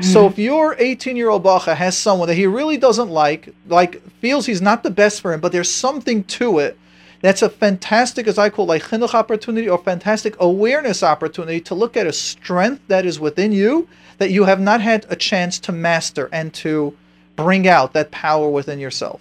[0.00, 4.00] So if your 18 year old Bacha has someone that he really doesn't like, like
[4.20, 6.78] feels he's not the best for him, but there's something to it,
[7.20, 11.96] that's a fantastic, as I call like chinuch opportunity or fantastic awareness opportunity to look
[11.96, 13.88] at a strength that is within you
[14.18, 16.94] that you have not had a chance to master and to
[17.34, 19.20] bring out that power within yourself.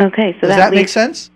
[0.00, 1.30] Okay, so Does that, that make sense?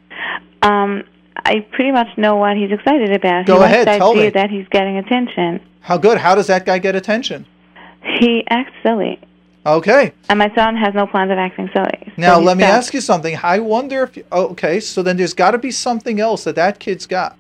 [0.63, 1.05] Um,
[1.37, 3.47] I pretty much know what he's excited about.
[3.47, 4.31] Go he ahead, the tell me.
[4.31, 5.61] that he's getting attention.
[5.81, 6.19] How good?
[6.19, 7.45] How does that guy get attention?
[8.21, 9.19] He acts silly,
[9.67, 10.13] Okay.
[10.29, 12.13] and my son has no plans of acting silly.
[12.17, 12.75] Now let me stuck.
[12.75, 13.37] ask you something.
[13.43, 16.79] I wonder if you, okay, so then there's got to be something else that that
[16.79, 17.37] kid's got.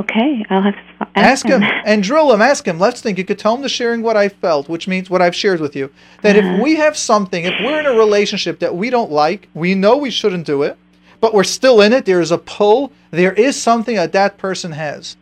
[0.00, 0.80] Okay, I'll have to
[1.14, 2.40] ask, Ask him and drill him.
[2.40, 2.78] Ask him.
[2.78, 3.18] Let's think.
[3.18, 5.76] You could tell him the sharing what I felt, which means what I've shared with
[5.76, 5.90] you.
[6.22, 6.54] That Uh-huh.
[6.54, 9.96] if we have something, if we're in a relationship that we don't like, we know
[9.96, 10.76] we shouldn't do it,
[11.20, 12.04] but we're still in it.
[12.06, 12.92] There is a pull.
[13.10, 15.16] There is something that that person has.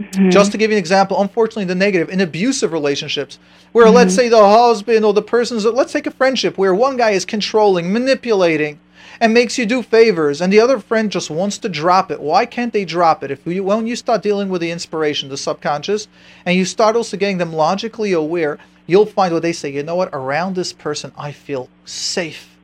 [0.00, 0.30] Mm-hmm.
[0.30, 3.38] Just to give you an example, unfortunately, the negative in abusive relationships,
[3.72, 3.96] where Mm-hmm.
[3.96, 7.24] let's say the husband or the person's, let's take a friendship where one guy is
[7.24, 8.78] controlling, manipulating,
[9.20, 12.20] and makes you do favors, and the other friend just wants to drop it.
[12.20, 13.30] Why can't they drop it?
[13.30, 16.08] If you, when you start dealing with the inspiration, the subconscious,
[16.46, 19.70] and you start also getting them logically aware, you'll find what they say.
[19.72, 20.10] You know what?
[20.12, 22.56] Around this person, I feel safe.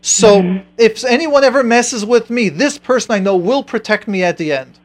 [0.00, 0.68] So mm-hmm.
[0.78, 4.52] if anyone ever messes with me, this person I know will protect me at the
[4.52, 4.78] end.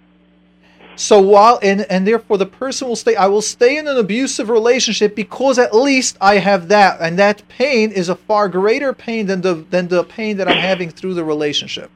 [0.97, 4.49] So while and and therefore the person will stay I will stay in an abusive
[4.49, 9.27] relationship because at least I have that and that pain is a far greater pain
[9.27, 11.91] than the than the pain that I'm having through the relationship.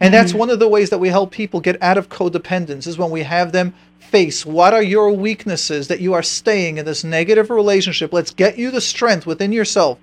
[0.00, 0.40] And that's mm-hmm.
[0.40, 3.22] one of the ways that we help people get out of codependence is when we
[3.22, 8.12] have them face what are your weaknesses that you are staying in this negative relationship.
[8.12, 9.98] Let's get you the strength within yourself.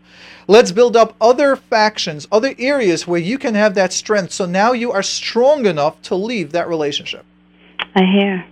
[0.47, 4.33] Let's build up other factions, other areas where you can have that strength.
[4.33, 7.25] So now you are strong enough to leave that relationship.
[7.95, 8.45] I hear.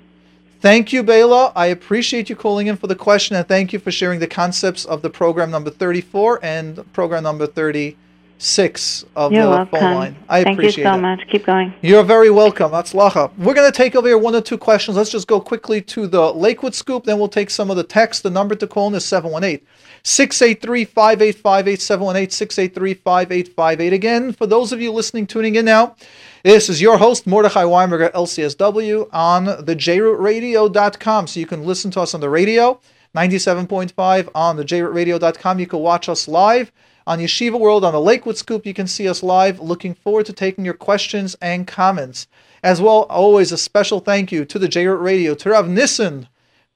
[0.62, 1.52] Thank you, Bela.
[1.56, 4.86] I appreciate you calling in for the question and thank you for sharing the concepts
[4.86, 9.80] of the program number 34 and program number 36 of You're the welcome.
[9.80, 10.16] phone line.
[10.30, 11.02] I Thank appreciate you so it.
[11.02, 11.22] much.
[11.32, 11.74] Keep going.
[11.82, 12.72] You're very welcome.
[12.72, 13.36] That's Lacha.
[13.40, 14.98] We're going to take over here one or two questions.
[14.98, 18.22] Let's just go quickly to the Lakewood Scoop, then we'll take some of the text.
[18.22, 19.66] The number to call in is 718
[20.04, 23.94] 683 5858 718 683 5858.
[23.94, 25.96] Again, for those of you listening, tuning in now,
[26.44, 31.28] this is your host, Mordechai Winberger, LCSW, on the jrootradio.com.
[31.28, 32.80] So you can listen to us on the radio,
[33.16, 35.60] 97.5 on the jrootradio.com.
[35.60, 36.72] You can watch us live
[37.06, 38.66] on Yeshiva World on the Lakewood Scoop.
[38.66, 39.60] You can see us live.
[39.60, 42.28] Looking forward to taking your questions and comments.
[42.64, 46.28] As well, always a special thank you to the JRoot Radio, to Rav Nissen,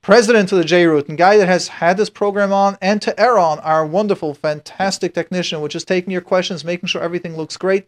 [0.06, 3.58] president of the JRoot, and guy that has had this program on, and to Aaron,
[3.62, 7.88] our wonderful, fantastic technician, which is taking your questions, making sure everything looks great.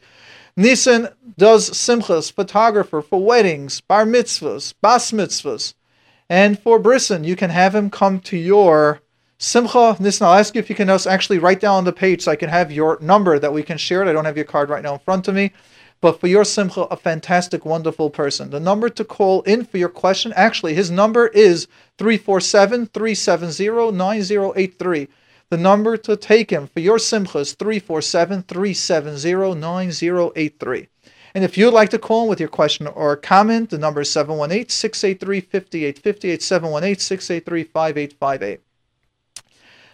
[0.55, 5.75] Nissen does simchas, photographer for weddings, bar mitzvahs, bas mitzvahs.
[6.27, 9.01] And for Brisson, you can have him come to your
[9.37, 9.95] Simcha.
[9.99, 12.35] Nissen, I'll ask you if you can actually write down on the page so I
[12.35, 14.09] can have your number that we can share it.
[14.09, 15.51] I don't have your card right now in front of me.
[15.99, 18.51] But for your Simcha, a fantastic, wonderful person.
[18.51, 21.67] The number to call in for your question, actually, his number is
[21.97, 25.07] 347 370 9083.
[25.49, 30.87] The number to take him for your Simcha is 347 370 9083.
[31.33, 34.11] And if you'd like to call in with your question or comment, the number is
[34.11, 38.61] 718 683 5858, 718 683 5858.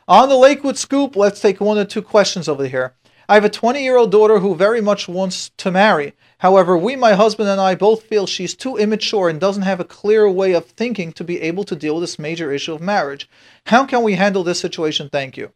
[0.07, 2.93] On the Lakewood Scoop, let's take one or two questions over here.
[3.27, 6.13] I have a 20 year old daughter who very much wants to marry.
[6.39, 9.85] However, we, my husband and I, both feel she's too immature and doesn't have a
[9.85, 13.29] clear way of thinking to be able to deal with this major issue of marriage.
[13.67, 15.09] How can we handle this situation?
[15.09, 15.51] Thank you.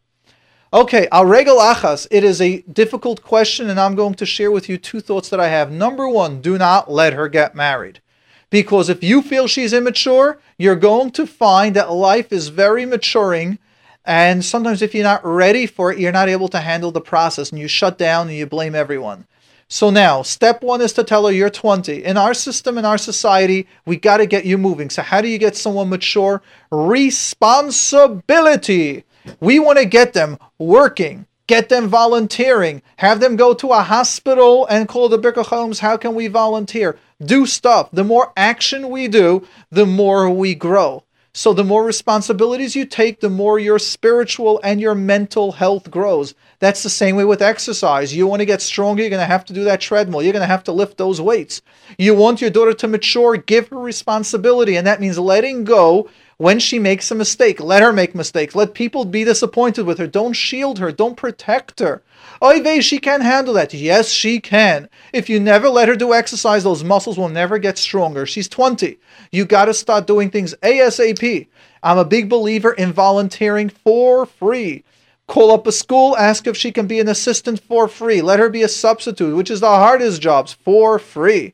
[0.74, 2.08] Okay, al regal achas.
[2.10, 5.40] It is a difficult question, and I'm going to share with you two thoughts that
[5.40, 5.72] I have.
[5.72, 8.02] Number one, do not let her get married.
[8.50, 13.60] Because if you feel she's immature, you're going to find that life is very maturing
[14.08, 17.52] and sometimes, if you're not ready for it, you're not able to handle the process
[17.52, 19.28] and you shut down and you blame everyone.
[19.68, 22.06] So, now, step one is to tell her you're 20.
[22.06, 24.90] In our system, in our society, we got to get you moving.
[24.90, 26.42] So, how do you get someone mature?
[26.72, 29.04] Responsibility.
[29.42, 34.66] We want to get them working, get them volunteering, have them go to a hospital
[34.68, 35.78] and call the Bikur Cholim.
[35.78, 36.98] How can we volunteer?
[37.26, 37.90] Do stuff.
[37.92, 41.04] The more action we do, the more we grow.
[41.38, 46.34] So the more responsibilities you take, the more your spiritual and your mental health grows.
[46.58, 48.16] That's the same way with exercise.
[48.16, 50.24] You want to get stronger, you're going to have to do that treadmill.
[50.24, 51.62] You're going to have to lift those weights.
[52.00, 54.78] You want your daughter to mature, give her responsibility.
[54.78, 57.60] And that means letting go when she makes a mistake.
[57.60, 58.56] Let her make mistakes.
[58.56, 60.08] Let people be disappointed with her.
[60.08, 60.92] Don't shield her.
[60.92, 62.02] Don't protect her.
[62.44, 63.74] Oy she can handle that.
[63.74, 64.90] Yes, she can.
[65.12, 68.26] If you never let her do exercise, those muscles will never get stronger.
[68.26, 69.00] She's 20.
[69.32, 71.48] You got to start doing things ASAP.
[71.82, 74.84] I'm a big believer in volunteering for free.
[75.28, 78.22] Call up a school, ask if she can be an assistant for free.
[78.22, 81.54] Let her be a substitute, which is the hardest jobs, for free.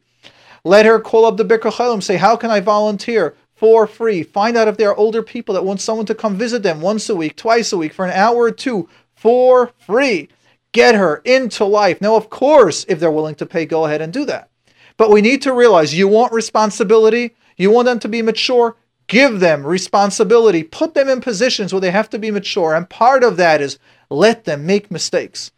[0.64, 3.36] Let her call up the Cholim, say, How can I volunteer?
[3.56, 4.24] For free.
[4.24, 7.10] Find out if there are older people that want someone to come visit them once
[7.10, 10.28] a week, twice a week, for an hour or two, for free
[10.74, 12.02] get her into life.
[12.02, 14.50] Now, of course, if they're willing to pay, go ahead and do that.
[14.98, 18.76] But we need to realize you want responsibility, you want them to be mature,
[19.08, 22.76] give them responsibility, put them in positions where they have to be mature.
[22.76, 23.80] And part of that is
[24.10, 25.52] let them make mistakes.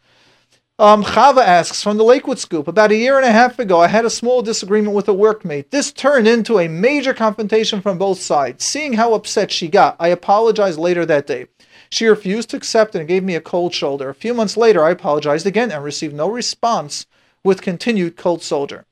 [0.78, 3.86] Um, Chava asks from the Lakewood Scoop About a year and a half ago, I
[3.86, 5.70] had a small disagreement with a workmate.
[5.70, 8.62] This turned into a major confrontation from both sides.
[8.62, 11.46] Seeing how upset she got, I apologized later that day.
[11.90, 14.08] She refused to accept and gave me a cold shoulder.
[14.08, 17.06] A few months later, I apologized again and received no response
[17.44, 18.86] with continued cold shoulder.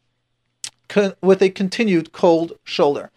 [0.88, 3.10] Con- with a continued cold shoulder.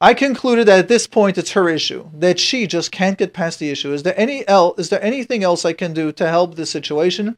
[0.00, 3.58] I concluded that at this point it's her issue, that she just can't get past
[3.58, 3.92] the issue.
[3.92, 7.36] Is there any el- is there anything else I can do to help this situation?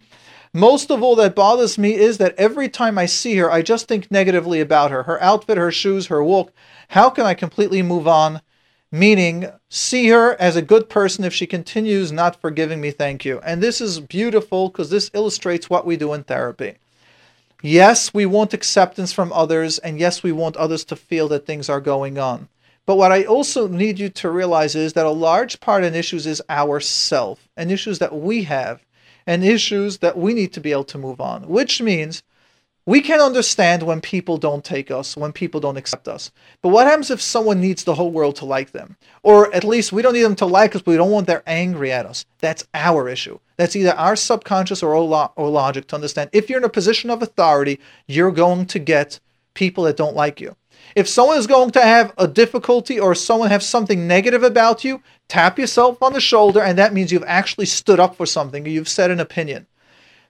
[0.52, 3.86] Most of all that bothers me is that every time I see her, I just
[3.86, 6.52] think negatively about her, her outfit, her shoes, her walk.
[6.88, 8.40] How can I completely move on?
[8.90, 13.40] Meaning see her as a good person if she continues not forgiving me thank you.
[13.40, 16.76] And this is beautiful because this illustrates what we do in therapy.
[17.62, 21.68] Yes we want acceptance from others and yes we want others to feel that things
[21.68, 22.48] are going on.
[22.86, 26.26] But what i also need you to realize is that a large part in issues
[26.26, 28.84] is ourself and issues that we have
[29.26, 32.22] and issues that we need to be able to move on which means
[32.88, 36.32] we can understand when people don't take us, when people don't accept us.
[36.62, 38.96] But what happens if someone needs the whole world to like them?
[39.22, 41.42] Or at least we don't need them to like us, but we don't want they're
[41.46, 42.24] angry at us.
[42.38, 43.40] That's our issue.
[43.58, 46.30] That's either our subconscious or, or logic to understand.
[46.32, 49.20] If you're in a position of authority, you're going to get
[49.52, 50.56] people that don't like you.
[50.96, 55.02] If someone is going to have a difficulty or someone have something negative about you,
[55.28, 58.88] tap yourself on the shoulder, and that means you've actually stood up for something, you've
[58.88, 59.66] said an opinion.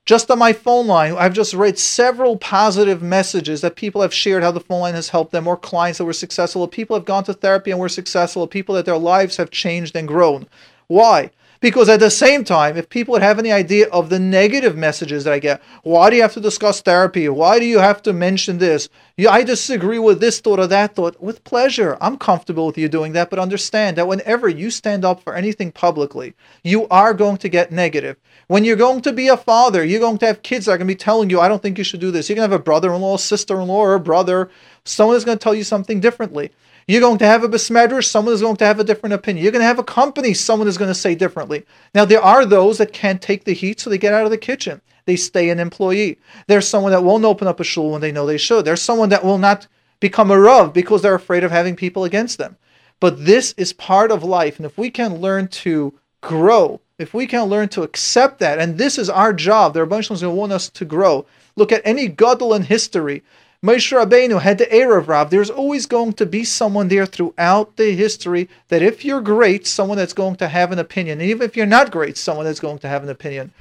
[0.09, 4.43] Just on my phone line, I've just read several positive messages that people have shared
[4.43, 7.05] how the phone line has helped them, or clients that were successful, or people have
[7.05, 10.49] gone to therapy and were successful, or people that their lives have changed and grown.
[10.87, 11.31] Why?
[11.61, 15.25] Because at the same time, if people would have any idea of the negative messages
[15.25, 17.29] that I get, why do you have to discuss therapy?
[17.29, 18.89] Why do you have to mention this?
[19.29, 21.21] I disagree with this thought or that thought.
[21.21, 21.99] With pleasure.
[22.01, 25.73] I'm comfortable with you doing that, but understand that whenever you stand up for anything
[25.73, 28.17] publicly, you are going to get negative.
[28.47, 30.87] When you're going to be a father, you're going to have kids that are going
[30.87, 32.29] to be telling you, I don't think you should do this.
[32.29, 34.49] You're going to have a brother in law, sister in law, or a brother.
[34.85, 36.53] Someone is going to tell you something differently.
[36.89, 39.45] You're going to have a besmedrash, someone is going to have a different opinion.
[39.45, 41.67] You're going to have a company, someone is going to say differently.
[41.95, 44.39] Now, there are those that can't take the heat, so they get out of the
[44.39, 44.81] kitchen.
[45.05, 46.19] They stay an employee.
[46.47, 48.65] There's someone that won't open up a shul when they know they should.
[48.65, 49.67] There's someone that will not
[50.01, 52.57] become a rav because they're afraid of having people against them.
[53.01, 54.57] But this is part of life.
[54.57, 55.93] And if we can learn to
[56.23, 59.87] grow, if we can learn to accept that, and this is our job, there are
[59.87, 61.27] a bunch of things that want us to grow.
[61.55, 63.23] Look at any gadol in history.
[63.65, 65.31] Moshe Rabbeinu had the era of Rav.
[65.31, 69.99] There's always going to be someone there throughout the history that if you're great, someone
[69.99, 71.21] that's going to have an opinion.
[71.21, 73.53] And even if you're not great, someone that's going to have an opinion.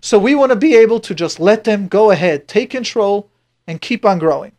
[0.00, 3.30] So we want to be able to just let them go ahead, take control,
[3.66, 4.52] and keep on growing.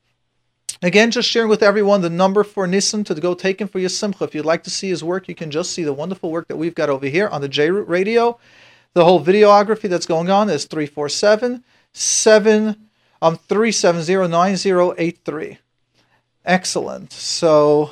[0.81, 3.89] Again, just sharing with everyone the number for Nissen to go take him for your
[3.89, 4.23] simcha.
[4.23, 6.57] If you'd like to see his work, you can just see the wonderful work that
[6.57, 8.39] we've got over here on the J Radio.
[8.93, 12.84] The whole videography that's going on is 347 7
[13.21, 15.57] um 370 9083.
[16.45, 17.11] Excellent.
[17.11, 17.91] So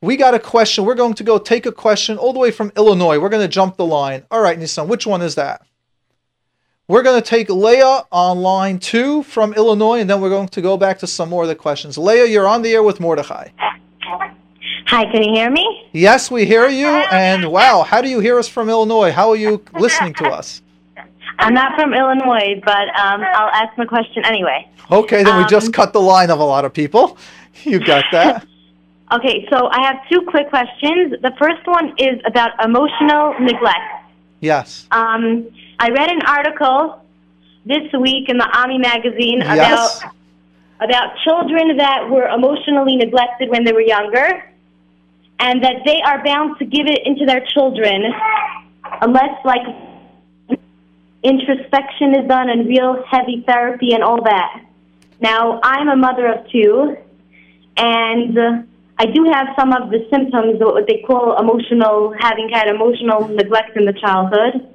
[0.00, 0.84] we got a question.
[0.84, 3.18] We're going to go take a question all the way from Illinois.
[3.18, 4.24] We're going to jump the line.
[4.30, 5.62] All right, Nissen, which one is that?
[6.86, 10.60] We're going to take Leah on line two from Illinois, and then we're going to
[10.60, 11.96] go back to some more of the questions.
[11.96, 13.48] Leah, you're on the air with Mordechai.
[14.86, 15.88] Hi, can you hear me?
[15.92, 16.86] Yes, we hear you.
[16.86, 19.10] And wow, how do you hear us from Illinois?
[19.10, 20.60] How are you listening to us?
[21.38, 24.68] I'm not from Illinois, but um, I'll ask my question anyway.
[24.90, 27.18] Okay, then we just Um, cut the line of a lot of people.
[27.62, 28.46] You got that?
[29.12, 31.14] Okay, so I have two quick questions.
[31.22, 33.86] The first one is about emotional neglect.
[34.40, 34.88] Yes.
[34.90, 35.46] Um,
[35.78, 37.00] I read an article
[37.64, 40.00] this week in the Ami magazine Yes.
[40.00, 40.14] about
[40.80, 44.28] about children that were emotionally neglected when they were younger,
[45.38, 48.02] and that they are bound to give it into their children
[49.02, 49.64] unless like
[51.24, 54.64] introspection is done and real heavy therapy and all that.
[55.20, 56.96] Now, I'm a mother of two,
[57.76, 58.62] and uh,
[58.98, 63.76] I do have some of the symptoms what they call emotional, having had emotional neglect
[63.76, 64.68] in the childhood,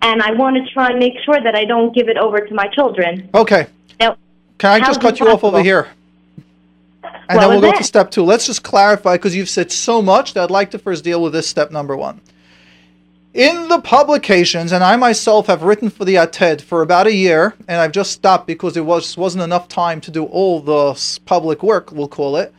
[0.00, 2.54] and I want to try and make sure that I don't give it over to
[2.54, 3.28] my children.
[3.34, 3.66] Okay.
[4.00, 4.16] Now,
[4.58, 5.88] Can I just cut you off over here?
[7.04, 7.76] And What then we'll go it?
[7.76, 8.24] to step two.
[8.24, 11.32] Let's just clarify because you've said so much that I'd like to first deal with
[11.32, 12.20] this step number one.
[13.34, 17.54] In the publications, and I myself have written for the Yated for about a year,
[17.66, 21.62] and I've just stopped because it was wasn't enough time to do all the public
[21.62, 22.52] work, we'll call it.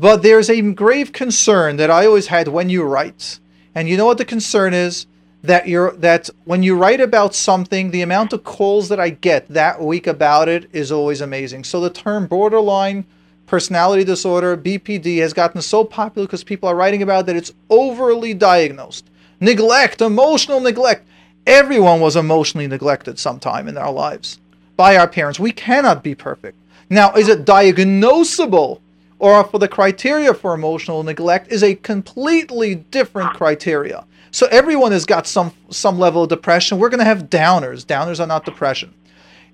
[0.00, 3.38] But there's a grave concern that I always had when you write,
[3.76, 5.06] and you know what the concern is
[5.44, 9.46] that you're that when you write about something, the amount of calls that I get
[9.50, 11.62] that week about it is always amazing.
[11.62, 13.04] So the term borderline
[13.46, 18.34] personality disorder (BPD) has gotten so popular because people are writing about that it's overly
[18.34, 19.06] diagnosed.
[19.42, 21.04] Neglect, emotional neglect.
[21.48, 24.38] Everyone was emotionally neglected sometime in our lives
[24.76, 25.40] by our parents.
[25.40, 26.56] We cannot be perfect.
[26.88, 28.80] Now, is it diagnosable?
[29.18, 34.04] Or for the criteria for emotional neglect is a completely different criteria.
[34.30, 36.78] So everyone has got some some level of depression.
[36.78, 37.84] We're going to have downers.
[37.84, 38.94] Downers are not depression.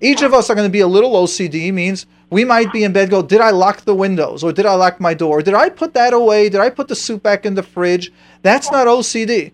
[0.01, 2.93] Each of us are going to be a little OCD, means we might be in
[2.93, 4.43] bed, go, Did I lock the windows?
[4.43, 5.41] Or did I lock my door?
[5.41, 6.49] Did I put that away?
[6.49, 8.11] Did I put the soup back in the fridge?
[8.41, 9.51] That's not OCD.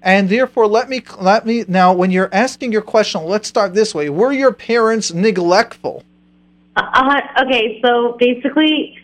[0.00, 3.94] And therefore, let me, let me, now, when you're asking your question, let's start this
[3.94, 4.08] way.
[4.10, 6.04] Were your parents neglectful?
[6.76, 8.96] Uh, okay, so basically,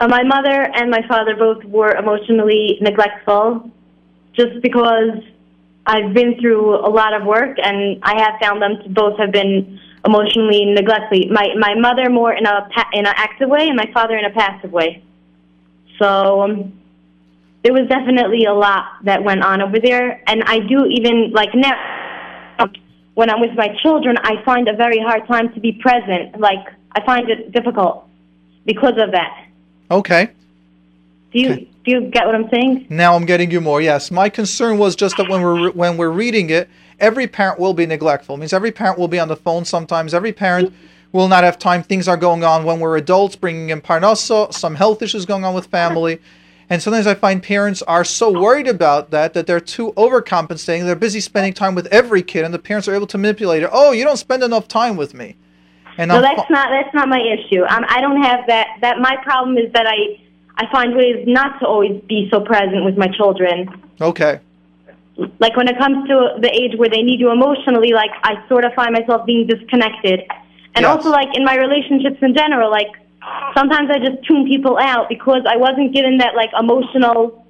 [0.00, 3.70] uh, my mother and my father both were emotionally neglectful
[4.34, 5.22] just because
[5.86, 9.32] I've been through a lot of work and I have found them to both have
[9.32, 11.18] been emotionally neglectful.
[11.30, 14.30] My my mother more in a in an active way and my father in a
[14.30, 15.02] passive way.
[15.98, 16.72] So um,
[17.62, 21.54] there was definitely a lot that went on over there and I do even like
[21.54, 21.74] now
[23.14, 26.38] when I'm with my children, I find a very hard time to be present.
[26.38, 28.08] Like I find it difficult
[28.66, 29.46] because of that.
[29.90, 30.30] Okay.
[31.32, 32.86] Do you do you get what I'm saying?
[32.90, 33.80] Now I'm getting you more.
[33.80, 36.68] Yes, my concern was just that when we're when we're reading it,
[37.04, 38.34] every parent will be neglectful.
[38.34, 40.14] It means every parent will be on the phone sometimes.
[40.14, 40.72] Every parent
[41.12, 41.82] will not have time.
[41.82, 45.54] Things are going on when we're adults, bringing in parnasa, some health issues going on
[45.54, 46.18] with family,
[46.70, 50.84] and sometimes I find parents are so worried about that that they're too overcompensating.
[50.84, 53.68] They're busy spending time with every kid, and the parents are able to manipulate it.
[53.70, 55.36] Oh, you don't spend enough time with me.
[55.98, 57.62] And No, I'm that's not that's not my issue.
[57.64, 58.66] Um, I don't have that.
[58.80, 60.18] That my problem is that I
[60.56, 63.68] I find ways not to always be so present with my children.
[64.00, 64.40] okay.
[65.38, 68.64] Like when it comes to the age where they need you emotionally, like I sort
[68.64, 70.22] of find myself being disconnected.
[70.74, 70.90] And Yes.
[70.96, 72.90] also like in my relationships in general, like
[73.56, 77.46] sometimes I just tune people out because I wasn't given that like emotional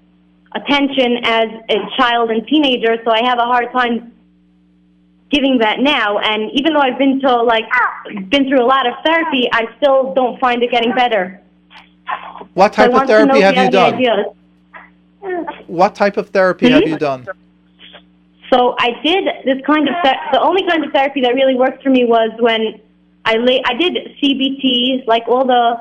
[0.53, 4.12] attention as a child and teenager, so I have a hard time
[5.31, 6.19] giving that now.
[6.19, 7.65] And even though I've been to like
[8.28, 11.41] been through a lot of therapy, I still don't find it getting better.
[12.53, 13.95] What So type of to know therapy have you done?
[13.95, 14.27] ideas.
[15.66, 16.89] What type of therapy have Mhm.
[16.89, 17.27] you done?
[18.55, 21.82] So I did this kind of ther- the only kind of therapy that really worked
[21.82, 22.81] for me was when
[23.24, 25.81] I lay I did CBT, like all the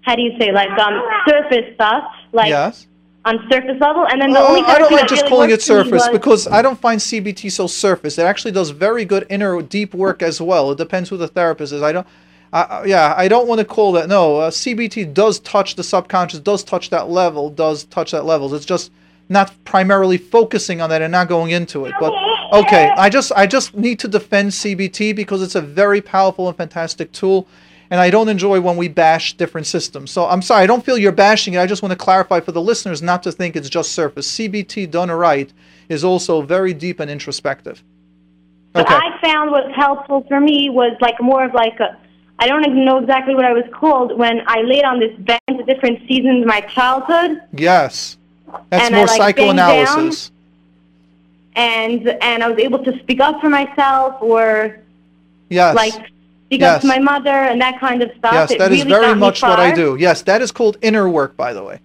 [0.00, 2.86] how do you say like um surface stuff, like yes.
[3.26, 5.60] on surface level, and then the Uh, only I don't like just really calling it
[5.60, 8.16] surface because I don't find CBT so surface.
[8.16, 10.70] It actually does very good inner deep work as well.
[10.70, 11.82] It depends who the therapist is.
[11.82, 12.06] I don't.
[12.54, 14.08] I I- yeah, I don't want to call that.
[14.08, 18.54] No, uh, CBT does touch the subconscious, does touch that level, does touch that levels.
[18.54, 18.90] It's just
[19.32, 21.94] not primarily focusing on that and not going into it.
[21.98, 22.12] But
[22.52, 26.56] Okay, I just I just need to defend CBT because it's a very powerful and
[26.56, 27.48] fantastic tool,
[27.90, 30.10] and I don't enjoy when we bash different systems.
[30.10, 31.60] So I'm sorry, I don't feel you're bashing it.
[31.60, 34.30] I just want to clarify for the listeners not to think it's just surface.
[34.30, 35.50] CBT done right
[35.88, 37.82] is also very deep and introspective.
[38.72, 41.98] What I found was helpful for me was like more of like a,
[42.38, 45.40] I don't even know exactly what I was called when I laid on this bed
[45.48, 48.18] to different seasons of my childhood, Yes,
[48.70, 50.30] that's And I, more like, psychoanalysis.
[51.56, 54.78] and and I was able to speak up for myself or
[55.50, 55.74] Yes.
[55.76, 56.76] like speak Yes.
[56.76, 58.32] up to my mother and that kind of stuff.
[58.32, 59.96] Yes, that is really very much what I do.
[59.98, 61.78] Yes, that is called inner work, by the way.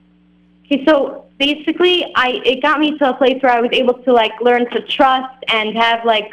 [0.65, 4.13] Okay, so basically, I it got me to a place where I was able to
[4.13, 6.31] like learn to trust and have like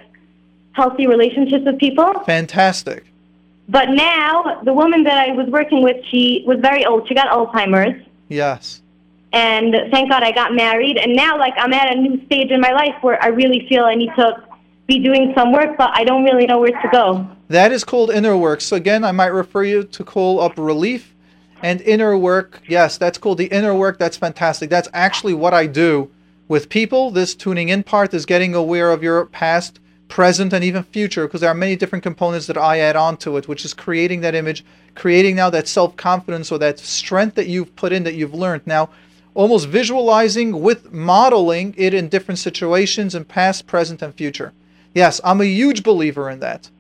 [0.73, 2.13] healthy relationships with people.
[2.27, 3.05] Fantastic.
[3.69, 7.09] But now, the woman that I was working with, she was very old.
[7.09, 8.83] She got Alzheimer's, Yes.
[9.35, 10.97] And thank God I got married.
[10.97, 13.85] And now, like, I'm at a new stage in my life where I really feel
[13.85, 14.45] I need to
[14.87, 17.29] be doing some work, but I don't really know where to go.
[17.49, 18.61] That is called inner work.
[18.61, 21.15] So again, I might refer you to call up relief
[21.63, 22.63] and inner work.
[22.69, 23.99] Yes, that's called the inner work.
[23.99, 24.71] That's fantastic.
[24.71, 26.11] That's actually what I do
[26.47, 27.11] with people.
[27.11, 31.41] This tuning in part is getting aware of your past, present, and even future because
[31.41, 34.35] there are many different components that I add on to it, which is creating that
[34.35, 38.35] image, creating now that self confidence or that strength that you've put in that you've
[38.35, 38.67] learned.
[38.67, 38.91] Now,
[39.35, 44.53] almost visualizing with modeling it in different situations in past, present, and future.
[44.95, 46.71] Yes, I'm a huge believer in that.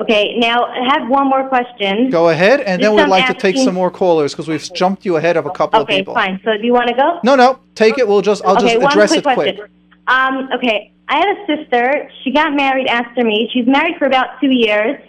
[0.00, 2.10] Okay, now I have one more question.
[2.10, 5.04] Go ahead, and Just then we'd like to take some more callers because we've jumped
[5.06, 6.12] you ahead of a couple of people.
[6.12, 6.40] Okay, fine.
[6.44, 7.20] So, do you want to go?
[7.22, 8.06] No, no, take it.
[8.06, 9.56] We'll just I'll okay, just address quick it question.
[9.56, 9.70] quick.
[10.08, 12.10] Um, okay, I had a sister.
[12.22, 13.48] She got married after me.
[13.52, 15.00] She's married for about two years.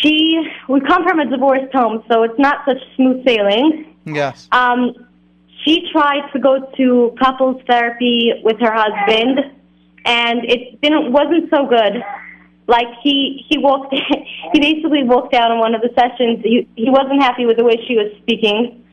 [0.00, 3.93] She, we come from a divorced home, so it's not such smooth sailing.
[4.04, 4.48] Yes.
[4.52, 5.06] Um,
[5.64, 9.40] she tried to go to couples therapy with her husband,
[10.04, 12.02] and it didn't wasn't so good.
[12.66, 13.94] Like he he walked
[14.52, 16.40] he basically walked out on one of the sessions.
[16.42, 18.84] He he wasn't happy with the way she was speaking,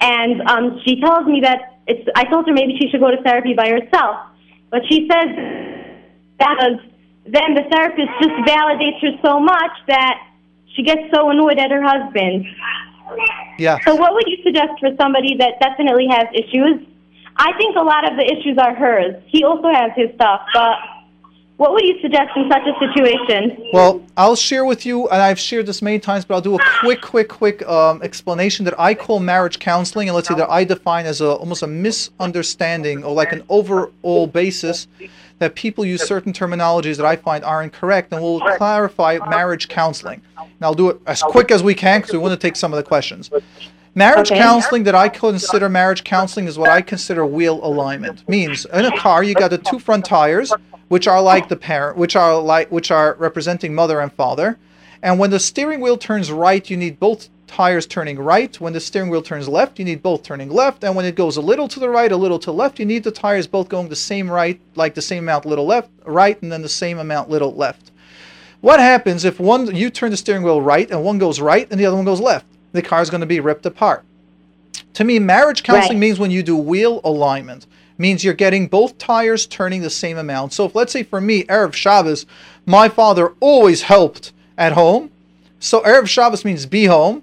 [0.00, 2.08] and um, she tells me that it's.
[2.14, 4.16] I told her maybe she should go to therapy by herself,
[4.70, 5.28] but she says
[6.38, 6.80] that was,
[7.24, 10.18] then the therapist just validates her so much that
[10.74, 12.46] she gets so annoyed at her husband.
[13.58, 13.78] Yeah.
[13.84, 16.86] So, what would you suggest for somebody that definitely has issues?
[17.36, 19.22] I think a lot of the issues are hers.
[19.26, 20.76] He also has his stuff, but
[21.56, 23.70] what would you suggest in such a situation?
[23.72, 26.58] Well, I'll share with you, and I've shared this many times, but I'll do a
[26.80, 30.64] quick, quick, quick um, explanation that I call marriage counseling, and let's say that I
[30.64, 34.88] define as a almost a misunderstanding or like an overall basis
[35.42, 40.22] that people use certain terminologies that I find are incorrect, and we'll clarify marriage counseling.
[40.38, 42.72] And I'll do it as quick as we can because we want to take some
[42.72, 43.28] of the questions.
[43.94, 44.40] Marriage Okay.
[44.40, 48.26] counseling that I consider marriage counseling is what I consider wheel alignment.
[48.28, 50.54] Means in a car you got the two front tires,
[50.88, 54.58] which are like the parent, which are like which are representing mother and father.
[55.02, 58.58] And when the steering wheel turns right, you need both tires turning right.
[58.60, 60.84] When the steering wheel turns left, you need both turning left.
[60.84, 62.86] And when it goes a little to the right, a little to the left, you
[62.86, 66.40] need the tires both going the same right, like the same amount little left, right,
[66.40, 67.90] and then the same amount little left.
[68.62, 71.78] What happens if one you turn the steering wheel right and one goes right and
[71.78, 72.46] the other one goes left?
[72.72, 74.02] The car is going to be ripped apart.
[74.94, 76.06] To me, marriage counseling Right.
[76.06, 77.66] means when you do wheel alignment,
[77.98, 80.54] means you're getting both tires turning the same amount.
[80.54, 82.24] So if let's say for me, Erev Shabbos,
[82.64, 85.10] my father always helped at home.
[85.60, 87.22] So Erev Shabbos means be home.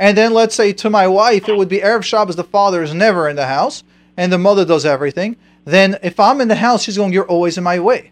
[0.00, 2.94] And then let's say to my wife, it would be Erev Shabbos, the father is
[2.94, 3.84] never in the house
[4.16, 5.36] and the mother does everything.
[5.66, 8.10] Then if I'm in the house, she's going, You're always in my way.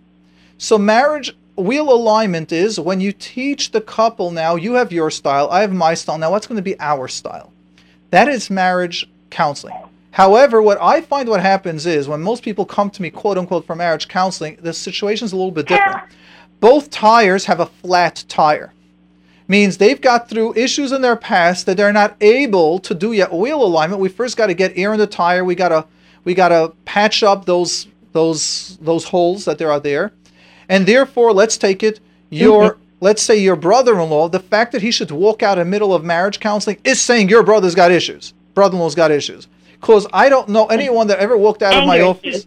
[0.58, 5.48] So marriage wheel alignment is when you teach the couple now, you have your style,
[5.50, 6.18] I have my style.
[6.18, 7.54] Now what's going to be our style?
[8.10, 9.74] That is marriage counseling.
[10.10, 13.66] However, what I find what happens is when most people come to me, quote unquote,
[13.66, 16.02] for marriage counseling, the situation is a little bit different.
[16.60, 18.74] Both tires have a flat tire.
[19.50, 23.32] Means they've got through issues in their past that they're not able to do yet
[23.32, 24.00] wheel alignment.
[24.00, 25.42] We first got to get air in the tire.
[25.42, 25.86] We gotta
[26.24, 30.12] we gotta patch up those those those holes that there are there.
[30.68, 32.36] And therefore, let's take it mm-hmm.
[32.36, 35.94] your let's say your brother-in-law, the fact that he should walk out in the middle
[35.94, 38.34] of marriage counseling is saying your brother's got issues.
[38.54, 39.48] Brother-in-law's got issues.
[39.80, 42.46] Because I don't know anyone that ever walked out of my office issues.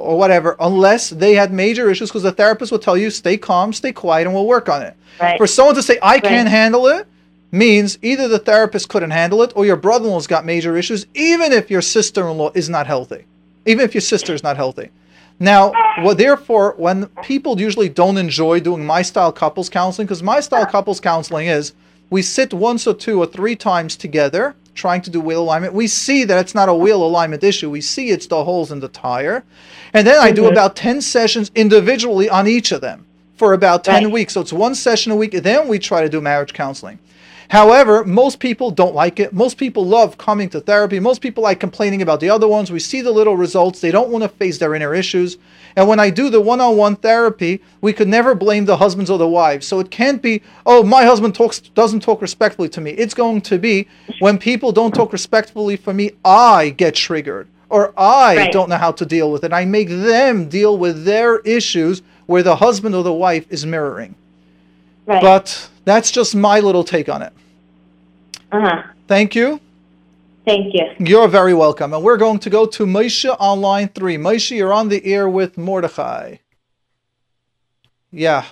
[0.00, 3.72] Or whatever unless they had major issues because the therapist will tell you stay calm,
[3.72, 4.96] stay quiet, and we'll work on it.
[5.20, 5.38] Right.
[5.38, 7.06] For someone to say I can't handle it
[7.52, 11.70] means either the therapist couldn't handle it or your brother-in-law's got major issues, even if
[11.70, 13.24] your sister-in-law is not healthy,
[13.66, 14.90] even if your sister is not healthy.
[15.38, 15.72] Now,
[16.02, 20.66] well, therefore, when people usually don't enjoy doing my style couples counseling, because my style
[20.66, 21.72] couples counseling is
[22.10, 25.74] we sit once or two or three times together trying to do wheel alignment.
[25.74, 27.70] We see that it's not a wheel alignment issue.
[27.70, 29.44] We see it's the holes in the tire.
[29.92, 30.52] And then I do Mhm.
[30.52, 33.04] about 10 sessions individually on each of them
[33.36, 34.34] for about 10 weeks.
[34.34, 35.32] So it's one session a week.
[35.32, 36.98] Then we try to do marriage counseling.
[37.48, 39.32] However, most people don't like it.
[39.32, 41.00] Most people love coming to therapy.
[41.00, 42.70] Most people like complaining about the other ones.
[42.70, 43.80] We see the little results.
[43.80, 45.36] They don't want to face their inner issues.
[45.76, 49.10] And when I do the one on one therapy, we could never blame the husbands
[49.10, 49.66] or the wives.
[49.66, 52.90] So it can't be, oh, my husband talks doesn't talk respectfully to me.
[52.92, 53.86] It's going to be
[54.18, 58.52] when people don't talk respectfully for me, I get triggered or I Right.
[58.52, 59.52] don't know how to deal with it.
[59.52, 64.14] I make them deal with their issues where the husband or the wife is mirroring.
[65.06, 65.22] Right.
[65.22, 67.32] But that's just my little take on it.
[68.52, 68.82] Uh huh.
[69.06, 69.60] Thank you.
[70.44, 70.86] Thank you.
[70.98, 71.92] You're very welcome.
[71.92, 74.16] And we're going to go to Moshe on line three.
[74.16, 76.36] Moshe, you're on the air with Mordechai.
[78.10, 78.46] Yeah.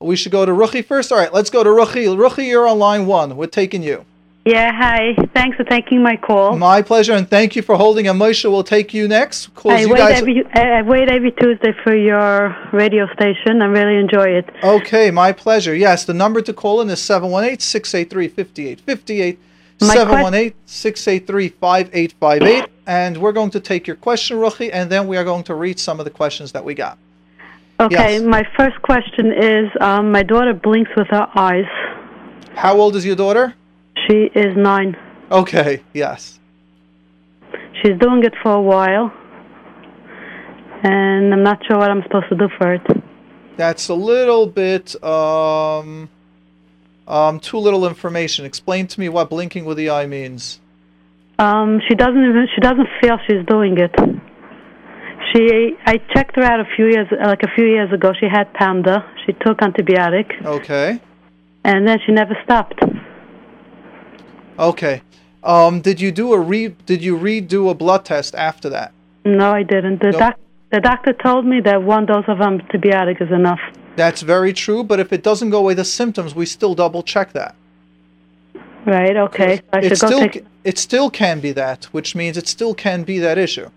[0.00, 1.12] We should go to Ruchi first.
[1.12, 2.06] All right, let's go to Ruchi.
[2.16, 3.36] Ruchi, you're on line one.
[3.36, 4.04] We're taking you.
[4.44, 5.14] Yeah, hi.
[5.34, 6.58] Thanks for taking my call.
[6.58, 8.08] My pleasure, and thank you for holding.
[8.08, 9.54] And Moshe will take you next.
[9.54, 9.70] Cool.
[9.70, 10.18] I you wait guys.
[10.18, 13.62] every I wait every Tuesday for your radio station.
[13.62, 14.50] I really enjoy it.
[14.64, 15.76] Okay, my pleasure.
[15.76, 19.38] Yes, the number to call in is 718 683 5858.
[19.82, 22.68] My 718 683 5858.
[22.86, 25.78] And we're going to take your question, Ruchi, and then we are going to read
[25.78, 26.98] some of the questions that we got.
[27.80, 28.22] Okay, Yes.
[28.22, 31.64] my first question is um, my daughter blinks with her eyes.
[32.54, 33.54] How old is your daughter?
[34.06, 34.96] She is nine.
[35.30, 36.38] Okay, yes.
[37.80, 39.12] She's doing it for a while,
[40.82, 42.82] and I'm not sure what I'm supposed to do for it.
[43.56, 46.08] That's a little bit um
[47.08, 48.44] um too little information.
[48.44, 50.60] Explain to me what blinking with the eye means.
[51.38, 53.94] Um, she doesn't even she doesn't feel she's doing it.
[55.32, 58.12] She I checked her out a few years like a few years ago.
[58.18, 59.04] She had panda.
[59.26, 61.00] She took antibiotic, Okay.
[61.64, 62.80] and then she never stopped.
[64.58, 65.02] Okay.
[65.42, 68.92] Um did you do a re did you redo a blood test after that?
[69.24, 70.00] No, I didn't.
[70.00, 70.20] The Nope.
[70.20, 70.34] doc
[70.70, 73.60] the doctor told me that one dose of antibiotic is enough.
[73.96, 77.32] That's very true, but if it doesn't go away the symptoms, we still double check
[77.32, 77.54] that.
[78.86, 79.16] Right?
[79.16, 79.60] Okay.
[79.72, 80.44] So It still take.
[80.64, 83.68] it still can be that, which means it still can be that issue.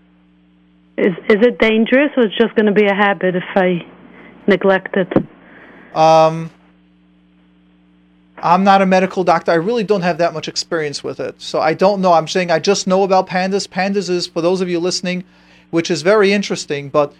[0.96, 3.86] Is is it dangerous, or it's just going to be a habit if I
[4.46, 5.12] neglect it?
[5.94, 6.50] Um,
[8.42, 9.52] I'm not a medical doctor.
[9.52, 11.40] I really don't have that much experience with it.
[11.40, 12.12] So I don't know.
[12.12, 13.66] I'm saying I just know about PANDAS.
[13.66, 15.24] PANDAS is, for those of you listening,
[15.70, 17.14] which is very interesting, but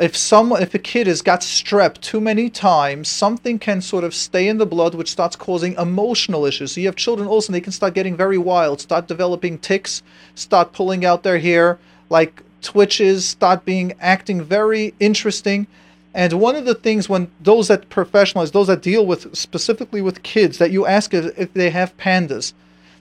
[0.00, 4.12] if someone if a kid has got strep too many times something can sort of
[4.14, 6.72] stay in the blood which starts causing emotional issues.
[6.72, 10.02] So you have children also and they can start getting very wild start developing ticks
[10.34, 11.78] start pulling out their hair
[12.10, 15.66] like twitches start being acting very interesting.
[16.12, 20.22] And one of the things when those that professionalize those that deal with specifically with
[20.22, 22.54] kids that you ask if, if they have PANDAS.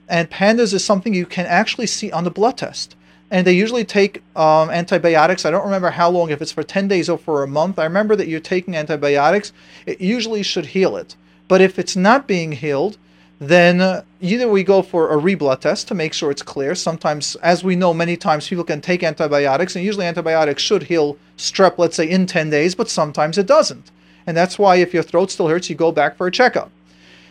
[0.10, 2.96] And PANDAS is something you can actually see on the blood test
[3.34, 5.44] and they usually take um, antibiotics.
[5.44, 7.80] I don't remember how long, if it's for 10 days or for a month.
[7.80, 9.52] I remember that you're taking antibiotics.
[9.88, 11.16] It usually should heal it.
[11.48, 13.00] But if it's not being healed,
[13.40, 16.76] then uh, either we go for a reblood test to make sure it's clear.
[16.76, 21.18] Sometimes, as we know, many times people can take antibiotics, and usually antibiotics should heal
[21.36, 23.90] strep, let's say, in 10 days, but sometimes it doesn't.
[24.28, 26.70] And that's why if your throat still hurts, you go back for a checkup.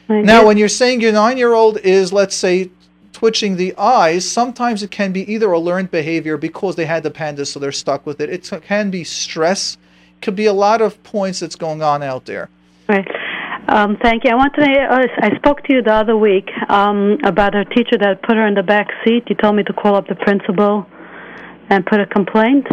[0.09, 2.71] Now, when you're saying your nine year old is, let's say,
[3.13, 7.11] twitching the eyes, sometimes it can be either a learned behavior because they had the
[7.11, 8.31] PANDAS, so they're stuck with it.
[8.31, 9.77] It can be stress.
[10.17, 12.49] It could be a lot of points that's going on out there.
[12.89, 13.07] Right.
[13.69, 14.31] Um, thank you.
[14.31, 14.81] I wanted to.
[14.83, 18.47] Uh, I spoke to you the other week um, about a teacher that put her
[18.47, 19.25] in the back seat.
[19.29, 20.87] You told me to call up the principal
[21.71, 22.67] and put a complaint.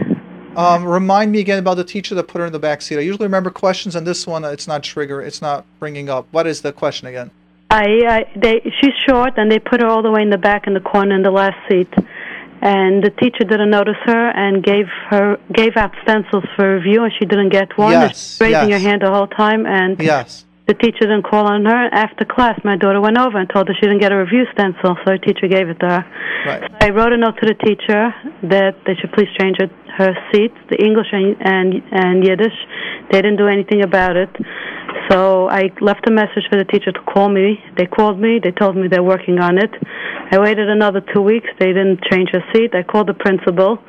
[0.57, 2.97] Um, remind me again about the teacher that put her in the back seat.
[2.97, 5.21] I usually remember questions, and this one, it's not trigger.
[5.21, 6.27] It's not bringing up.
[6.31, 7.31] What is the question again?
[7.69, 10.67] I, I they she's short and they put her all the way in the back
[10.67, 11.93] in the corner in the last seat.
[12.61, 17.13] And the teacher didn't notice her and gave her gave out stencils for review and
[17.17, 17.91] she didn't get one.
[17.91, 18.81] Yes, raising yes.
[18.81, 20.45] her hand the whole time and Yes.
[20.69, 21.89] The teacher didn't call on her.
[21.89, 24.93] After class my daughter went over and told her she didn't get a review stencil,
[25.01, 26.05] so her teacher gave it to her.
[26.45, 26.61] Right.
[26.79, 28.13] I wrote a note to the teacher
[28.45, 29.67] that they should please change her,
[29.97, 32.53] her seats, the English and, and and Yiddish.
[33.11, 34.29] They didn't do anything about it.
[35.09, 37.57] So I left a message for the teacher to call me.
[37.75, 38.37] They called me.
[38.37, 39.73] They told me they're working on it.
[40.31, 41.49] I waited another two weeks.
[41.59, 42.75] They didn't change her seat.
[42.75, 43.81] I called the principal,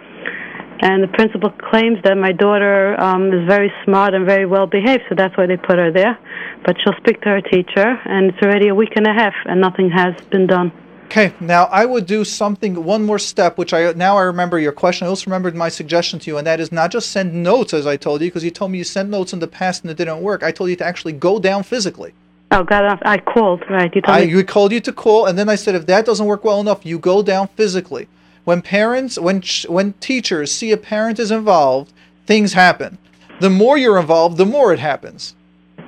[0.82, 5.02] and the principal claims that my daughter um, is very smart and very well behaved,
[5.08, 6.18] so that's why they put her there.
[6.64, 9.60] But she'll speak to her teacher, and it's already a week and a half, and
[9.60, 10.72] nothing has been done.
[11.06, 14.72] Okay, now I would do something, one more step, which I now I remember your
[14.72, 15.06] question.
[15.06, 17.86] I also remembered my suggestion to you, and that is not just send notes, as
[17.86, 19.96] I told you, because you told me you sent notes in the past and it
[19.96, 20.42] didn't work.
[20.42, 22.14] I told you to actually go down physically.
[22.52, 23.94] Oh, God, I called, right.
[23.94, 24.34] You told I me.
[24.36, 26.86] we called you to call, and then I said if that doesn't work well enough,
[26.86, 28.08] you go down physically.
[28.44, 31.92] When parents, when when teachers see a parent is involved,
[32.26, 32.98] things happen.
[33.40, 35.34] The more you're involved, the more it happens.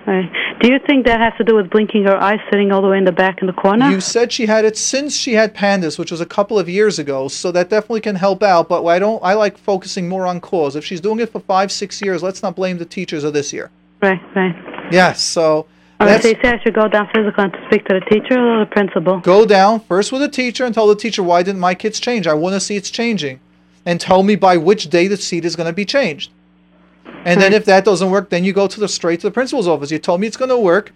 [0.07, 0.31] Right.
[0.61, 2.99] Do you think that has to do with blinking her eyes, sitting all the way
[2.99, 3.91] in the back in the corner?
[3.91, 6.99] You said she had it since she had PANDAS, which was a couple of years
[6.99, 8.69] ago, so that definitely can help out.
[8.69, 9.23] But I don't.
[9.23, 10.77] I like focusing more on cause.
[10.77, 13.53] If she's doing it for five, six years, let's not blame the teachers of this
[13.53, 13.71] year.
[14.01, 14.55] Right, right.
[14.93, 15.23] Yes.
[15.23, 15.67] So
[16.07, 18.39] That's so you say I should go down physical and to speak to the teacher
[18.39, 19.19] or the principal?
[19.21, 22.27] go down first with the teacher and tell the teacher why didn't my kids change?
[22.27, 23.41] I want to see it's changing,
[23.85, 26.31] and tell me by which day the seat is going to be changed.
[27.25, 29.69] And then if that doesn't work, then you go to the straight to the principal's
[29.69, 29.91] office.
[29.91, 30.93] You told me it's going to work.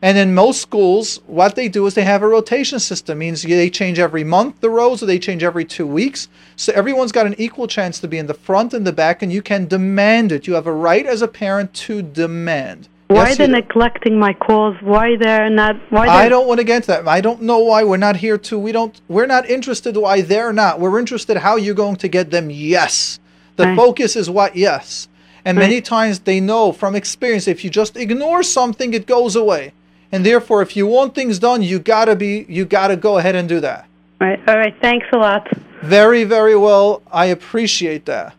[0.00, 3.18] And in most schools, what they do is they have a rotation system.
[3.18, 6.28] Means they change every month the rows, or they change every two weeks.
[6.56, 9.32] So everyone's got an equal chance to be in the front and the back, and
[9.32, 10.46] you can demand it.
[10.46, 12.88] You have a right as a parent to demand.
[13.08, 14.76] Why Yes, they're neglecting my calls?
[14.82, 15.76] Why they're not?
[15.90, 17.08] Why I they're- I don't want to get into that.
[17.08, 18.58] I don't know why we're not here to.
[18.58, 19.00] We don't.
[19.08, 20.78] We're not interested why they're not.
[20.78, 22.50] We're interested how you're going to get them.
[22.50, 23.18] Yes.
[23.56, 23.76] The Right.
[23.76, 25.08] focus is what yes.
[25.44, 29.72] And many times they know from experience if you just ignore something, it goes away.
[30.12, 32.44] And therefore, if you want things done, you gotta be.
[32.48, 33.86] You gotta go ahead and do that.
[34.20, 34.38] Right.
[34.46, 34.74] All right.
[34.82, 35.48] Thanks a lot.
[35.82, 37.00] Very, very well.
[37.10, 38.34] I appreciate that.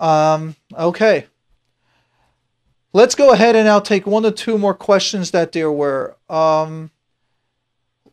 [0.00, 1.26] Um, okay.
[2.92, 6.16] Let's go ahead and I'll take one or two more questions that there were.
[6.28, 6.90] Um,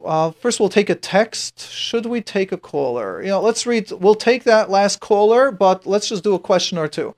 [0.06, 1.72] uh, first, we'll take a text.
[1.72, 3.22] Should we take a caller?
[3.22, 3.92] You know, let's read.
[3.92, 7.16] We'll take that last caller, but let's just do a question or two.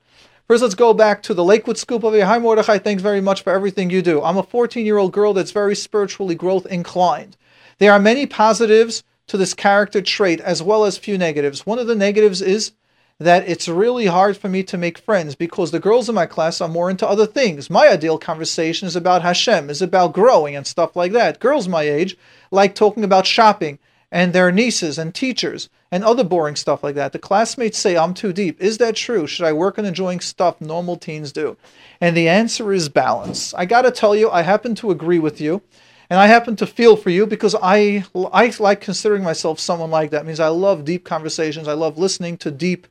[0.48, 2.24] First, let's go back to the Lakewood Scoop of here.
[2.24, 2.78] Hi, Mordechai.
[2.78, 4.22] Thanks very much for everything you do.
[4.22, 7.36] I'm a 14 year old girl that's very spiritually growth inclined.
[7.78, 11.66] There are many positives to this character trait as well as few negatives.
[11.66, 12.72] One of the negatives is
[13.20, 16.62] that it's really hard for me to make friends because the girls in my class
[16.62, 17.68] are more into other things.
[17.68, 21.38] My ideal conversation is about Hashem, is about growing and stuff like that.
[21.38, 22.16] Girls my age
[22.50, 23.78] like talking about shopping
[24.10, 27.12] and their nieces and teachers and other boring stuff like that.
[27.12, 28.58] The classmates say I'm too deep.
[28.58, 29.26] Is that true?
[29.26, 31.58] Should I work on enjoying stuff normal teens do?
[32.00, 33.52] And the answer is balance.
[33.52, 35.60] I got to tell you, I happen to agree with you.
[36.08, 40.10] And I happen to feel for you because I, I like considering myself someone like
[40.10, 40.22] that.
[40.22, 41.68] It means I love deep conversations.
[41.68, 42.88] I love listening to deep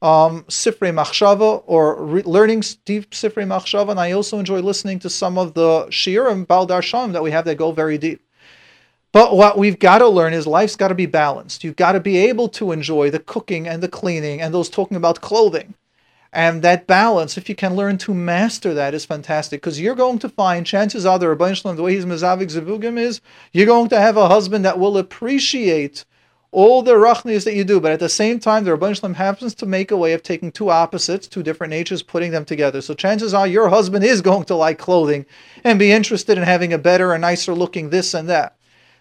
[0.00, 3.90] um, Sifrei Machshava or re- learning deep Sifrei Machshava.
[3.90, 7.30] And I also enjoy listening to some of the Shir and Bal Darshanim that we
[7.30, 8.22] have that go very deep.
[9.10, 11.64] But what we've got to learn is life's got to be balanced.
[11.64, 14.96] You've got to be able to enjoy the cooking and the cleaning and those talking
[14.96, 15.74] about clothing.
[16.30, 19.62] And that balance, if you can learn to master that, is fantastic.
[19.62, 22.52] Because you're going to find, chances are, the Ribbono Shel Olam, the way he's Mezaveg
[22.52, 23.22] Zivugim is,
[23.52, 26.04] you're going to have a husband that will appreciate
[26.50, 27.80] all the ruchnius that you do.
[27.80, 30.22] But at the same time, the Ribbono Shel Olam happens to make a way of
[30.22, 32.80] taking two opposites, two different natures, putting them together.
[32.80, 35.26] So chances are your husband is going to like clothing
[35.64, 38.54] and be interested in having a better and nicer looking this and that.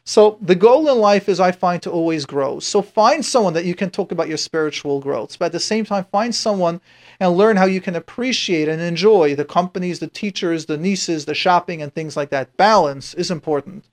[0.04, 2.62] So the goal in life is I find to always grow.
[2.62, 5.84] So find someone that you can talk about your spiritual growth, but at the same
[5.84, 6.80] time find someone
[7.20, 11.36] and learn how you can appreciate and enjoy the companies, the teachers, the nieces, the
[11.36, 12.56] shopping and things like that.
[12.56, 13.84] Balance is important.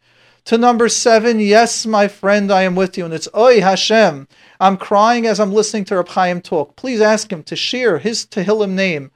[0.47, 3.07] To number seven, yes, my friend, I am with you.
[3.07, 4.29] And it's Oy Hashem.
[4.61, 6.77] I'm crying as I'm listening to Reb Chaim talk.
[6.77, 9.11] Please ask him to share his Tehillim name,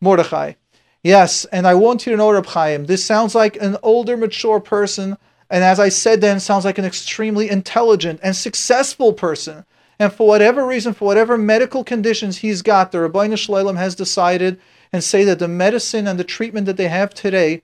[0.00, 0.54] Mordechai.
[1.02, 4.60] Yes, and I want you to know, Reb Chaim, this sounds like an older, mature
[4.60, 5.18] person.
[5.50, 9.66] And as I said then, sounds like an extremely intelligent and successful person.
[9.98, 13.94] And for whatever reason, for whatever medical conditions he's got, the Ribbono Shel Olam has
[13.94, 14.58] decided
[14.90, 17.62] and say that the medicine and the treatment that they have today,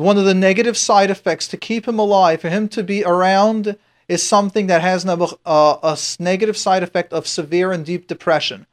[0.00, 3.76] one of the negative side effects to keep him alive, for him to be around,
[4.08, 8.66] is something that has uh, a, a negative side effect of severe and deep depression.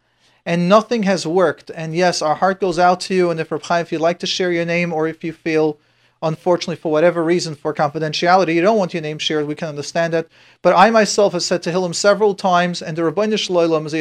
[0.46, 1.70] And nothing has worked.
[1.76, 3.30] And yes, our heart goes out to you.
[3.30, 5.78] And if, Rabbi, if you'd like to share your name or if you feel
[6.22, 9.48] unfortunately, for whatever reason, for confidentiality, you don't want your name shared.
[9.48, 10.28] We can understand that.
[10.62, 13.04] But I myself have said to Tehillim several times, and the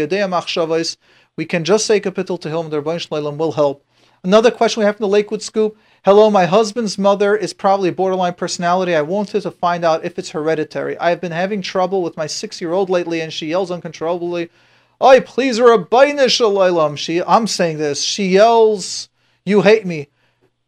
[0.06, 0.96] Yadea Machshavais.
[1.36, 3.84] We can just say Kapitel to Tehillim, the Ribbono Shel Olam will help.
[4.24, 5.76] Another question we have from the Lakewood Scoop.
[6.06, 8.94] Hello, my husband's mother is probably borderline personality.
[8.94, 10.96] I wanted to find out if it's hereditary.
[10.98, 14.48] I have been having trouble with my six-year-old lately, and she yells uncontrollably.
[15.00, 16.96] I please Ribbono Shel Olam.
[16.96, 18.04] She, I'm saying this.
[18.04, 19.08] She yells,
[19.44, 20.06] "You hate me."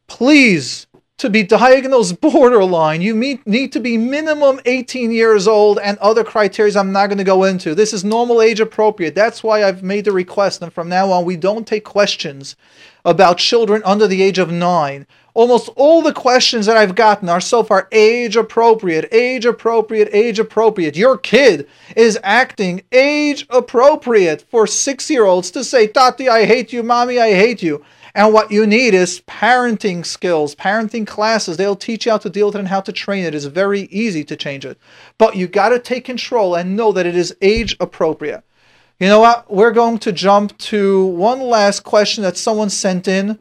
[0.08, 0.88] Please
[1.18, 6.24] to be diagnosed borderline, you meet, need to be minimum 18 years old and other
[6.24, 7.74] criteria I'm not going to go into.
[7.74, 9.14] This is normal age appropriate.
[9.14, 10.62] That's why I've made the request.
[10.62, 12.56] And from now on, we don't take questions
[13.04, 15.06] about children under the age of nine.
[15.38, 20.40] Almost all the questions that I've gotten are so far age appropriate, age appropriate, age
[20.40, 20.96] appropriate.
[20.96, 26.72] Your kid is acting age appropriate for six year olds to say, Tati, I hate
[26.72, 27.84] you, Mommy, I hate you.
[28.16, 31.56] And what you need is parenting skills, parenting classes.
[31.56, 33.32] They'll teach you how to deal with it and how to train it.
[33.32, 34.76] It's very easy to change it.
[35.18, 38.42] But you got to take control and know that it is age appropriate.
[38.98, 39.48] You know what?
[39.48, 43.38] We're going to jump to one last question that someone sent in.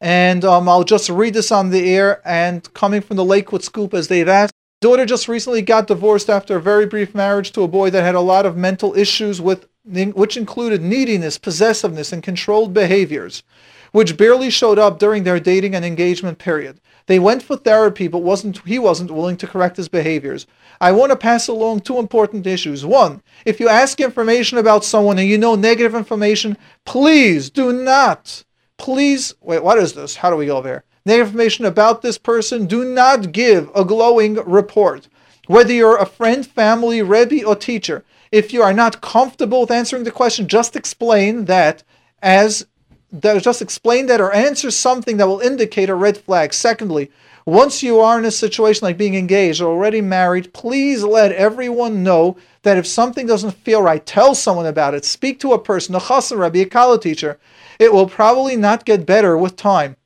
[0.00, 2.20] And um, I'll just read this on the air.
[2.24, 6.56] And coming from the Lakewood Scoop, as they've asked, daughter just recently got divorced after
[6.56, 9.66] a very brief marriage to a boy that had a lot of mental issues with
[9.86, 13.44] which included neediness, possessiveness, and controlled behaviors,
[13.92, 16.80] which barely showed up during their dating and engagement period.
[17.06, 20.46] They went for therapy, but wasn't he wasn't willing to correct his behaviors.
[20.80, 22.84] I want to pass along two important issues.
[22.84, 28.44] One, if you ask information about someone and you know negative information, please do not,
[28.76, 30.16] please, wait, what is this?
[30.16, 30.84] How do we go there?
[31.04, 35.08] The information about this person, do not give a glowing report.
[35.46, 40.04] Whether you're a friend, family, Rebbe, or teacher, if you are not comfortable with answering
[40.04, 41.84] the question, just explain that
[42.22, 42.66] as
[43.12, 46.52] that just explain that or answer something that will indicate a red flag.
[46.52, 47.10] Secondly,
[47.44, 52.02] once you are in a situation like being engaged or already married, please let everyone
[52.02, 55.04] know that if something doesn't feel right, tell someone about it.
[55.04, 57.38] Speak to a person, a chassan rabbi, a kala teacher.
[57.78, 59.96] It will probably not get better with time.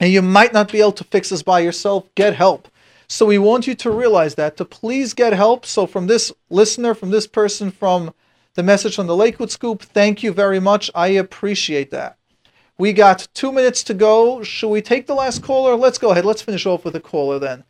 [0.00, 2.06] And you might not be able to fix this by yourself.
[2.14, 2.68] Get help.
[3.08, 5.64] So we want you to realize that, to please get help.
[5.64, 8.12] So from this listener, from this person, from
[8.54, 10.90] the message from the Lakewood Scoop, thank you very much.
[10.94, 12.16] I appreciate that.
[12.78, 14.42] We got two minutes to go.
[14.42, 15.76] Should we take the last caller?
[15.76, 16.24] Let's go ahead.
[16.24, 17.64] Let's finish off with a caller then.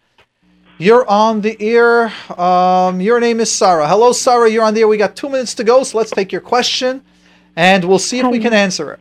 [0.78, 2.12] You're on the air.
[2.38, 3.88] Um, your name is Sarah.
[3.88, 4.50] Hello, Sarah.
[4.50, 4.88] You're on the air.
[4.88, 7.02] We got two minutes to go, so let's take your question,
[7.54, 9.00] and we'll see if we can answer it.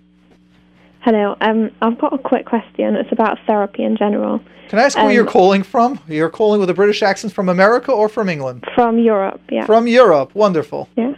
[1.06, 1.38] Hello.
[1.40, 2.96] Um, I've got a quick question.
[2.96, 4.42] It's about therapy in general.
[4.70, 6.00] Can I ask where Um, you're calling from?
[6.08, 8.66] You're calling with a British accent from America or from England?
[8.74, 9.68] From Europe, yeah.
[9.68, 10.34] From Europe.
[10.34, 10.90] Wonderful.
[10.96, 11.14] Yeah.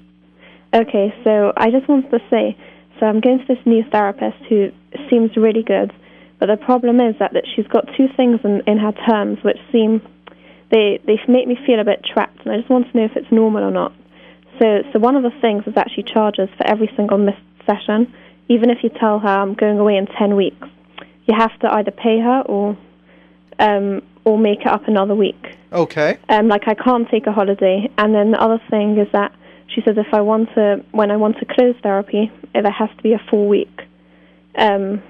[0.73, 2.57] Okay, so I just wanted to say,
[2.99, 4.71] so I'm going to this new therapist who
[5.09, 5.93] seems really good,
[6.37, 9.57] but the problem is that, that she's got two things in, in her terms which
[9.71, 10.01] seem
[10.69, 13.15] they they make me feel a bit trapped, and I just want to know if
[13.15, 13.93] it's normal or not.
[14.59, 18.13] So so one of the things is that she charges for every single missed session,
[18.49, 20.67] even if you tell her I'm going away in ten weeks,
[21.25, 22.77] you have to either pay her or
[23.59, 25.57] um, or make it up another week.
[25.71, 26.17] Okay.
[26.29, 27.89] Um, like I can't take a holiday.
[27.97, 29.33] And then the other thing is that
[29.67, 33.03] she says if I want to, when I want to close therapy, there has to
[33.03, 33.81] be a full week,
[34.55, 35.01] um,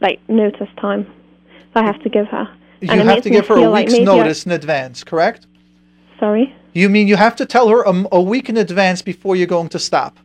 [0.00, 1.06] like notice time.
[1.74, 2.48] I have to give her.
[2.80, 5.46] You and have to give her a feel like week's I- notice in advance, correct?
[6.20, 6.54] sorry.
[6.72, 9.68] You mean you have to tell her a, a week in advance before you're going
[9.70, 10.18] to stop?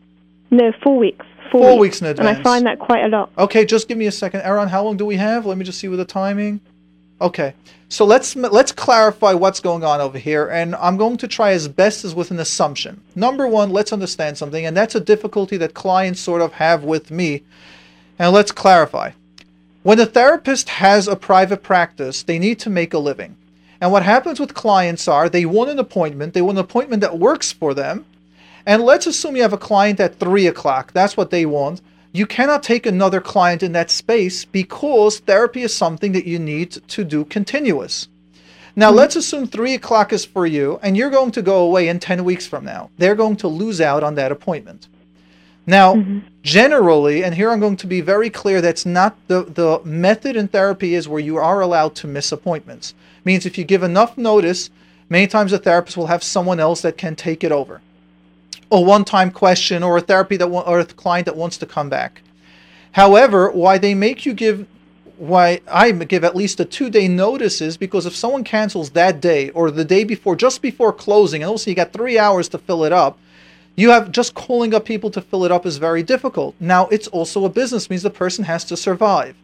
[0.49, 1.25] No, four weeks.
[1.51, 2.29] Four, Four weeks in advance.
[2.29, 3.31] And I find that quite a lot.
[3.37, 4.41] Okay, just give me a second.
[4.41, 5.45] Aaron, how long do we have?
[5.45, 6.61] Let me just see with the timing.
[7.21, 7.53] Okay.
[7.91, 11.67] So let's let's clarify what's going on over here and I'm going to try as
[11.67, 13.01] best as with an assumption.
[13.15, 17.09] Number 1, let's understand something and that's a difficulty that clients sort of have with
[17.09, 17.41] me.
[18.19, 19.11] And let's clarify.
[19.81, 23.35] When a therapist has a private practice, they need to make a living.
[23.81, 27.17] And what happens with clients are they want an appointment, they want an appointment that
[27.17, 28.05] works for them.
[28.65, 30.93] And let's assume you have a client at three o'clock.
[30.93, 31.81] That's what they want.
[32.11, 36.71] You cannot take another client in that space because therapy is something that you need
[36.71, 38.07] to do continuous.
[38.75, 38.97] Now, mm-hmm.
[38.97, 42.23] let's assume three o'clock is for you and you're going to go away in 10
[42.23, 42.89] weeks from now.
[42.97, 44.87] They're going to lose out on that appointment.
[45.67, 46.19] Now, mm-hmm.
[46.41, 50.47] generally, and here I'm going to be very clear, that's not the, the method in
[50.47, 52.95] therapy is where you are allowed to miss appointments.
[53.23, 54.71] Means if you give enough notice,
[55.09, 57.81] many times a therapist will have someone else that can take it over.
[58.71, 62.21] A one-time question or a therapy that or a client that wants to come back.
[62.91, 64.67] However, why they make you give
[65.19, 69.19] why I give at least a two day notice is because if someone cancels that
[69.19, 72.57] day or the day before, just before closing, and also you got three hours to
[72.57, 73.19] fill it up,
[73.75, 76.55] you have just calling up people to fill it up is very difficult.
[76.59, 79.35] Now it's also a business, means the person has to survive.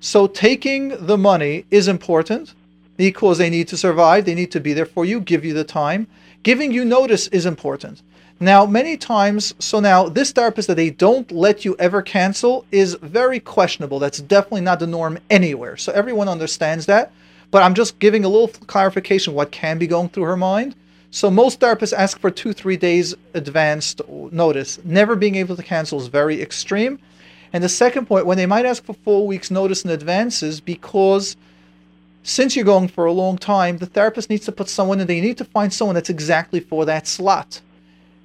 [0.00, 2.54] So taking the money is important
[2.98, 5.64] because they need to survive, they need to be there for you, give you the
[5.64, 6.06] time.
[6.42, 8.02] Giving you notice is important.
[8.40, 12.94] Now, many times, so now this therapist that they don't let you ever cancel is
[12.94, 13.98] very questionable.
[13.98, 15.76] That's definitely not the norm anywhere.
[15.76, 17.10] So everyone understands that.
[17.50, 20.76] But I'm just giving a little clarification what can be going through her mind.
[21.10, 24.78] So most therapists ask for two, three days advanced notice.
[24.84, 26.98] Never being able to cancel is very extreme.
[27.52, 30.60] And the second point, when they might ask for four weeks notice in advance, is
[30.60, 31.36] because
[32.22, 35.06] since you're going for a long time, the therapist needs to put someone in.
[35.06, 37.62] They need to find someone that's exactly for that slot.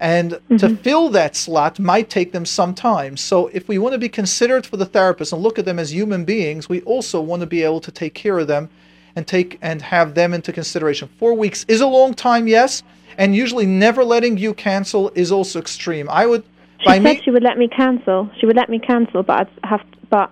[0.04, 0.76] And to mm-hmm.
[0.76, 3.16] fill that slot might take them some time.
[3.16, 5.94] So if we want to be considerate for the therapist and look at them as
[5.94, 8.70] human beings, we also want to be able to take care of them
[9.16, 11.08] and take and have them into consideration.
[11.18, 12.84] Four weeks is a long time, yes,
[13.18, 16.10] and usually never letting you cancel is also extreme.
[16.10, 16.44] I would
[16.82, 18.30] She said me she would let me cancel.
[18.38, 20.32] She would let me cancel, but I'd have, but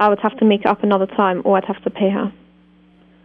[0.00, 2.32] I would have to make it up another time, or I'd have to pay her.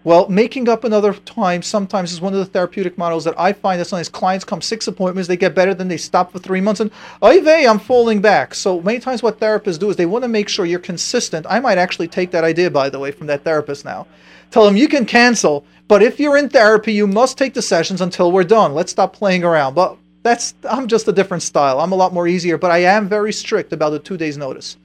[0.06, 3.82] Well, making up another time sometimes is one of the therapeutic models that I find
[3.82, 6.80] that sometimes clients come six appointments, they get better, then they stop for three months,
[6.80, 6.90] and
[7.22, 8.56] oy vey, I'm falling back.
[8.56, 11.46] So many times what therapists do is they want to make sure you're consistent.
[11.50, 14.08] I might actually take that idea, by the way, from that therapist now.
[14.52, 18.00] Tell them you can cancel, but if you're in therapy, you must take the sessions
[18.00, 18.74] until we're done.
[18.74, 19.74] Let's stop playing around.
[19.74, 21.80] But that's I'm just a different style.
[21.82, 24.78] I'm a lot more easier, but I am very strict about the two days notice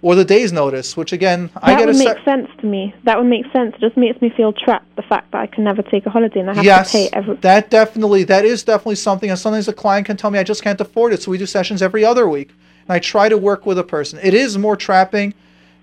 [0.00, 2.94] or the day's notice, which again, That I get would a make sense to me.
[3.04, 3.74] That would make sense.
[3.74, 4.94] It just makes me feel trapped.
[4.96, 7.08] The fact that I can never take a holiday and I have yes, to pay
[7.12, 7.36] every.
[7.36, 9.28] that definitely, that is definitely something.
[9.30, 11.46] And sometimes a client can tell me I just can't afford it, so we do
[11.46, 12.50] sessions every other week.
[12.86, 14.20] And I try to work with a person.
[14.22, 15.34] It is more trapping,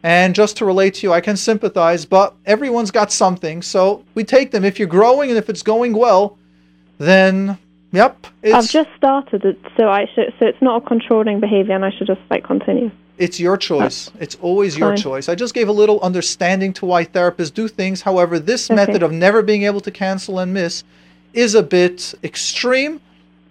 [0.01, 2.05] and just to relate to you, I can sympathize.
[2.05, 4.63] But everyone's got something, so we take them.
[4.63, 6.37] If you're growing and if it's going well,
[6.97, 7.57] then
[7.91, 10.33] yep, it's I've just started it, so I should.
[10.39, 12.91] So it's not a controlling behavior, and I should just like continue.
[13.17, 14.11] It's your choice.
[14.19, 14.97] It's always your Fine.
[14.97, 15.29] choice.
[15.29, 18.01] I just gave a little understanding to why therapists do things.
[18.01, 18.75] However, this Okay.
[18.75, 20.83] method of never being able to cancel and miss
[21.33, 22.99] is a bit extreme,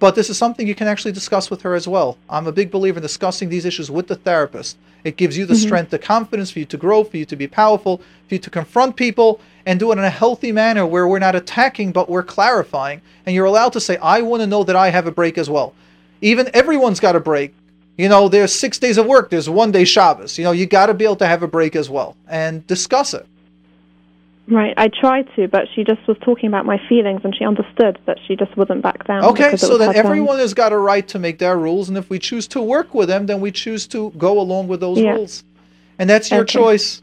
[0.05, 2.19] but this is something you can actually discuss with her as well.
[2.29, 4.77] I'm a big believer in discussing these issues with the therapist.
[5.03, 5.63] It gives you the Mhm.
[5.63, 8.51] strength, the confidence for you to grow, for you to be powerful, for you to
[8.51, 12.23] confront people and do it in a healthy manner where we're not attacking but we're
[12.23, 13.01] clarifying.
[13.25, 15.49] And you're allowed to say, I want to know that I have a break as
[15.49, 15.73] well.
[16.21, 17.55] Even everyone's got a break.
[17.97, 20.37] You know, there's six days of work, there's one day Shabbos.
[20.37, 23.15] You know, you got to be able to have a break as well and discuss
[23.15, 23.25] it.
[24.47, 24.75] Right.
[24.77, 28.19] I tried to, but she just was talking about my feelings, and she understood that
[28.27, 29.25] she just wouldn't back down.
[29.25, 32.19] Okay, so then everyone has got a right to make their rules, and if we
[32.19, 35.15] choose to work with them, then we choose to go along with those Yeah.
[35.15, 35.45] rules.
[35.99, 36.53] And that's your Okay.
[36.53, 37.01] choice.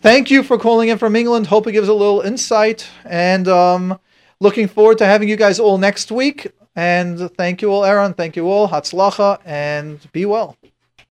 [0.00, 1.46] Thank you for calling in from England.
[1.46, 3.98] Hope it gives a little insight, and um,
[4.40, 6.48] looking forward to having you guys all next week.
[6.74, 8.12] And thank you all, Aaron.
[8.12, 8.68] Thank you all.
[8.68, 10.56] Hatzlacha, and be well.